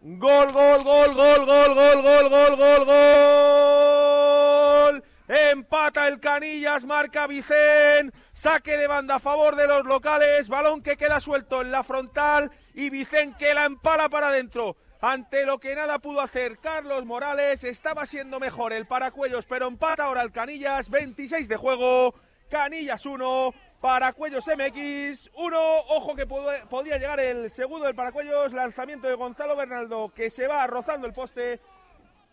[0.00, 4.07] Gol, gol, gol, gol, gol, gol, gol, gol, gol, gol.
[5.28, 8.12] Empata el Canillas, marca Vicen.
[8.32, 10.48] Saque de banda a favor de los locales.
[10.48, 12.50] Balón que queda suelto en la frontal.
[12.74, 14.76] Y Vicen que la empala para adentro.
[15.00, 17.62] Ante lo que nada pudo hacer Carlos Morales.
[17.62, 20.88] Estaba siendo mejor el paracuellos, pero empata ahora el Canillas.
[20.88, 22.14] 26 de juego.
[22.48, 23.52] Canillas 1.
[23.82, 25.58] Paracuellos MX 1.
[25.90, 28.54] Ojo que pod- podía llegar el segundo del Paracuellos.
[28.54, 31.60] Lanzamiento de Gonzalo Bernaldo que se va rozando el poste.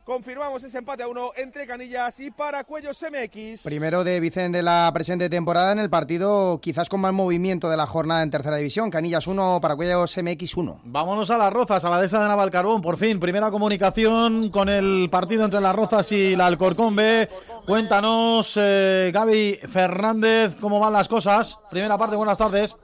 [0.06, 3.64] Confirmamos ese empate a uno entre Canillas y Paracuellos MX.
[3.64, 7.78] Primero de Vicente de la presente temporada en el partido quizás con más movimiento de
[7.78, 8.92] la jornada en tercera división.
[8.92, 10.82] Canillas 1, Paracuellos MX 1.
[10.84, 13.20] Vámonos a las Rozas, a la dehesa de Navalcarbón, por fin.
[13.20, 17.28] Primera comunicación con el partido entre las Rozas y la Alcorcón B.
[17.66, 21.58] Cuéntanos, eh, Gaby Fernández, cómo van las cosas.
[21.72, 22.76] Primera parte, buenas tardes.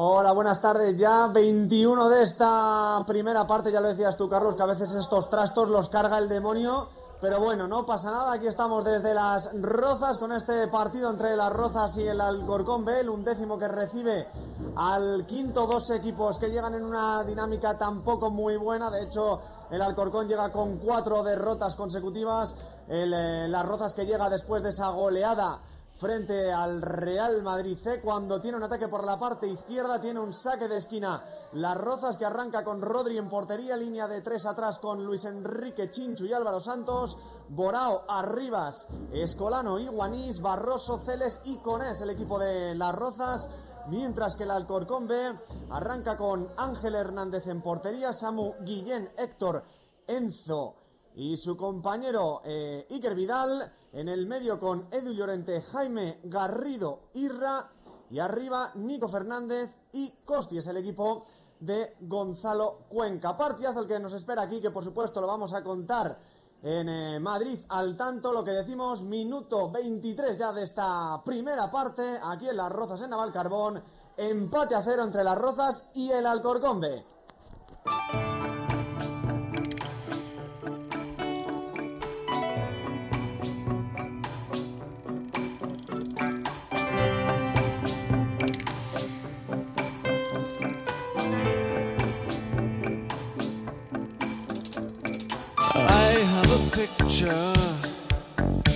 [0.00, 0.96] Hola, buenas tardes.
[0.96, 5.28] Ya 21 de esta primera parte, ya lo decías tú, Carlos, que a veces estos
[5.28, 6.88] trastos los carga el demonio.
[7.20, 8.34] Pero bueno, no pasa nada.
[8.34, 13.00] Aquí estamos desde las Rozas con este partido entre las Rozas y el Alcorcón B,
[13.00, 14.28] el undécimo que recibe
[14.76, 18.92] al quinto dos equipos que llegan en una dinámica tampoco muy buena.
[18.92, 22.54] De hecho, el Alcorcón llega con cuatro derrotas consecutivas.
[22.86, 25.58] El, eh, las Rozas que llega después de esa goleada
[25.98, 30.32] frente al Real Madrid C cuando tiene un ataque por la parte izquierda, tiene un
[30.32, 31.22] saque de esquina.
[31.54, 35.90] Las Rozas que arranca con Rodri en portería, línea de tres atrás con Luis Enrique
[35.90, 37.16] Chinchu y Álvaro Santos,
[37.48, 43.48] Borao, Arribas, Escolano, Iguanís, Barroso, Celes y Conés, el equipo de Las Rozas.
[43.88, 45.32] Mientras que el Alcorcón B
[45.70, 49.64] arranca con Ángel Hernández en portería, Samu Guillén, Héctor,
[50.06, 50.74] Enzo
[51.14, 53.72] y su compañero eh, Iker Vidal.
[53.92, 57.70] En el medio con Edu Llorente, Jaime Garrido, Irra.
[58.10, 61.26] Y arriba Nico Fernández y Costi es el equipo
[61.60, 63.36] de Gonzalo Cuenca.
[63.36, 66.18] Partidazo el que nos espera aquí, que por supuesto lo vamos a contar
[66.62, 68.32] en eh, Madrid al tanto.
[68.32, 73.10] Lo que decimos, minuto 23 ya de esta primera parte, aquí en Las Rozas en
[73.10, 73.82] Navalcarbón.
[74.16, 77.04] Empate a cero entre Las Rozas y el Alcorcón B.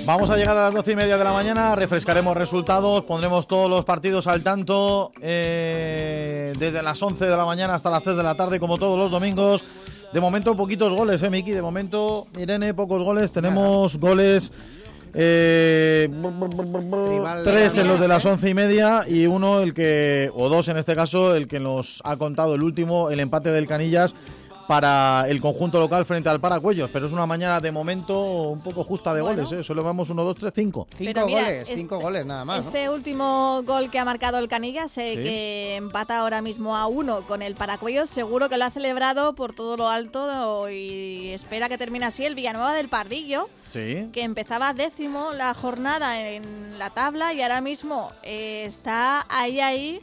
[0.04, 3.70] Vamos a llegar a las doce y media de la mañana, refrescaremos resultados, pondremos todos
[3.70, 8.22] los partidos al tanto eh, desde las 11 de la mañana hasta las 3 de
[8.22, 9.62] la tarde, como todos los domingos.
[10.12, 11.52] De momento, poquitos goles, ¿eh, Miki?
[11.52, 13.30] De momento, Irene, pocos goles.
[13.32, 14.52] Tenemos goles
[15.14, 16.08] Eh,
[17.44, 18.28] tres en los de las ¿eh?
[18.28, 22.00] once y media y uno el que, o dos en este caso, el que nos
[22.04, 24.14] ha contado el último, el empate del Canillas
[24.66, 26.90] para el conjunto local frente al Paracuellos.
[26.90, 28.20] Pero es una mañana de momento
[28.50, 29.42] un poco justa de Bueno.
[29.44, 29.62] goles, ¿eh?
[29.62, 30.86] Solo vamos uno, dos, tres, cinco.
[30.96, 32.64] Cinco Pero mira, goles, este- cinco goles nada más.
[32.64, 32.70] ¿no?
[32.70, 35.22] Este último gol que ha marcado el Canillas, eh, Sí.
[35.22, 39.52] que empata ahora mismo a uno con el Paracuellos, seguro que lo ha celebrado por
[39.54, 44.08] todo lo alto y espera que termine así el Villanueva del Pardillo, Sí.
[44.12, 50.00] que empezaba décimo la jornada en la tabla y ahora mismo eh, está ahí, ahí.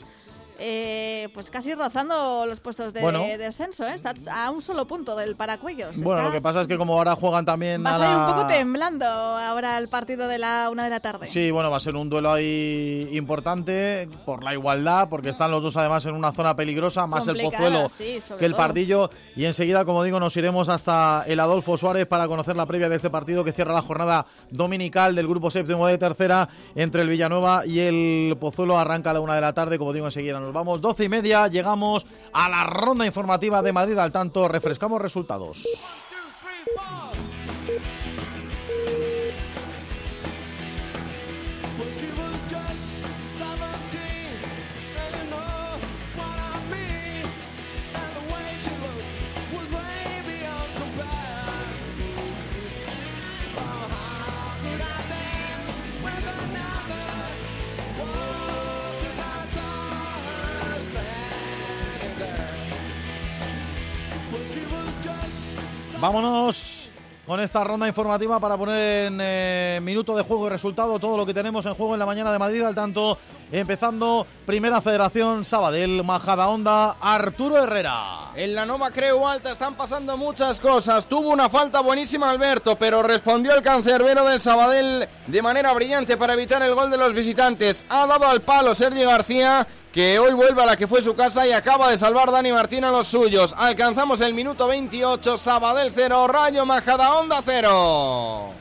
[0.59, 3.21] Eh, pues casi rozando los puestos de Bueno.
[3.37, 3.93] descenso, ¿eh?
[3.95, 5.99] está a un solo punto del Paracuellos.
[6.01, 8.17] Bueno, Está- lo que pasa es que como ahora juegan también va a la...
[8.27, 11.27] un poco temblando ahora el partido de la una de la tarde.
[11.27, 15.63] Sí, bueno, va a ser un duelo ahí importante por la igualdad, porque están los
[15.63, 18.57] dos además en una zona peligrosa, más el Pozuelo sí, que el todo.
[18.61, 19.09] Pardillo.
[19.35, 22.95] Y enseguida, como digo, nos iremos hasta el Adolfo Suárez para conocer la previa de
[22.97, 27.65] este partido que cierra la jornada dominical del grupo séptimo de tercera entre el Villanueva
[27.65, 28.77] y el Pozuelo.
[28.77, 30.81] Arranca a la una de la tarde, como digo, enseguida nos vamos.
[30.81, 35.65] Doce y media, llegamos a la ronda informativa de Madrid al tanto, refrescamos resultados.
[66.01, 66.91] Vámonos
[67.27, 71.25] con esta ronda informativa para poner en eh, minuto de juego y resultado todo lo
[71.25, 72.63] que tenemos en juego en la mañana de Madrid.
[72.63, 73.17] Al tanto,
[73.51, 78.31] empezando Primera Federación Sabadell, Majada Onda, Arturo Herrera.
[78.33, 81.05] En la Nova Creu Alta están pasando muchas cosas.
[81.05, 86.33] Tuvo una falta buenísima Alberto, pero respondió el cancerbero del Sabadell de manera brillante para
[86.33, 87.83] evitar el gol de los visitantes.
[87.89, 91.47] Ha dado al palo Sergio García, que hoy vuelve a la que fue su casa
[91.47, 93.53] y acaba de salvar Dani Martín a los suyos.
[93.57, 98.51] Alcanzamos el minuto 28, Sabadell 0, Rayo Majadahonda 0.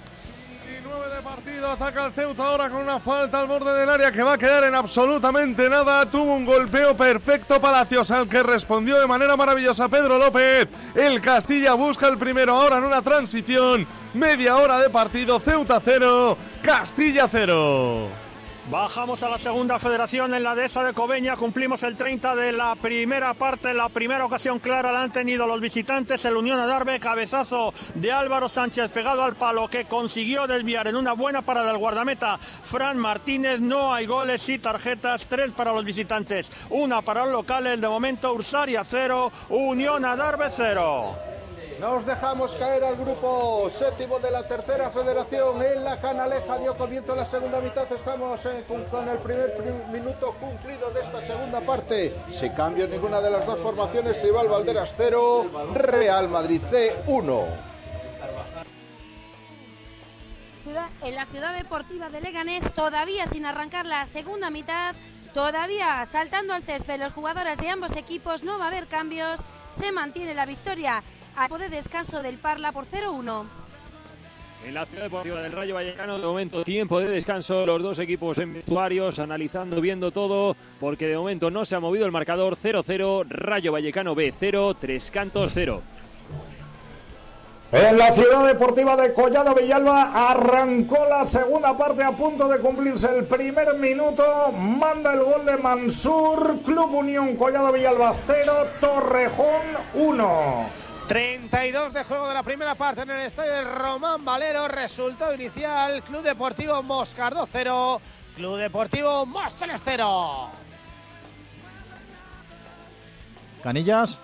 [0.64, 4.22] 29 de partido, ataca el Ceuta ahora con una falta al borde del área que
[4.22, 6.06] va a quedar en absolutamente nada.
[6.06, 10.66] Tuvo un golpeo perfecto Palacios al que respondió de manera maravillosa Pedro López.
[10.94, 13.86] El Castilla busca el primero ahora en una transición.
[14.14, 18.27] Media hora de partido, Ceuta 0, Castilla 0.
[18.70, 21.36] Bajamos a la segunda federación en la dehesa de Cobeña.
[21.36, 23.72] Cumplimos el 30 de la primera parte.
[23.72, 26.22] La primera ocasión clara la han tenido los visitantes.
[26.26, 31.14] El Unión Adarve, cabezazo de Álvaro Sánchez pegado al palo que consiguió desviar en una
[31.14, 33.58] buena parada del guardameta Fran Martínez.
[33.58, 35.24] No hay goles y tarjetas.
[35.26, 37.80] Tres para los visitantes, una para los locales.
[37.80, 41.37] De momento, Ursaria 0, Unión Adarve 0.
[41.80, 46.58] Nos dejamos caer al grupo séptimo de la tercera federación en la Canaleja.
[46.58, 47.90] Dio comienzo la segunda mitad.
[47.92, 52.16] Estamos eh, con, el primer pri- minuto cumplido de esta segunda parte.
[52.32, 54.20] Sin cambio en ninguna de las dos formaciones.
[54.20, 57.44] Tribal Valderas 0, Real Madrid C 1.
[60.64, 64.96] Ciudad- en la ciudad deportiva de Leganés, todavía sin arrancar la segunda mitad,
[65.32, 69.40] todavía saltando al césped los jugadores de ambos equipos, no va a haber cambios,
[69.70, 71.02] se mantiene la victoria
[71.38, 73.44] a de descanso del Parla por 0-1.
[74.66, 77.64] En la ciudad deportiva del Rayo Vallecano, de momento, tiempo de descanso.
[77.64, 82.06] Los dos equipos en vestuarios, analizando, viendo todo, porque de momento no se ha movido
[82.06, 83.24] el marcador 0-0.
[83.28, 85.80] Rayo Vallecano B 0, Tres Cantos 0.
[87.70, 93.16] En la ciudad deportiva de Collado Villalba arrancó la segunda parte a punto de cumplirse
[93.16, 94.50] el primer minuto.
[94.52, 99.62] Manda el gol de Mansur, Club Unión Collado Villalba 0, Torrejón
[99.94, 100.87] 1.
[101.08, 104.68] 32 de juego de la primera parte en el estadio de Román Valero.
[104.68, 108.00] Resultado inicial: Club Deportivo Moscardo 0,
[108.36, 110.50] Club Deportivo Móstoles 0.
[113.62, 114.18] Canillas.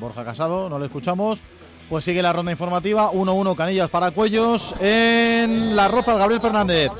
[0.00, 1.40] Borja Casado, no le escuchamos.
[1.90, 3.10] Pues sigue la ronda informativa.
[3.10, 4.76] 1-1 Canillas para Cuellos.
[4.78, 6.92] En la Rozas, Gabriel Fernández.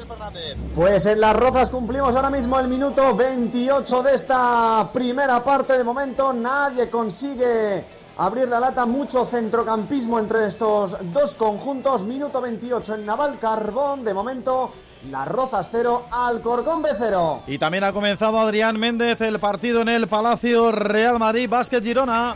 [0.75, 5.79] Pues en Las Rozas cumplimos ahora mismo el minuto 28 de esta primera parte.
[5.79, 7.85] De momento nadie consigue
[8.19, 8.85] abrir la lata.
[8.85, 12.03] Mucho centrocampismo entre estos dos conjuntos.
[12.03, 14.05] Minuto 28 en Naval Carbón.
[14.05, 14.73] De momento
[15.09, 17.45] Las Rozas 0, Alcorcón B 0.
[17.47, 22.35] Y también ha comenzado Adrián Méndez el partido en el Palacio Real Madrid Básquet Girona.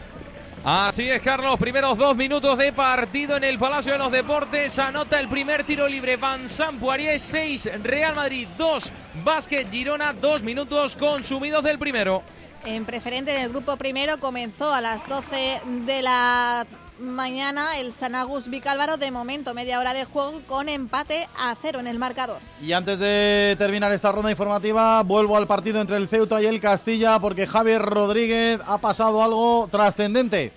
[0.66, 1.58] Así es, Carlos.
[1.58, 4.78] Primeros dos minutos de partido en el Palacio de los Deportes.
[4.78, 6.16] Anota el primer tiro libre.
[6.16, 6.46] Van
[6.80, 8.90] Poirier 6, Real Madrid 2,
[9.22, 10.14] Básquet Girona.
[10.14, 12.22] Dos minutos consumidos del primero.
[12.64, 16.66] En preferente en el grupo primero comenzó a las 12 de la
[16.98, 21.86] mañana el Sanagus Vicálvaro de momento media hora de juego con empate a cero en
[21.86, 22.38] el marcador.
[22.60, 26.60] Y antes de terminar esta ronda informativa, vuelvo al partido entre el Ceuta y el
[26.60, 30.52] Castilla porque Javier Rodríguez ha pasado algo trascendente.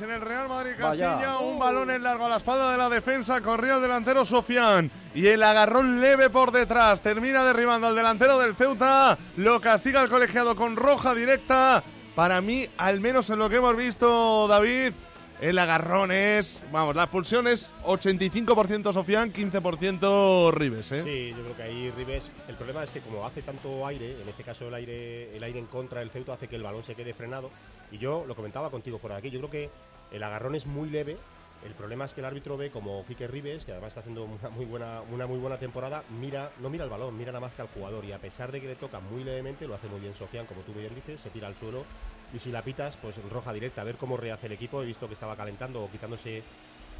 [0.00, 3.40] En el Real Madrid Castilla, un balón en largo a la espalda de la defensa,
[3.40, 8.54] corría el delantero Sofián y el agarrón leve por detrás, termina derribando al delantero del
[8.54, 11.82] Ceuta, lo castiga el colegiado con roja directa.
[12.18, 14.92] Para mí, al menos en lo que hemos visto, David,
[15.40, 21.04] el agarrón es, vamos, la expulsión es 85% Sofián, 15% Ribes, ¿eh?
[21.04, 22.32] Sí, yo creo que ahí Ribes.
[22.48, 25.60] El problema es que como hace tanto aire, en este caso el aire, el aire
[25.60, 27.52] en contra del Ceuta hace que el balón se quede frenado.
[27.92, 29.30] Y yo lo comentaba contigo por aquí.
[29.30, 29.70] Yo creo que
[30.10, 31.16] el agarrón es muy leve.
[31.64, 34.48] El problema es que el árbitro ve como Quique Ribes, que además está haciendo una
[34.48, 37.62] muy buena, una muy buena temporada, mira, no mira el balón, mira nada más que
[37.62, 38.04] al jugador.
[38.04, 40.62] Y a pesar de que le toca muy levemente, lo hace muy bien Sofián, como
[40.62, 41.84] tú bien dices, se tira al suelo.
[42.32, 44.82] Y si la pitas, pues roja directa, a ver cómo rehace el equipo.
[44.82, 46.44] He visto que estaba calentando o quitándose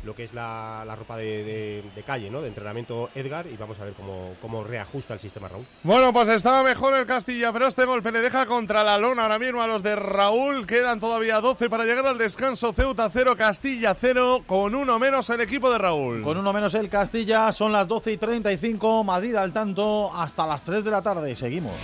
[0.05, 2.41] lo que es la, la ropa de, de- de calle, ¿no?
[2.41, 3.47] De entrenamiento Edgar.
[3.47, 5.67] Y vamos a ver cómo, cómo reajusta el sistema Raúl.
[5.83, 9.39] Bueno, pues estaba mejor el Castilla, pero este golpe le deja contra la lona ahora
[9.39, 10.67] mismo a los de Raúl.
[10.67, 12.73] Quedan todavía 12 para llegar al descanso.
[12.73, 16.23] Ceuta 0, Castilla 0, con uno menos el equipo de Raúl.
[16.23, 20.63] Con uno menos el Castilla, son las 12 y 35, Madrid al tanto hasta las
[20.63, 21.35] 3 de la tarde.
[21.35, 21.75] Seguimos.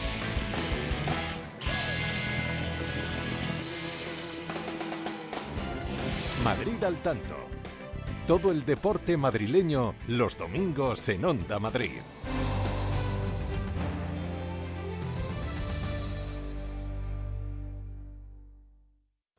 [6.42, 7.43] Madrid al tanto.
[8.26, 12.00] Todo el deporte madrileño los domingos en Onda Madrid.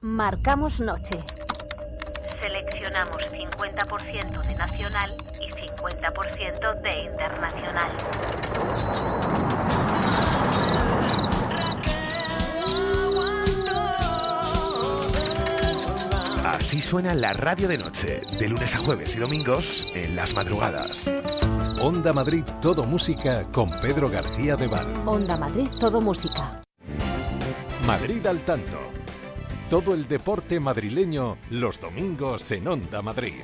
[0.02, 1.18] Marcamos noche.
[2.40, 8.25] Seleccionamos 50% de nacional y 50% de internacional.
[16.76, 21.10] Así suena la radio de noche, de lunes a jueves y domingos en las madrugadas.
[21.80, 24.86] Onda Madrid Todo Música con Pedro García de Val.
[25.06, 26.62] Onda Madrid, todo música.
[27.88, 28.78] Madrid al tanto.
[29.70, 33.36] Todo el deporte madrileño los domingos en Onda Madrid.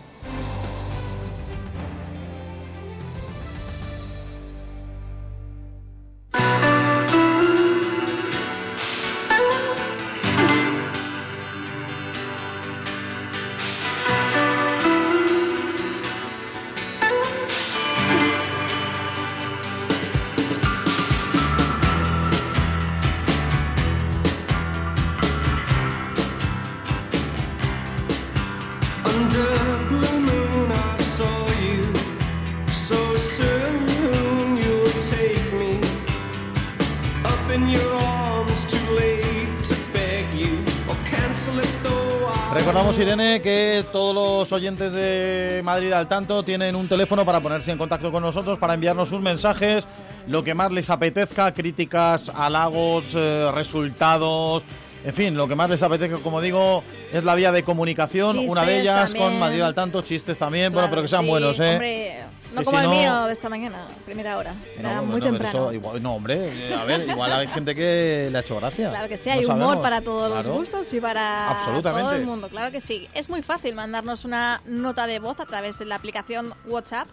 [43.39, 48.11] Que todos los oyentes de Madrid al tanto tienen un teléfono para ponerse en contacto
[48.11, 49.87] con nosotros, para enviarnos sus mensajes,
[50.27, 54.63] lo que más les apetezca, críticas, halagos, eh, resultados.
[55.05, 56.83] En fin, lo que más les apetezca, como digo,
[57.13, 58.37] es la vía de comunicación.
[58.37, 59.23] una de Chistes ellas también.
[59.29, 61.71] con Madrid al tanto, chistes también, bueno, Claro, pero que sean sí, buenos, ¿eh?
[61.73, 62.13] Hombre,
[62.53, 64.55] no como si el no- mío de esta mañana, primera hora.
[64.77, 65.49] Era No, muy temprano.
[65.49, 68.89] eso igual- no, hombre, eh, a ver, igual hay gente que le ha hecho gracia.
[68.89, 69.77] Claro que sí, hay humor sabemos.
[69.77, 70.47] para todos Claro.
[70.49, 72.49] los gustos y para todo el mundo.
[72.49, 73.07] Claro que sí.
[73.13, 77.07] Es muy fácil mandarnos una nota de voz a través de la aplicación WhatsApp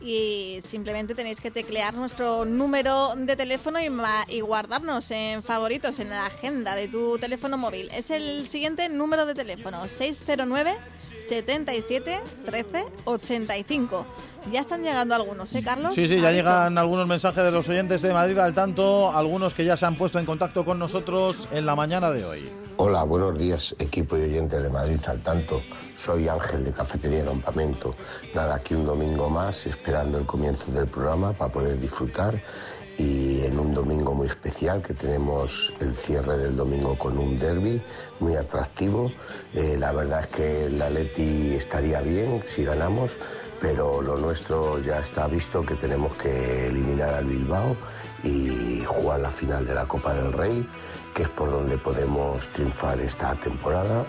[0.00, 3.90] y simplemente tenéis que teclear nuestro número de teléfono y,
[4.28, 7.88] y guardarnos en favoritos en la agenda de tu teléfono móvil.
[7.92, 10.76] Es el siguiente número de teléfono, 609
[11.26, 14.06] 77 13 85.
[14.52, 15.94] Ya están llegando algunos, ¿eh, Carlos?
[15.94, 19.64] Sí, sí, ya llegan algunos mensajes de los oyentes de Madrid al tanto, algunos que
[19.64, 22.50] ya se han puesto en contacto con nosotros en la mañana de hoy.
[22.78, 25.60] Hola, buenos días, equipo y oyentes de Madrid al tanto.
[25.98, 27.94] Soy Ángel de Cafetería Campamento.
[28.34, 32.40] Nada, aquí un domingo más, esperando el comienzo del programa para poder disfrutar.
[32.96, 37.80] Y en un domingo muy especial que tenemos el cierre del domingo con un derby
[38.18, 39.12] muy atractivo.
[39.54, 43.16] Eh, la verdad es que el Atleti estaría bien si ganamos,
[43.60, 47.76] pero lo nuestro ya está visto que tenemos que eliminar al Bilbao
[48.22, 50.68] y jugar la final de la Copa del Rey,
[51.14, 54.04] que es por donde podemos triunfar esta temporada.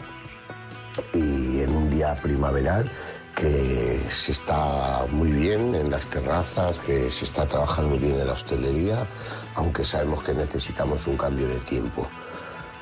[1.14, 2.92] Y en un día primaveral
[3.36, 8.34] que se está muy bien en las terrazas, que se está trabajando bien en la
[8.34, 9.08] hostelería,
[9.56, 12.06] aunque sabemos que necesitamos un cambio de tiempo.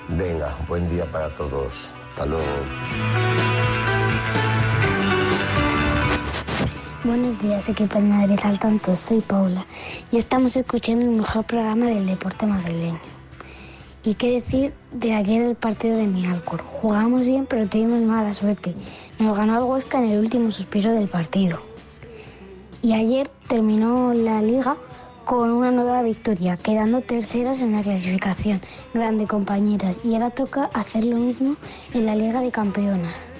[0.10, 1.74] Venga, buen día para todos.
[2.10, 2.44] Hasta luego.
[7.08, 8.94] Buenos días, equipo de Madrid al tanto.
[8.94, 9.66] Soy Paula
[10.12, 13.00] y estamos escuchando el mejor programa del deporte madrileño.
[14.04, 16.62] Y qué decir de ayer el partido de mi Alcor.
[16.62, 18.76] Jugamos bien, pero tuvimos mala suerte.
[19.20, 21.62] Nos ganó el Huesca en el último suspiro del partido.
[22.82, 24.76] Y ayer terminó la liga
[25.24, 28.60] con una nueva victoria, quedando terceras en la clasificación.
[28.94, 30.02] Grande compañeras.
[30.04, 31.56] Y ahora toca hacer lo mismo
[31.94, 33.37] en la Liga de Campeonas.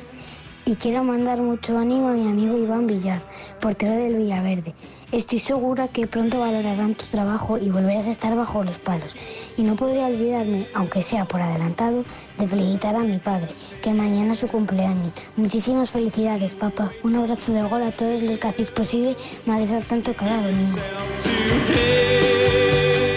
[0.68, 3.22] Y quiero mandar mucho ánimo a mi amigo Iván Villar,
[3.62, 4.76] portero del Villaverde.
[5.14, 9.16] Estoy segura que pronto valorarán tu trabajo y volverás a estar bajo los palos.
[9.56, 12.04] Y no podría olvidarme, aunque sea por adelantado,
[12.38, 13.48] de felicitar a mi padre,
[13.82, 15.12] que mañana es su cumpleaños.
[15.36, 16.92] Muchísimas felicidades, papá.
[17.04, 19.16] Un abrazo de gol a todos los que hacéis posible
[19.46, 20.78] Madrid tanto cada domingo.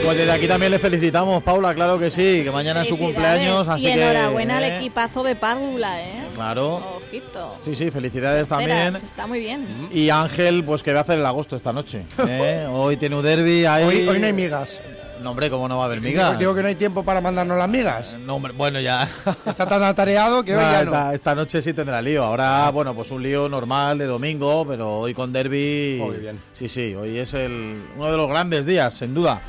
[0.05, 3.69] Pues desde aquí también le felicitamos, Paula, claro que sí, que mañana es su cumpleaños,
[3.69, 4.03] así y que...
[4.03, 6.25] enhorabuena al eh, equipazo de Párvula, ¿eh?
[6.35, 6.77] Claro.
[6.97, 7.57] Ojito.
[7.63, 9.05] Sí, sí, felicidades Terceras, también.
[9.05, 9.69] Está muy bien.
[9.93, 12.07] Y Ángel, pues que va a hacer el agosto esta noche.
[12.27, 12.67] ¿eh?
[12.69, 13.85] Hoy tiene un derby ahí.
[13.85, 14.81] Hoy- hoy no hay migas.
[15.23, 16.31] No, hombre, ¿cómo no va a haber migas?
[16.31, 18.17] Digo, digo que no hay tiempo para mandarnos las migas.
[18.25, 19.09] No, hombre, bueno, ya.
[19.47, 20.93] Está tan atareado que hoy No, ya no.
[20.93, 22.25] esta, esta noche sí tendrá lío.
[22.25, 25.99] Ahora, bueno, pues un lío normal de domingo, pero hoy con derby.
[26.01, 26.41] Muy bien.
[26.53, 29.41] Sí, sí, hoy es el, uno de los grandes días, sin duda.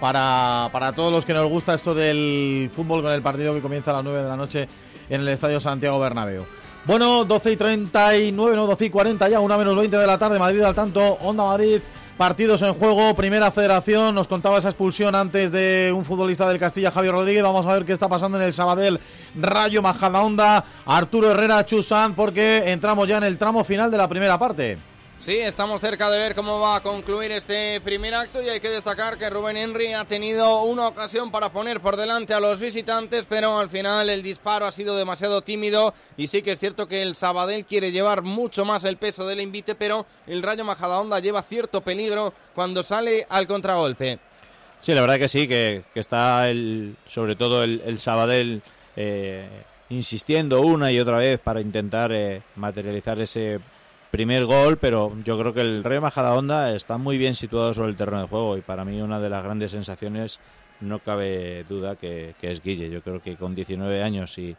[0.00, 3.90] Para, para todos los que nos gusta esto del fútbol con el partido que comienza
[3.90, 4.68] a las 9 de la noche
[5.10, 6.46] en el Estadio Santiago Bernabéu.
[6.86, 10.38] Bueno, 12 y 39, no, 12 y 40 ya, una menos 20 de la tarde,
[10.38, 11.80] Madrid al tanto, Onda Madrid,
[12.20, 16.90] partidos en juego, primera federación, nos contaba esa expulsión antes de un futbolista del Castilla,
[16.90, 19.00] Javier Rodríguez, vamos a ver qué está pasando en el Sabadell,
[19.34, 24.38] Rayo Majadahonda, Arturo Herrera, Chusan, porque entramos ya en el tramo final de la primera
[24.38, 24.89] parte.
[25.20, 28.70] Sí, estamos cerca de ver cómo va a concluir este primer acto y hay que
[28.70, 33.26] destacar que Rubén Henry ha tenido una ocasión para poner por delante a los visitantes,
[33.28, 37.02] pero al final el disparo ha sido demasiado tímido y sí que es cierto que
[37.02, 41.42] el Sabadell quiere llevar mucho más el peso del invite, pero el Rayo Majadahonda lleva
[41.42, 44.18] cierto peligro cuando sale al contragolpe.
[44.80, 48.62] Sí, la verdad que sí, que, que está el, sobre todo el, el Sabadell
[48.96, 49.46] eh,
[49.90, 53.60] insistiendo una y otra vez para intentar eh, materializar ese
[54.10, 57.96] primer gol, pero yo creo que el Rayo Majadahonda está muy bien situado sobre el
[57.96, 60.40] terreno de juego y para mí una de las grandes sensaciones
[60.80, 62.90] no cabe duda que, que es Guille.
[62.90, 64.56] Yo creo que con 19 años y,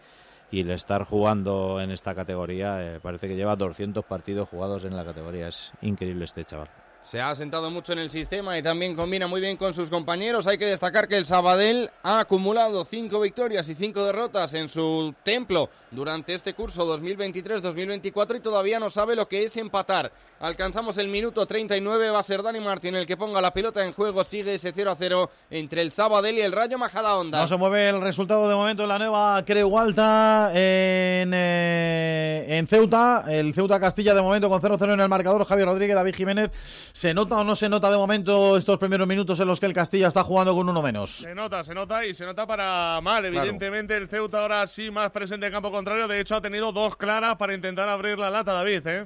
[0.52, 4.96] y el estar jugando en esta categoría eh, parece que lleva 200 partidos jugados en
[4.96, 5.48] la categoría.
[5.48, 6.70] Es increíble este chaval.
[7.04, 10.46] Se ha asentado mucho en el sistema y también combina muy bien con sus compañeros.
[10.46, 15.14] Hay que destacar que el Sabadell ha acumulado cinco victorias y cinco derrotas en su
[15.24, 20.12] templo durante este curso 2023-2024 y todavía no sabe lo que es empatar.
[20.40, 23.94] Alcanzamos el minuto 39, va a ser Dani Martín el que ponga la pelota en
[23.94, 24.24] juego.
[24.24, 27.42] Sigue ese 0 a 0 entre el Sabadell y el Rayo Majadahonda.
[27.42, 32.68] No se mueve el resultado de momento en la nueva Creu Alta en, eh, en
[32.68, 33.26] Ceuta.
[33.28, 35.46] El Ceuta Castilla de momento con 0-0 en el marcador.
[35.46, 36.52] Javier Rodríguez, David Jiménez.
[36.94, 39.74] ¿Se nota o no se nota de momento estos primeros minutos en los que el
[39.74, 41.10] Castilla está jugando con uno menos?
[41.12, 43.24] Se nota, se nota y se nota para mal.
[43.24, 43.38] Claro.
[43.40, 46.08] Evidentemente el Ceuta ahora sí más presente en campo contrario.
[46.08, 48.86] De hecho ha tenido dos claras para intentar abrir la lata, David.
[48.88, 49.06] ¿eh?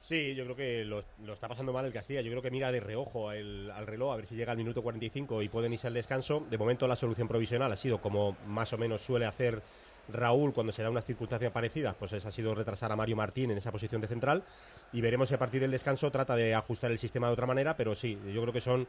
[0.00, 2.20] Sí, yo creo que lo, lo está pasando mal el Castilla.
[2.20, 4.82] Yo creo que mira de reojo el- al reloj a ver si llega al minuto
[4.82, 6.44] 45 y pueden irse al descanso.
[6.50, 9.60] De momento la solución provisional ha sido como más o menos suele hacer
[10.12, 13.50] Raúl cuando se da unas circunstancias parecidas, pues esa ha sido retrasar a Mario Martín
[13.50, 14.42] en esa posición de central
[14.92, 17.76] y veremos si a partir del descanso trata de ajustar el sistema de otra manera,
[17.76, 18.86] pero sí, yo creo que son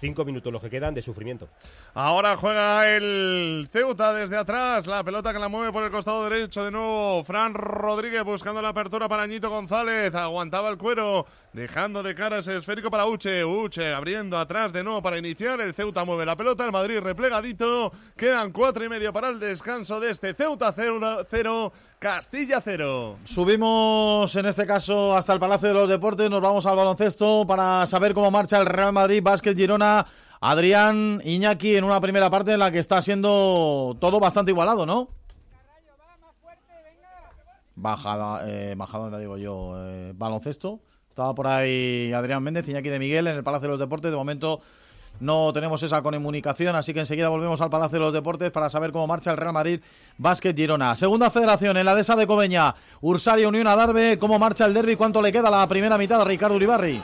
[0.00, 1.48] cinco minutos los que quedan de sufrimiento.
[1.94, 4.86] Ahora juega el Ceuta desde atrás.
[4.86, 7.24] La pelota que la mueve por el costado derecho de nuevo.
[7.24, 10.14] Fran Rodríguez buscando la apertura para Ñito González.
[10.14, 13.44] Aguantaba el cuero, dejando de cara ese esférico para Uche.
[13.44, 15.60] Uche abriendo atrás de nuevo para iniciar.
[15.60, 16.64] El Ceuta mueve la pelota.
[16.64, 17.92] El Madrid replegadito.
[18.16, 23.18] Quedan cuatro y medio para el descanso de este Ceuta 0, Castilla 0.
[23.24, 27.84] Subimos en este caso hasta el Palacio de los Deportes, nos vamos al baloncesto para
[27.86, 30.06] saber cómo marcha el Real Madrid, Básquet Girona,
[30.40, 35.08] Adrián Iñaki en una primera parte en la que está siendo todo bastante igualado, ¿no?
[37.74, 40.78] Bajada, eh, bajada, digo yo, eh, baloncesto.
[41.08, 44.12] Estaba por ahí Adrián Méndez, Iñaki de Miguel en el Palacio de los Deportes.
[44.12, 44.60] De momento
[45.20, 48.92] no tenemos esa comunicación, así que enseguida volvemos al Palacio de los Deportes para saber
[48.92, 49.80] cómo marcha el Real Madrid
[50.16, 50.96] Básquet Girona.
[50.96, 55.22] Segunda federación en la dehesa de Cobeña, Ursaria Unión Adarve, cómo marcha el derby, cuánto
[55.22, 57.00] le queda la primera mitad a Ricardo Uribarri.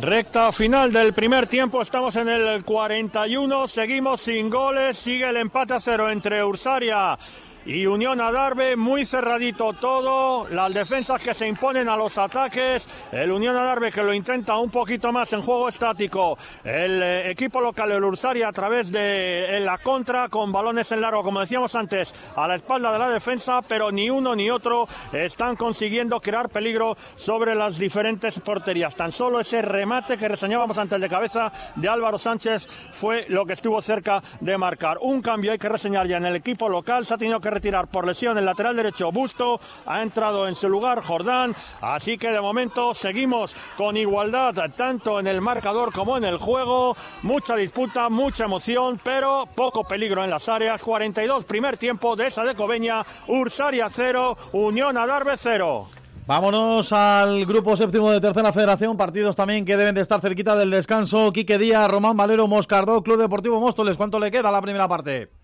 [0.00, 5.74] Recta final del primer tiempo, estamos en el 41, seguimos sin goles, sigue el empate
[5.74, 7.18] a cero entre Ursaria
[7.64, 13.30] y Unión Adarve muy cerradito todo, las defensas que se imponen a los ataques, el
[13.30, 17.92] Unión Adarve que lo intenta un poquito más en juego estático, el eh, equipo local,
[17.92, 22.48] el Ursaria a través de la contra con balones en largo, como decíamos antes, a
[22.48, 27.54] la espalda de la defensa, pero ni uno ni otro están consiguiendo crear peligro sobre
[27.54, 28.94] las diferentes porterías.
[28.94, 33.52] Tan solo ese remate que reseñábamos antes de cabeza de Álvaro Sánchez fue lo que
[33.52, 34.98] estuvo cerca de marcar.
[35.00, 37.88] Un cambio hay que reseñar ya en el equipo local, se ha tenido que retirar
[37.88, 42.40] por lesión el lateral derecho Busto, ha entrado en su lugar Jordán, así que de
[42.40, 48.44] momento seguimos con igualdad tanto en el marcador como en el juego, mucha disputa, mucha
[48.44, 53.88] emoción, pero poco peligro en las áreas, 42 primer tiempo de esa de Cobeña, Ursaria
[53.90, 55.88] 0, Unión Adarve 0.
[56.24, 60.70] Vámonos al grupo séptimo de tercera federación, partidos también que deben de estar cerquita del
[60.70, 61.32] descanso.
[61.32, 63.96] Quique Díaz, Román Valero, Moscardó, Club Deportivo Móstoles.
[63.96, 65.41] ¿Cuánto le queda a la primera parte?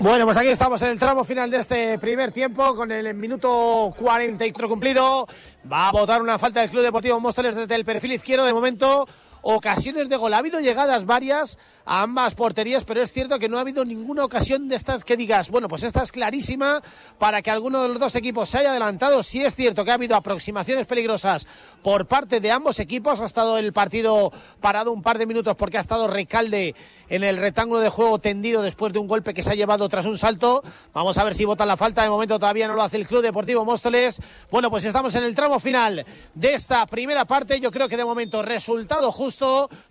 [0.00, 3.92] Bueno, pues aquí estamos en el tramo final de este primer tiempo, con el minuto
[3.98, 5.26] 44 cumplido.
[5.70, 9.08] Va a votar una falta del Club Deportivo Móstoles desde el perfil izquierdo de momento.
[9.42, 10.34] Ocasiones de gol.
[10.34, 14.24] Ha habido llegadas varias a ambas porterías, pero es cierto que no ha habido ninguna
[14.24, 16.82] ocasión de estas que digas, bueno, pues esta es clarísima
[17.18, 19.22] para que alguno de los dos equipos se haya adelantado.
[19.22, 21.46] Sí es cierto que ha habido aproximaciones peligrosas
[21.82, 23.20] por parte de ambos equipos.
[23.20, 24.30] Ha estado el partido
[24.60, 26.74] parado un par de minutos porque ha estado Recalde
[27.08, 30.06] en el rectángulo de juego tendido después de un golpe que se ha llevado tras
[30.06, 30.62] un salto.
[30.92, 32.02] Vamos a ver si votan la falta.
[32.02, 34.20] De momento todavía no lo hace el Club Deportivo Móstoles.
[34.50, 36.04] Bueno, pues estamos en el tramo final
[36.34, 37.58] de esta primera parte.
[37.58, 39.29] Yo creo que de momento resultado justo.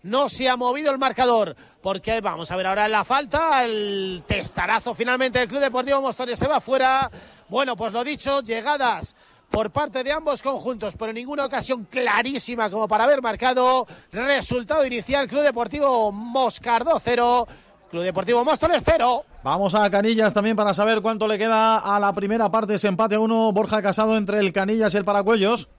[0.03, 4.93] No se ha movido el marcador porque vamos a ver ahora la falta, el testarazo
[4.93, 7.09] finalmente del Club Deportivo Móstoles se va fuera.
[7.47, 9.15] Bueno, pues lo dicho, llegadas
[9.49, 13.87] por parte de ambos conjuntos, pero ninguna ocasión clarísima como para haber marcado.
[14.11, 17.47] Resultado inicial, Club Deportivo Moscardo 0,
[17.89, 19.25] Club Deportivo Móstoles 0.
[19.43, 22.75] Vamos a Canillas también para saber cuánto le queda a la primera parte.
[22.75, 25.69] Ese empate uno, Borja Casado entre el Canillas y el Paracuellos.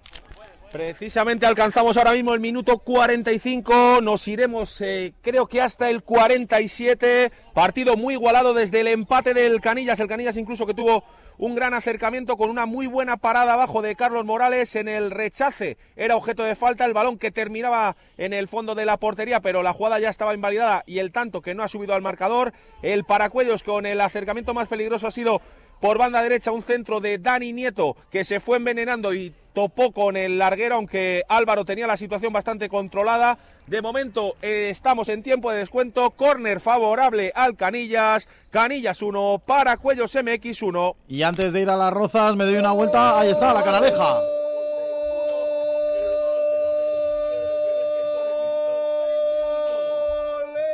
[0.70, 7.32] Precisamente alcanzamos ahora mismo el minuto 45, nos iremos eh, creo que hasta el 47,
[7.52, 11.02] partido muy igualado desde el empate del Canillas, el Canillas incluso que tuvo
[11.38, 15.76] un gran acercamiento con una muy buena parada abajo de Carlos Morales en el rechace,
[15.97, 19.64] era objeto de falta el balón que terminaba en el fondo de la portería, pero
[19.64, 22.52] la jugada ya estaba invalidada y el tanto que no ha subido al marcador,
[22.82, 25.42] el Paracuellos con el acercamiento más peligroso ha sido
[25.81, 30.16] por banda derecha un centro de Dani Nieto que se fue envenenando y topó con
[30.16, 33.39] el larguero, aunque Álvaro tenía la situación bastante controlada.
[33.66, 39.77] De momento eh, estamos en tiempo de descuento, córner favorable al Canillas, Canillas 1 para
[39.77, 40.97] Cuellos MX 1.
[41.09, 44.20] Y antes de ir a las rozas me doy una vuelta, ahí está, la canaleja.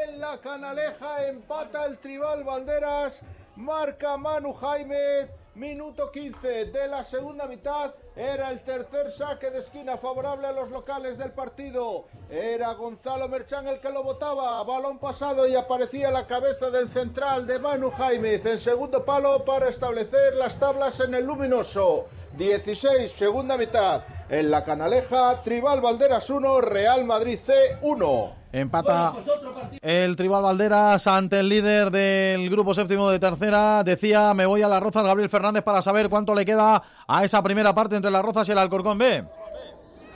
[0.08, 3.22] En la canaleja empata el Tribal Banderas,
[3.56, 7.94] marca Manu Jaime, minuto 15 de la segunda mitad.
[8.14, 12.04] Era el tercer saque de esquina favorable a los locales del partido.
[12.30, 14.62] Era Gonzalo Merchán el que lo votaba.
[14.64, 19.68] Balón pasado y aparecía la cabeza del central de Manu Jaime en segundo palo para
[19.68, 22.06] establecer las tablas en el luminoso.
[22.36, 24.02] 16, segunda mitad.
[24.28, 28.45] En la canaleja, Tribal Valderas 1, Real Madrid C 1.
[28.56, 29.12] Empata
[29.82, 33.84] el Tribal Valderas ante el líder del grupo séptimo de tercera.
[33.84, 37.42] Decía, me voy a las rozas, Gabriel Fernández, para saber cuánto le queda a esa
[37.42, 39.26] primera parte entre las rozas y el Alcorcón B.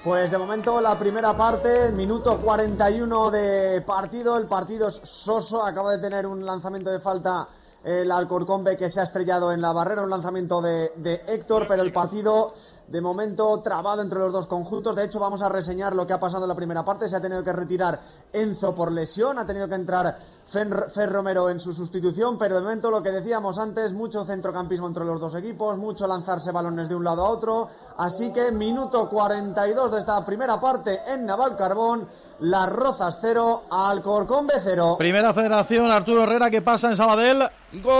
[0.03, 5.93] Pues de momento la primera parte, minuto 41 de partido, el partido es soso, acaba
[5.93, 7.47] de tener un lanzamiento de falta
[7.85, 11.67] el Alcorcón B que se ha estrellado en la barrera, un lanzamiento de, de Héctor,
[11.69, 12.55] pero el partido
[12.91, 14.95] de momento trabado entre los dos conjuntos.
[14.95, 17.09] De hecho, vamos a reseñar lo que ha pasado en la primera parte.
[17.09, 17.99] Se ha tenido que retirar
[18.33, 20.17] Enzo por lesión, ha tenido que entrar
[20.51, 25.05] Fer, Romero en su sustitución, pero de momento lo que decíamos antes, mucho centrocampismo entre
[25.05, 27.69] los dos equipos, mucho lanzarse balones de un lado a otro.
[27.99, 32.09] Así que minuto 42 de esta primera parte en Naval Carbón.
[32.41, 34.97] Las Rozas 0, Alcorcón B 0.
[34.99, 37.49] Primera federación, Arturo Herrera, que pasa en Sabadell.
[37.75, 37.91] Gol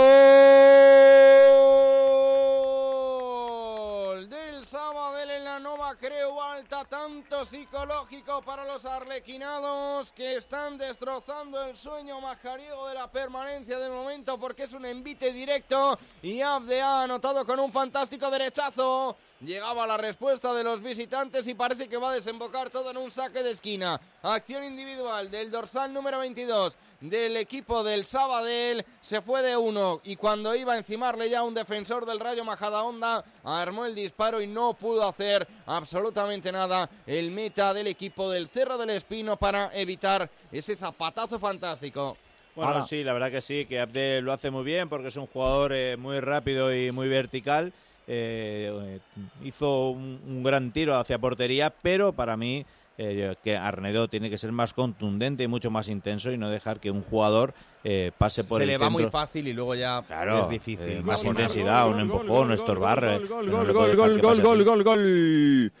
[4.29, 11.61] del Sabadell en la Nova Creu Alta, tanto psicológico para los arlequinados que están destrozando
[11.61, 16.81] el sueño majariego de la permanencia de momento porque es un envite directo y Abde
[16.81, 19.15] ha anotado con un fantástico derechazo.
[19.41, 23.11] Llegaba la respuesta de los visitantes y parece que va a desembocar todo en un
[23.11, 24.01] saque de esquina.
[24.23, 28.85] Acción individual del dorsal número 22 del equipo del Sabadell.
[29.01, 33.23] Se fue de uno y cuando iba a encimarle ya un defensor del Rayo Majadahonda,
[33.43, 38.77] armó el disparo y no pudo hacer absolutamente nada el meta del equipo del Cerro
[38.77, 42.17] del Espino para evitar ese zapatazo fantástico.
[42.55, 45.15] Bueno, Ahora- sí, la verdad que sí, que Abdel lo hace muy bien porque es
[45.15, 47.73] un jugador eh, muy rápido y muy vertical.
[48.07, 48.99] Eh, eh,
[49.43, 52.65] hizo un, un gran tiro hacia portería, pero para mí
[52.97, 56.79] eh, que Arnedo tiene que ser más contundente y mucho más intenso y no dejar
[56.79, 57.53] que un jugador
[57.83, 60.87] eh, pase por Se el le va muy fácil y luego ya Claro, es difícil.
[60.87, 63.03] eh, más Gol, intensidad, un empujón, un estorbar.
[63.03, 65.71] eh, Gol, no gol, gol, gol, gol, gol, gol, gol.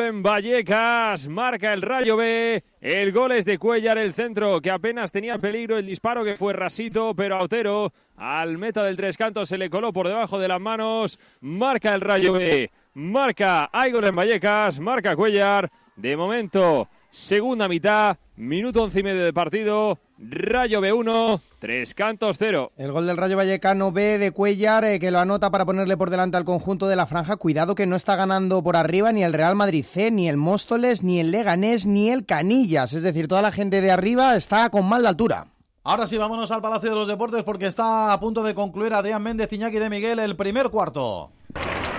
[0.00, 1.28] en Vallecas.
[1.28, 2.62] Marca el Rayo B.
[2.80, 5.76] El gol es de Cuellar, el centro que apenas tenía peligro.
[5.78, 9.68] El disparo que fue rasito, pero a Otero al meta del tres cantos se le
[9.68, 11.18] coló por debajo de las manos.
[11.40, 12.70] Marca el Rayo B.
[12.98, 14.80] Marca hay gol en Vallecas.
[14.80, 15.70] Marca Cuellar.
[15.96, 18.16] De momento, segunda mitad.
[18.36, 19.98] Minuto once y medio de partido.
[20.18, 22.72] Rayo B1, tres cantos cero.
[22.78, 26.08] El gol del Rayo Vallecano B de Cuellar, eh, que lo anota para ponerle por
[26.08, 27.36] delante al conjunto de la franja.
[27.36, 31.02] Cuidado que no está ganando por arriba ni el Real Madrid C, ni el Móstoles,
[31.02, 32.94] ni el Leganés, ni el Canillas.
[32.94, 35.48] Es decir, toda la gente de arriba está con mal de altura.
[35.84, 39.22] Ahora sí, vámonos al Palacio de los Deportes porque está a punto de concluir Adrián
[39.22, 41.30] Méndez, Iñaki de Miguel el primer cuarto.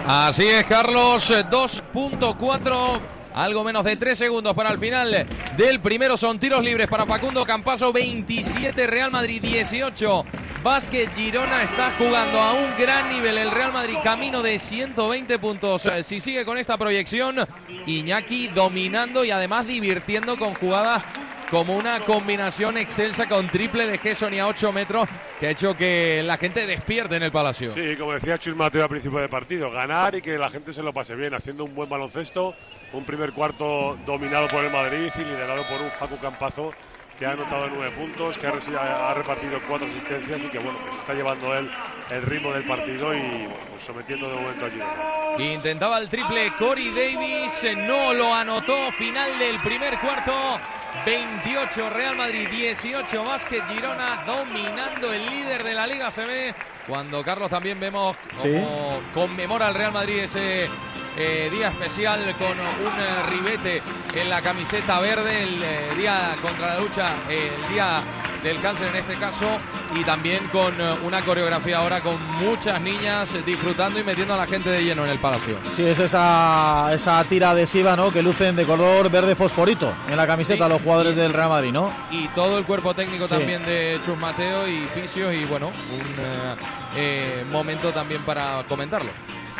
[0.05, 1.29] Así es, Carlos.
[1.31, 2.99] eh, 2.4.
[3.33, 6.17] Algo menos de 3 segundos para el final del primero.
[6.17, 7.93] Son tiros libres para Facundo Campaso.
[7.93, 10.25] 27, Real Madrid 18.
[10.63, 13.37] Básquet Girona está jugando a un gran nivel.
[13.37, 15.85] El Real Madrid camino de 120 puntos.
[15.85, 17.45] Eh, Si sigue con esta proyección,
[17.85, 21.03] Iñaki dominando y además divirtiendo con jugadas
[21.49, 25.07] como una combinación excelsa con triple de Gesson y a 8 metros
[25.39, 27.69] que ha hecho que la gente despierte en el Palacio.
[27.69, 30.83] Sí, como decía Chus Mateo al principio del partido, ganar y que la gente se
[30.83, 32.53] lo pase bien, haciendo un buen baloncesto,
[32.93, 36.73] un primer cuarto dominado por el Madrid y liderado por un Facu Campazo
[37.17, 41.13] que ha anotado nueve puntos, que ha, repartido cuatro asistencias y que bueno, pues está
[41.13, 41.69] llevando él
[42.11, 45.53] el ritmo del partido y pues sometiendo de momento a Girona.
[45.53, 48.91] Intentaba el triple Corey Davis, no lo anotó.
[48.93, 50.59] Final del primer cuarto.
[51.05, 56.55] 28 Real Madrid, 18 Básquet Girona, dominando el líder de la Liga se ve.
[56.87, 58.49] Cuando Carlos también vemos Sí.
[58.53, 60.69] cómo conmemora el Real Madrid ese
[61.19, 63.81] eh, día especial con un eh, ribete
[64.13, 67.99] en la camiseta verde, el eh, día contra la lucha, el día
[68.43, 69.47] del cáncer en este caso,
[69.95, 74.69] y también con una coreografía ahora con muchas niñas disfrutando y metiendo a la gente
[74.69, 75.57] de lleno en el palacio.
[75.71, 78.11] Sí, es esa, esa tira adhesiva, ¿no?
[78.11, 80.69] Que lucen de color verde fosforito en la camiseta Sí.
[80.71, 81.91] los jugadores del Real Madrid, ¿no?
[82.11, 83.33] y todo el cuerpo técnico Sí.
[83.33, 86.15] también de Chus Mateo y Fisios y bueno, un
[86.95, 89.11] eh, momento también para comentarlo.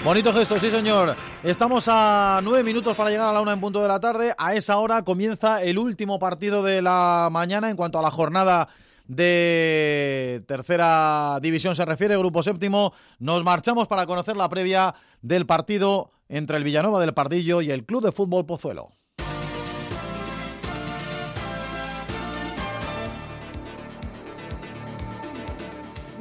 [0.03, 1.15] Bonito gesto, sí señor.
[1.43, 4.33] Estamos a nueve minutos para llegar a la una en punto de la tarde.
[4.37, 8.69] A esa hora comienza el último partido de la mañana en cuanto a la jornada
[9.07, 12.93] de tercera división se refiere, grupo séptimo.
[13.19, 17.85] Nos marchamos para conocer la previa del partido entre el Villanova del Pardillo y el
[17.85, 18.96] Club de Fútbol Pozuelo.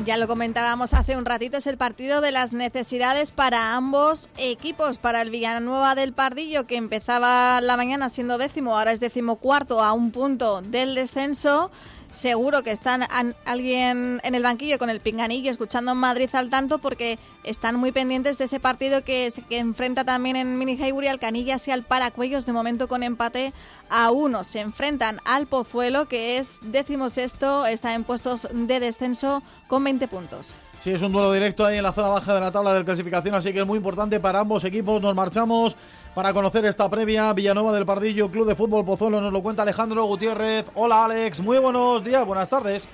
[0.07, 4.99] Ya lo comentábamos hace un ratito, es el partido de las necesidades para ambos equipos.
[4.99, 9.93] Para el Villanueva del Pardillo, que empezaba la mañana siendo décimo, ahora es decimocuarto a
[9.95, 11.73] un punto del descenso.
[12.17, 13.07] Seguro que están
[13.45, 18.39] alguien en el banquillo con el pinganillo escuchando Madrid al tanto porque están muy pendientes
[18.39, 21.83] de ese partido que, se- que enfrenta también en Mini Highbury al Canillas y al
[21.83, 23.53] Paracuellos, de momento con empate
[23.91, 24.45] a uno.
[24.45, 30.09] Se enfrentan al Pozuelo, que es décimo sexto, está en puestos de descenso con 20
[30.09, 30.55] puntos.
[30.87, 33.35] Sí, es un duelo directo ahí en la zona baja de la tabla de clasificación,
[33.35, 35.03] así que es muy importante para ambos equipos.
[35.03, 35.77] Nos marchamos
[36.15, 37.33] para conocer esta previa.
[37.33, 40.67] Villanova del Pardillo, Club de Fútbol Pozuelo, nos lo cuenta Alejandro Gutiérrez.
[40.75, 42.87] Hola Alex, muy buenos días, buenas tardes.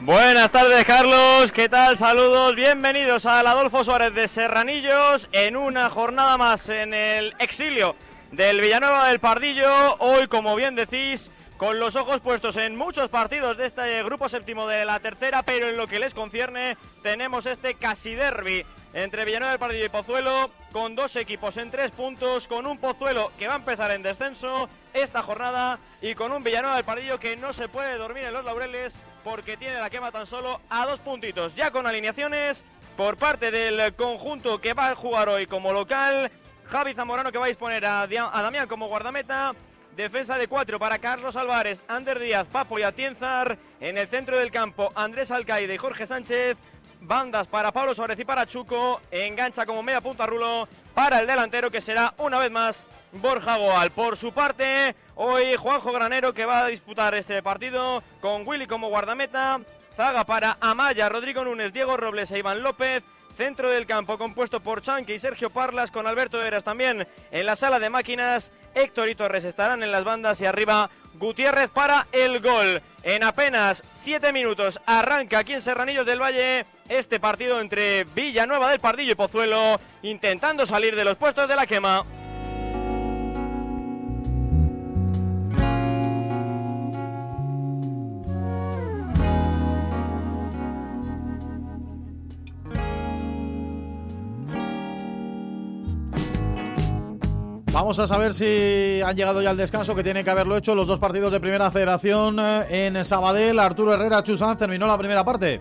[0.00, 1.52] Buenas tardes, Carlos.
[1.52, 1.98] ¿Qué tal?
[1.98, 2.56] Saludos.
[2.56, 7.94] Bienvenidos al Adolfo Suárez de Serranillos en una jornada más en el exilio
[8.32, 9.96] del Villanueva del Pardillo.
[9.98, 14.66] Hoy, como bien decís, con los ojos puestos en muchos partidos de este grupo séptimo
[14.66, 19.52] de la tercera, pero en lo que les concierne tenemos este casi derby entre Villanueva
[19.52, 23.54] del Pardillo y Pozuelo, con dos equipos en tres puntos, con un Pozuelo que va
[23.54, 27.68] a empezar en descenso esta jornada y con un Villanueva del Pardillo que no se
[27.68, 31.70] puede dormir en los laureles porque tiene la quema tan solo a dos puntitos, ya
[31.70, 32.64] con alineaciones
[32.96, 36.30] por parte del conjunto que va a jugar hoy como local.
[36.66, 39.54] Javi Zamorano que va a disponer a Damián como guardameta.
[39.96, 43.56] Defensa de cuatro para Carlos Álvarez, Ander Díaz, Papo y Atienzar.
[43.80, 46.56] En el centro del campo, Andrés Alcaide y Jorge Sánchez.
[47.00, 49.00] Bandas para Pablo Suárez y para Chuco.
[49.10, 53.90] Engancha como media punta Rulo para el delantero que será una vez más Borja Goal.
[53.90, 58.88] Por su parte, hoy Juanjo Granero que va a disputar este partido con Willy como
[58.88, 59.60] guardameta.
[59.96, 63.04] Zaga para Amaya, Rodrigo Núñez, Diego Robles e Iván López.
[63.36, 67.56] Centro del campo compuesto por Chanque y Sergio Parlas con Alberto Eras también en la
[67.56, 68.52] sala de máquinas.
[68.74, 72.82] Héctor y Torres estarán en las bandas y arriba Gutiérrez para el gol.
[73.02, 78.80] En apenas 7 minutos arranca aquí en Serranillos del Valle este partido entre Villanueva del
[78.80, 82.04] Pardillo y Pozuelo, intentando salir de los puestos de la quema.
[97.74, 100.86] Vamos a saber si han llegado ya al descanso, que tiene que haberlo hecho los
[100.86, 103.58] dos partidos de primera federación eh, en Sabadell.
[103.58, 105.60] Arturo Herrera Chusán terminó la primera parte.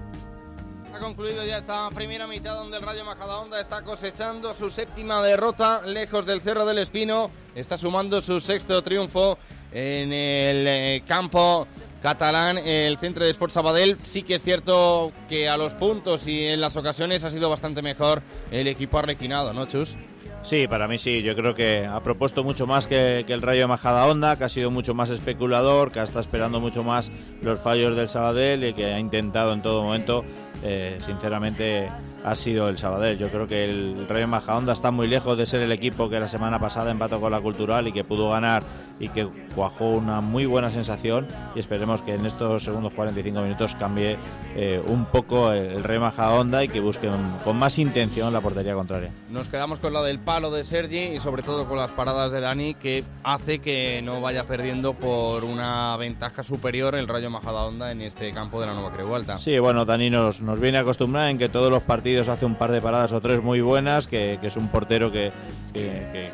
[0.94, 5.82] Ha concluido ya esta primera mitad donde el Rayo Majadahonda está cosechando su séptima derrota
[5.82, 7.32] lejos del Cerro del Espino.
[7.56, 9.40] Está sumando su sexto triunfo
[9.72, 11.66] en el eh, campo
[12.04, 13.98] catalán, el centro de Sport Sabadell.
[14.04, 17.82] Sí que es cierto que a los puntos y en las ocasiones ha sido bastante
[17.82, 18.22] mejor
[18.52, 19.98] el equipo arlequinado, ¿no, Chus?
[20.44, 21.24] Sí, para mí sí.
[21.24, 24.50] Yo creo que ha propuesto mucho más que, el Rayo de Majada Honda, que ha
[24.50, 27.12] sido mucho más especulador, que está esperando mucho más
[27.42, 30.26] los fallos del Sabadell y que ha intentado en todo momento
[30.64, 31.90] eh, sinceramente
[32.24, 33.18] ha sido el Sabadell.
[33.18, 36.28] Yo creo que el Rayo Majadahonda está muy lejos de ser el equipo que la
[36.28, 38.64] semana pasada empató con la Cultural y que pudo ganar
[39.00, 43.76] y que cuajó una muy buena sensación y esperemos que en estos segundos 45 minutos
[43.76, 44.18] cambie
[44.56, 47.14] eh, un poco el Rayo Majadahonda y que busquen
[47.44, 49.12] con más intención la portería contraria.
[49.30, 52.40] Nos quedamos con la del palo de Sergi y sobre todo con las paradas de
[52.40, 58.02] Dani que hace que no vaya perdiendo por una ventaja superior el Rayo Majadahonda en
[58.02, 59.38] este campo de la Nueva Creu Alta.
[59.38, 62.72] Sí, bueno, Dani nos, nos viene acostumbrado en que todos los partidos hace un par
[62.72, 65.32] de paradas o tres muy buenas, que, es un portero que,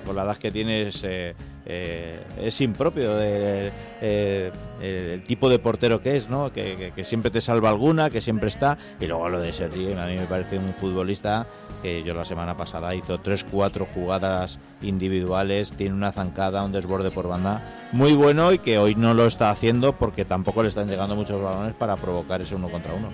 [0.05, 1.35] con la edad que tiene es, eh,
[1.65, 3.71] eh, impropio del
[4.01, 6.51] el tipo de portero que es, ¿no?
[6.51, 8.77] Que siempre te salva alguna, que siempre está.
[8.99, 11.47] Y luego lo de Sergi, a mí me parece un futbolista
[11.81, 17.11] que yo la semana pasada hizo tres, cuatro jugadas individuales, tiene una zancada, un desborde
[17.11, 20.87] por banda muy bueno y que hoy no lo está haciendo porque tampoco le están
[20.87, 23.09] llegando muchos balones para provocar ese uno contra uno.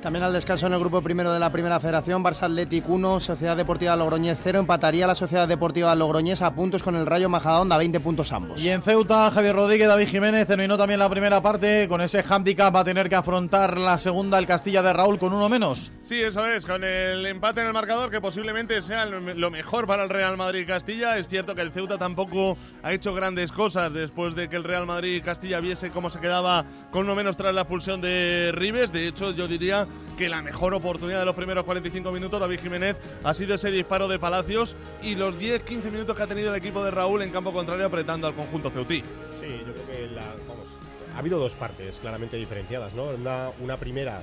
[0.00, 3.56] También al descanso en el grupo primero de la primera federación, Barça Athletic 1, Sociedad
[3.56, 7.98] Deportiva Logroñés 0, empataría la Sociedad Deportiva Logroñés a puntos con el Rayo Majadahonda, 20
[7.98, 8.62] puntos ambos.
[8.62, 11.88] Y en Ceuta, Javier Rodríguez, David Jiménez terminó también la primera parte.
[11.88, 15.32] Con ese hándicap va a tener que afrontar la segunda el Castilla de Raúl con
[15.32, 15.90] uno menos.
[16.04, 20.04] Sí, eso es, con el empate en el marcador que posiblemente sea lo mejor para
[20.04, 21.18] el Real Madrid Castilla.
[21.18, 24.86] Es cierto que el Ceuta tampoco ha hecho grandes cosas después de que el Real
[24.86, 28.92] Madrid Castilla viese cómo se quedaba con uno menos tras la expulsión de Rives.
[28.92, 32.96] De hecho, yo diría que la mejor oportunidad de los primeros 45 minutos, David Jiménez,
[33.22, 36.82] ha sido ese disparo de Palacios y los 10-15 minutos que ha tenido el equipo
[36.84, 38.96] de Raúl en campo contrario apretando al conjunto ceutí.
[39.40, 40.66] Sí, yo creo que la- vamos,
[41.14, 43.04] ha habido dos partes claramente diferenciadas, ¿no?
[43.04, 44.22] Una, una primera,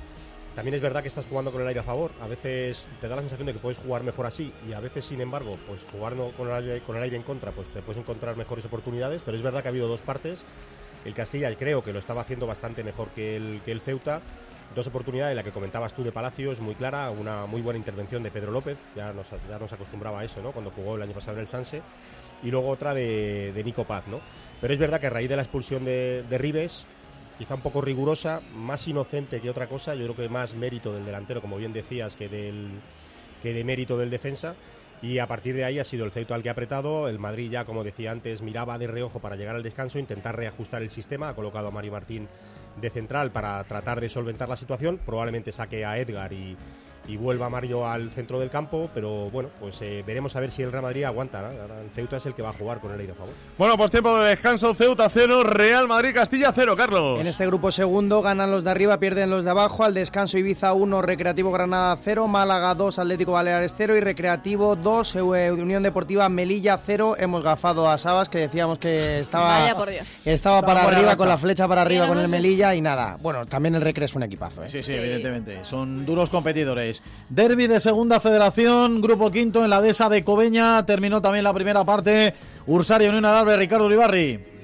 [0.54, 2.10] también es verdad que estás jugando con el aire a favor.
[2.20, 5.04] A veces te da la sensación de que puedes jugar mejor así y a veces,
[5.06, 8.00] sin embargo, pues jugando con el aire, con el aire en contra, pues te puedes
[8.02, 9.22] encontrar mejores oportunidades.
[9.22, 10.44] Pero es verdad que ha habido dos partes.
[11.06, 14.20] El Castilla creo que lo estaba haciendo bastante mejor que el, que el Ceuta.
[14.76, 18.30] Dos oportunidades, la que comentabas tú de Palacios, muy clara, una muy buena intervención de
[18.30, 20.52] Pedro López, ya nos, ya nos acostumbraba a eso, ¿no?
[20.52, 21.80] Cuando jugó el año pasado en el Sanse.
[22.42, 24.20] Y luego otra de, de Nico Paz, ¿no?
[24.60, 26.86] Pero es verdad que a raíz de la expulsión de, de Rives,
[27.38, 31.06] quizá un poco rigurosa, más inocente que otra cosa, yo creo que más mérito del
[31.06, 32.68] delantero, como bien decías, que, del,
[33.42, 34.56] que de mérito del defensa.
[35.00, 37.08] Y a partir de ahí ha sido el Ceuta el que ha apretado.
[37.08, 40.82] El Madrid ya, como decía antes, miraba de reojo para llegar al descanso, intentar reajustar
[40.82, 41.30] el sistema.
[41.30, 42.28] Ha colocado a Mario Martín
[42.80, 44.98] de central para tratar de solventar la situación.
[45.04, 46.56] Probablemente saque a Edgar y,
[47.08, 48.90] y vuelva Mario al centro del campo.
[48.94, 51.42] Pero bueno, pues eh, veremos a ver si el Real Madrid aguanta.
[51.42, 51.50] ¿no?
[51.50, 53.32] El Ceuta es el que va a jugar con el aire a favor.
[53.58, 57.20] Bueno, pues tiempo de descanso, Ceuta 0, Real Madrid Castilla 0, Carlos.
[57.20, 59.84] En este grupo segundo ganan los de arriba, pierden los de abajo.
[59.84, 65.16] Al descanso Ibiza 1, Recreativo Granada 0, Málaga 2, Atlético Baleares 0 y Recreativo 2,
[65.16, 67.14] eh, Unión Deportiva Melilla 0.
[67.18, 70.06] Hemos gafado a Sabas que decíamos que estaba, Vaya por Dios.
[70.24, 71.16] estaba Estaba para arriba racha.
[71.16, 73.16] con la flecha para arriba con el Melilla y nada.
[73.20, 74.62] Bueno, también el Recre es un equipazo.
[74.64, 74.68] ¿eh?
[74.68, 75.64] Sí, sí, evidentemente.
[75.64, 76.95] Son duros competidores.
[77.28, 80.84] Derby de segunda federación, grupo quinto en la dehesa de Cobeña.
[80.86, 82.34] Terminó también la primera parte.
[82.66, 84.55] Ursaria Unión Adarve, Ricardo Uribarri.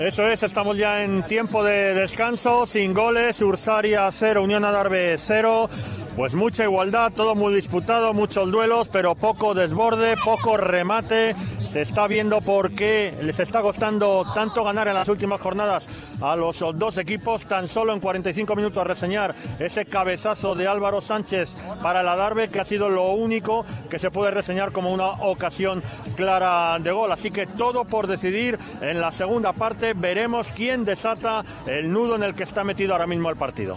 [0.00, 5.68] Eso es, estamos ya en tiempo de descanso, sin goles, Ursaria 0, Unión Adarve 0,
[6.16, 12.06] pues mucha igualdad, todo muy disputado, muchos duelos, pero poco desborde, poco remate, se está
[12.06, 16.96] viendo por qué les está costando tanto ganar en las últimas jornadas a los dos
[16.96, 22.48] equipos, tan solo en 45 minutos reseñar ese cabezazo de Álvaro Sánchez para el Adarve,
[22.48, 25.82] que ha sido lo único que se puede reseñar como una ocasión
[26.16, 31.44] clara de gol, así que todo por decidir en la segunda parte, veremos quién desata
[31.66, 33.76] el nudo en el que está metido ahora mismo el partido.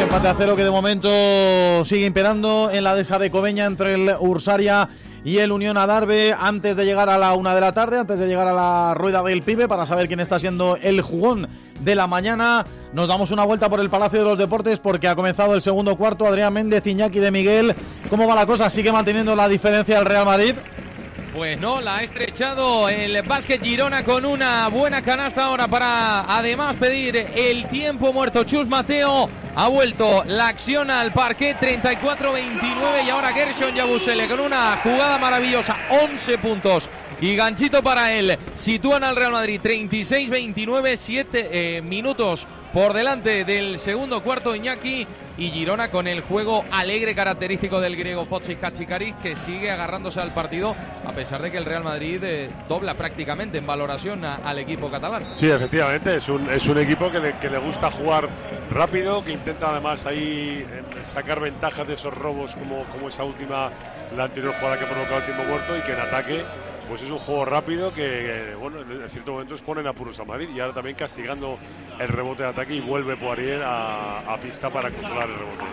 [0.00, 4.14] Empate a cero que de momento sigue imperando en la dehesa de Cobeña entre el
[4.20, 4.88] Ursaria
[5.24, 8.26] y el Unión Adarve antes de llegar a la una de la tarde, antes de
[8.26, 11.48] llegar a la rueda del pibe para saber quién está siendo el jugón
[11.80, 12.66] de la mañana.
[12.92, 15.96] Nos damos una vuelta por el Palacio de los Deportes porque ha comenzado el segundo
[15.96, 16.26] cuarto.
[16.26, 17.74] Adrián Méndez, Iñaki de Miguel.
[18.08, 18.70] ¿Cómo va la cosa?
[18.70, 20.54] ¿Sigue manteniendo la diferencia el Real Madrid?
[21.34, 26.74] Pues no, la ha estrechado el básquet Girona con una buena canasta ahora para además
[26.74, 28.42] pedir el tiempo muerto.
[28.42, 34.80] Chus Mateo ha vuelto la acción al parque 34-29 y ahora Gershon Yabusele con una
[34.82, 36.90] jugada maravillosa, 11 puntos.
[37.20, 38.38] Y ganchito para él.
[38.54, 45.06] Sitúan al Real Madrid 36-29, 7 minutos por delante del segundo cuarto Iñaki
[45.36, 50.32] y Girona con el juego alegre característico del griego Fochis Kachikaris que sigue agarrándose al
[50.32, 54.90] partido a pesar de que el Real Madrid eh, dobla prácticamente en valoración al equipo
[54.90, 55.26] catalán.
[55.34, 58.28] Sí, efectivamente, es un, es un equipo que le, que le gusta jugar
[58.70, 63.70] rápido, que intenta además ahí eh, sacar ventajas de esos robos como, como esa última,
[64.16, 66.44] la anterior jugada que ha provocado el tiempo muerto y que en ataque
[66.90, 70.58] pues es un juego rápido que, bueno, en ciertos momentos ponen apuros a Madrid y
[70.58, 71.56] ahora también castigando
[72.00, 75.64] el rebote de ataque y vuelve Poirier a, pista para controlar el rebote.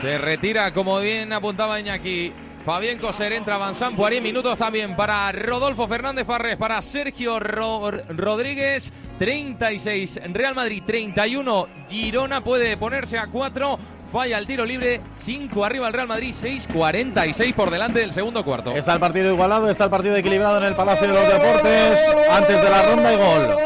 [0.00, 2.32] Se retira, como bien apuntaba Iñaki.
[2.64, 8.92] Fabián Coser entra Avanzán, Poirier, minutos también para Rodolfo Fernández Farres, para Sergio Ro- Rodríguez,
[9.18, 13.78] 36 Real Madrid, 31 Girona puede ponerse a 4,
[14.12, 18.44] falla el tiro libre, 5 arriba el Real Madrid, 6, 46 por delante del segundo
[18.44, 18.72] cuarto.
[18.72, 22.14] Está el partido igualado, está el partido equilibrado en el Palacio de los Deportes.
[22.30, 23.56] Antes de la ronda y gol.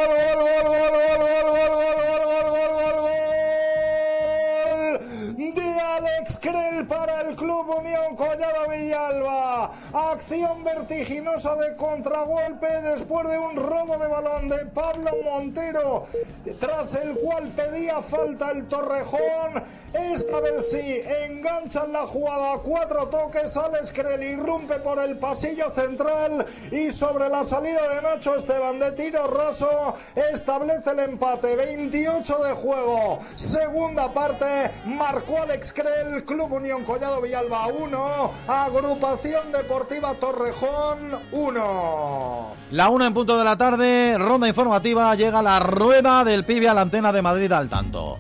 [5.97, 9.71] Alex Krell para el Club Unión Collado Villalba.
[9.95, 16.07] Acción vertiginosa de contragolpe después de un robo de balón de Pablo Montero,
[16.61, 19.63] tras el cual pedía falta el Torrejón.
[19.95, 23.57] Esta vez sí, enganchan la jugada cuatro toques.
[23.57, 28.93] Alex Krell irrumpe por el pasillo central y sobre la salida de Nacho Esteban de
[28.93, 29.95] tiro raso
[30.31, 31.57] establece el empate.
[31.57, 33.19] 28 de juego.
[33.37, 35.86] Segunda parte, marcó Alex Krell,
[36.27, 42.47] Club Unión Collado Villalba 1, Agrupación Deportiva Torrejón 1.
[42.73, 46.75] La una en punto de la tarde, ronda informativa, llega la rueda del pibe a
[46.75, 48.17] la antena de Madrid al tanto.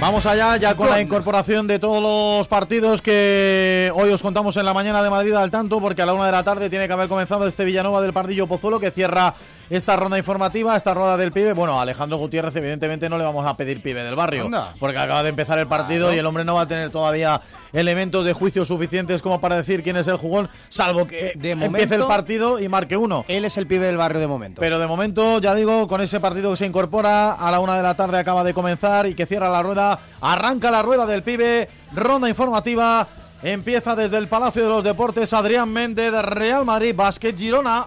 [0.00, 4.64] Vamos allá ya con la incorporación de todos los partidos que hoy os contamos en
[4.64, 6.94] la mañana de Madrid al tanto, porque a la una de la tarde tiene que
[6.94, 9.34] haber comenzado este Villanova del Pardillo Pozuelo que cierra
[9.70, 11.52] esta ronda informativa, esta rueda del pibe.
[11.52, 14.74] Bueno, a Alejandro Gutiérrez evidentemente no le vamos a pedir pibe del barrio, Anda.
[14.80, 17.40] porque acaba de empezar el partido y el hombre no va a tener todavía
[17.72, 22.02] elementos de juicio suficientes como para decir quién es el jugón, salvo que empiece el
[22.02, 23.24] partido y marque uno.
[23.28, 24.60] Él es el pibe del barrio de momento.
[24.60, 27.82] Pero de momento, ya digo, con ese partido que se incorpora a la una de
[27.82, 31.68] la tarde acaba de comenzar y que cierra la rueda, arranca la rueda del pibe,
[31.94, 33.06] ronda informativa,
[33.42, 37.86] empieza desde el Palacio de los Deportes Adrián Méndez, Real Madrid, Básquet Girona.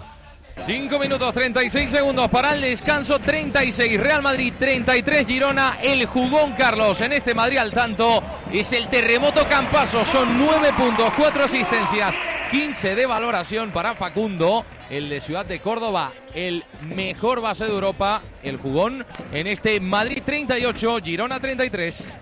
[0.55, 7.01] 5 minutos 36 segundos para el descanso, 36 Real Madrid, 33 Girona, el jugón Carlos.
[7.01, 12.15] En este Madrid al tanto es el terremoto Campaso, son 9 puntos, 4 asistencias,
[12.51, 16.63] 15 de valoración para Facundo, el de Ciudad de Córdoba, el
[16.95, 19.05] mejor base de Europa, el jugón.
[19.33, 22.13] En este Madrid 38, Girona 33.